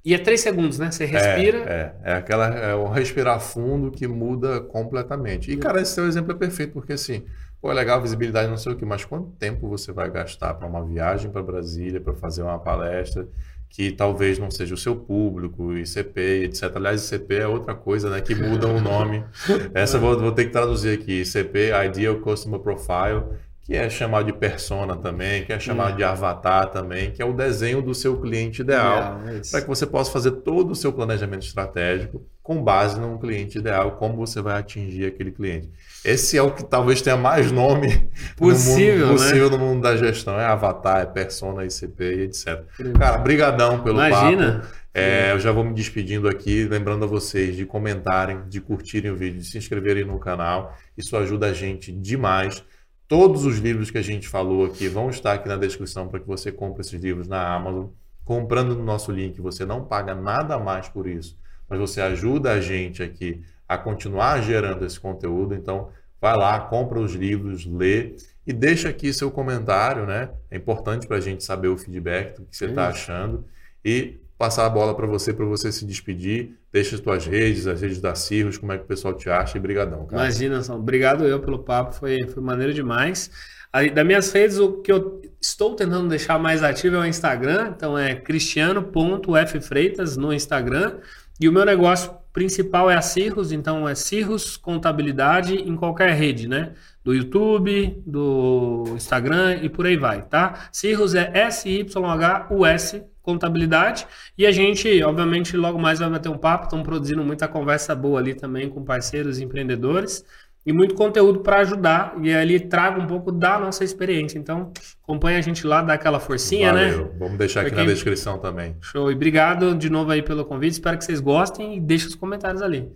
E 0.06 0.14
é 0.14 0.20
três 0.20 0.42
segundos, 0.42 0.78
né? 0.78 0.92
Você 0.92 1.04
respira. 1.04 1.58
É, 1.66 1.96
é, 2.04 2.12
é 2.12 2.14
aquela 2.14 2.48
é 2.48 2.76
o 2.76 2.88
respirar 2.88 3.40
fundo 3.40 3.90
que 3.90 4.08
muda 4.08 4.62
completamente. 4.62 5.52
E 5.52 5.58
cara, 5.58 5.82
esse 5.82 5.94
seu 5.94 6.06
exemplo 6.06 6.32
é 6.32 6.36
perfeito 6.36 6.74
porque 6.74 6.94
assim, 6.94 7.24
pô, 7.60 7.72
é 7.72 7.74
legal 7.74 8.00
visibilidade, 8.00 8.48
não 8.48 8.58
sei 8.58 8.74
o 8.74 8.76
que, 8.76 8.86
mas 8.86 9.04
quanto 9.04 9.32
tempo 9.32 9.68
você 9.68 9.92
vai 9.92 10.12
gastar 10.12 10.54
para 10.54 10.68
uma 10.68 10.86
viagem 10.86 11.32
para 11.32 11.42
Brasília, 11.42 12.00
para 12.00 12.14
fazer 12.14 12.44
uma 12.44 12.60
palestra? 12.60 13.28
que 13.76 13.92
talvez 13.92 14.40
não 14.40 14.50
seja 14.50 14.74
o 14.74 14.78
seu 14.78 14.96
público, 14.96 15.74
ICP, 15.74 16.46
etc. 16.46 16.72
Aliás, 16.76 17.12
ICP 17.12 17.36
é 17.36 17.48
outra 17.48 17.76
coisa, 17.76 18.10
né? 18.10 18.22
Que 18.22 18.34
muda 18.34 18.68
o 18.68 18.80
nome. 18.80 19.22
Essa 19.74 20.00
vou, 20.00 20.18
vou 20.18 20.32
ter 20.32 20.46
que 20.46 20.52
traduzir 20.52 20.98
aqui. 20.98 21.24
ICP, 21.24 21.72
Ideal 21.86 22.16
Customer 22.22 22.60
Profile, 22.60 23.24
que 23.66 23.74
é 23.74 23.90
chamado 23.90 24.28
de 24.28 24.34
persona 24.34 24.96
também, 24.96 25.44
que 25.44 25.52
é 25.52 25.60
chamado 25.60 25.98
de 25.98 26.04
avatar 26.04 26.70
também, 26.70 27.10
que 27.10 27.20
é 27.20 27.26
o 27.26 27.34
desenho 27.34 27.82
do 27.82 27.96
seu 27.96 28.22
cliente 28.22 28.62
ideal, 28.62 29.22
é 29.26 29.42
para 29.50 29.62
que 29.62 29.68
você 29.68 29.88
possa 29.88 30.12
fazer 30.12 30.32
todo 30.32 30.70
o 30.70 30.76
seu 30.76 30.94
planejamento 30.94 31.48
estratégico 31.48 32.24
com 32.44 32.64
base 32.64 33.00
num 33.00 33.18
cliente 33.18 33.58
ideal, 33.58 33.94
como 33.94 34.18
você 34.18 34.40
vai 34.40 34.60
atingir 34.60 35.08
aquele 35.08 35.32
cliente. 35.32 35.72
Esse 36.06 36.38
é 36.38 36.44
o 36.44 36.52
que 36.52 36.64
talvez 36.64 37.02
tenha 37.02 37.18
mais 37.18 37.52
nome 37.52 38.08
possível, 38.38 39.08
no 39.08 39.14
mundo, 39.14 39.18
possível 39.18 39.50
né? 39.50 39.58
no 39.58 39.66
mundo 39.66 39.82
da 39.82 39.98
gestão. 39.98 40.40
É 40.40 40.46
avatar, 40.46 41.02
é 41.02 41.06
persona, 41.08 41.66
ICP 41.66 42.04
e 42.04 42.22
etc. 42.22 42.64
Cara, 43.00 43.18
brigadão 43.18 43.82
pelo 43.82 43.98
Imagina. 43.98 44.60
papo. 44.60 44.76
É, 44.94 45.32
eu 45.32 45.40
já 45.40 45.52
vou 45.52 45.64
me 45.64 45.74
despedindo 45.74 46.30
aqui, 46.30 46.66
lembrando 46.66 47.04
a 47.04 47.08
vocês 47.08 47.56
de 47.56 47.66
comentarem, 47.66 48.44
de 48.48 48.62
curtirem 48.62 49.12
o 49.12 49.16
vídeo, 49.16 49.40
de 49.40 49.46
se 49.46 49.58
inscreverem 49.58 50.06
no 50.06 50.20
canal. 50.20 50.78
Isso 50.96 51.18
ajuda 51.18 51.48
a 51.48 51.54
gente 51.54 51.92
demais. 51.92 52.64
Todos 53.08 53.46
os 53.46 53.60
livros 53.60 53.92
que 53.92 53.98
a 54.00 54.02
gente 54.02 54.28
falou 54.28 54.66
aqui 54.66 54.88
vão 54.88 55.10
estar 55.10 55.34
aqui 55.34 55.48
na 55.48 55.56
descrição 55.56 56.08
para 56.08 56.20
que 56.20 56.26
você 56.26 56.52
compre 56.52 56.82
esses 56.82 57.00
livros 57.00 57.28
na 57.28 57.54
Amazon. 57.54 57.88
Comprando 58.24 58.76
no 58.76 58.84
nosso 58.84 59.12
link, 59.12 59.40
você 59.40 59.64
não 59.64 59.86
paga 59.86 60.16
nada 60.16 60.58
mais 60.58 60.90
por 60.90 61.08
isso, 61.08 61.38
mas 61.70 61.80
você 61.80 62.02
ajuda 62.02 62.52
a 62.52 62.60
gente 62.60 63.04
aqui 63.04 63.44
a 63.68 63.78
continuar 63.78 64.42
gerando 64.42 64.84
esse 64.84 65.00
conteúdo. 65.00 65.54
Então, 65.54 65.90
vai 66.20 66.36
lá, 66.36 66.60
compra 66.60 67.00
os 67.00 67.14
livros, 67.14 67.66
lê 67.68 68.16
e 68.48 68.52
deixa 68.52 68.90
aqui 68.90 69.14
seu 69.14 69.30
comentário, 69.30 70.08
né? 70.08 70.30
É 70.50 70.58
importante 70.58 71.06
para 71.06 71.18
a 71.18 71.22
gente 71.22 71.44
saber 71.44 71.68
o 71.68 71.78
feedback 71.78 72.40
do 72.40 72.46
que 72.46 72.58
você 72.58 72.66
está 72.66 72.88
achando. 72.88 73.46
E 73.84 74.20
passar 74.38 74.66
a 74.66 74.70
bola 74.70 74.96
para 74.96 75.06
você, 75.06 75.32
para 75.32 75.46
você 75.46 75.72
se 75.72 75.86
despedir. 75.86 76.58
Deixa 76.76 76.96
as 76.96 77.00
tuas 77.00 77.26
redes, 77.26 77.68
as 77.68 77.80
redes 77.80 78.02
da 78.02 78.14
Cirrus, 78.16 78.58
como 78.58 78.74
é 78.74 78.78
que 78.78 78.84
o 78.84 78.86
pessoal 78.86 79.14
te 79.14 79.30
acha. 79.30 79.58
E 79.58 79.62
brigadão, 79.62 80.06
cara. 80.06 80.24
Imagina, 80.24 80.62
só. 80.62 80.76
obrigado 80.76 81.24
eu 81.24 81.40
pelo 81.40 81.60
papo, 81.60 81.96
foi, 81.96 82.28
foi 82.28 82.44
maneiro 82.44 82.74
demais. 82.74 83.32
Aí, 83.72 83.90
das 83.90 84.06
minhas 84.06 84.30
redes, 84.34 84.58
o 84.58 84.82
que 84.82 84.92
eu 84.92 85.22
estou 85.40 85.74
tentando 85.74 86.10
deixar 86.10 86.38
mais 86.38 86.64
ativo 86.64 86.98
é 86.98 87.00
o 87.00 87.06
Instagram. 87.06 87.72
Então 87.74 87.98
é 87.98 88.14
cristiano.ffreitas 88.14 90.18
no 90.18 90.34
Instagram. 90.34 90.98
E 91.40 91.48
o 91.48 91.54
meu 91.54 91.64
negócio 91.64 92.12
principal 92.34 92.92
é 92.92 92.98
a 92.98 93.02
Cirrus, 93.02 93.54
então 93.54 93.88
é 93.88 93.96
Cirrus 93.96 94.58
Contabilidade 94.58 95.56
em 95.56 95.78
qualquer 95.78 96.14
rede, 96.14 96.46
né? 96.46 96.74
Do 97.02 97.14
YouTube, 97.14 98.04
do 98.06 98.84
Instagram 98.98 99.60
e 99.62 99.70
por 99.70 99.86
aí 99.86 99.96
vai, 99.96 100.24
tá? 100.24 100.68
Cirrus 100.74 101.16
é 101.16 101.32
S-Y-H-U-S 101.34 103.15
Contabilidade. 103.26 104.06
E 104.38 104.46
a 104.46 104.52
gente, 104.52 105.02
obviamente, 105.04 105.58
logo 105.58 105.80
mais 105.80 105.98
vai 105.98 106.10
bater 106.10 106.30
um 106.30 106.38
papo. 106.38 106.66
Estamos 106.66 106.86
produzindo 106.86 107.24
muita 107.24 107.48
conversa 107.48 107.96
boa 107.96 108.20
ali 108.20 108.36
também 108.36 108.70
com 108.70 108.84
parceiros 108.84 109.40
empreendedores 109.40 110.24
e 110.64 110.72
muito 110.72 110.96
conteúdo 110.96 111.40
para 111.40 111.58
ajudar 111.58 112.16
e 112.22 112.34
ali 112.34 112.60
traga 112.60 113.00
um 113.00 113.06
pouco 113.08 113.32
da 113.32 113.60
nossa 113.60 113.84
experiência. 113.84 114.38
Então, 114.38 114.72
acompanha 115.04 115.40
a 115.40 115.42
gente 115.42 115.66
lá, 115.66 115.82
dá 115.82 115.94
aquela 115.94 116.20
forcinha, 116.20 116.72
né? 116.72 116.92
Valeu. 116.92 117.06
né? 117.06 117.12
Vamos 117.20 117.38
deixar 117.38 117.62
aqui, 117.62 117.70
aqui 117.70 117.78
na 117.78 117.86
descrição 117.86 118.38
também. 118.38 118.76
Show. 118.82 119.12
E 119.12 119.16
obrigado 119.16 119.76
de 119.76 119.90
novo 119.90 120.12
aí 120.12 120.22
pelo 120.22 120.46
convite. 120.46 120.74
Espero 120.74 120.98
que 120.98 121.06
vocês 121.06 121.20
gostem 121.20 121.78
e 121.78 121.80
deixem 121.80 122.08
os 122.08 122.16
comentários 122.16 122.62
ali. 122.62 122.92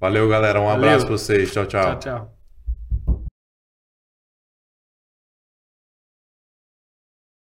Valeu, 0.00 0.28
galera. 0.28 0.60
Um 0.60 0.66
Valeu. 0.66 0.84
abraço 0.88 1.06
para 1.06 1.16
vocês. 1.16 1.52
Tchau, 1.52 1.66
tchau. 1.66 1.82
Tchau, 1.82 1.98
tchau. 1.98 2.35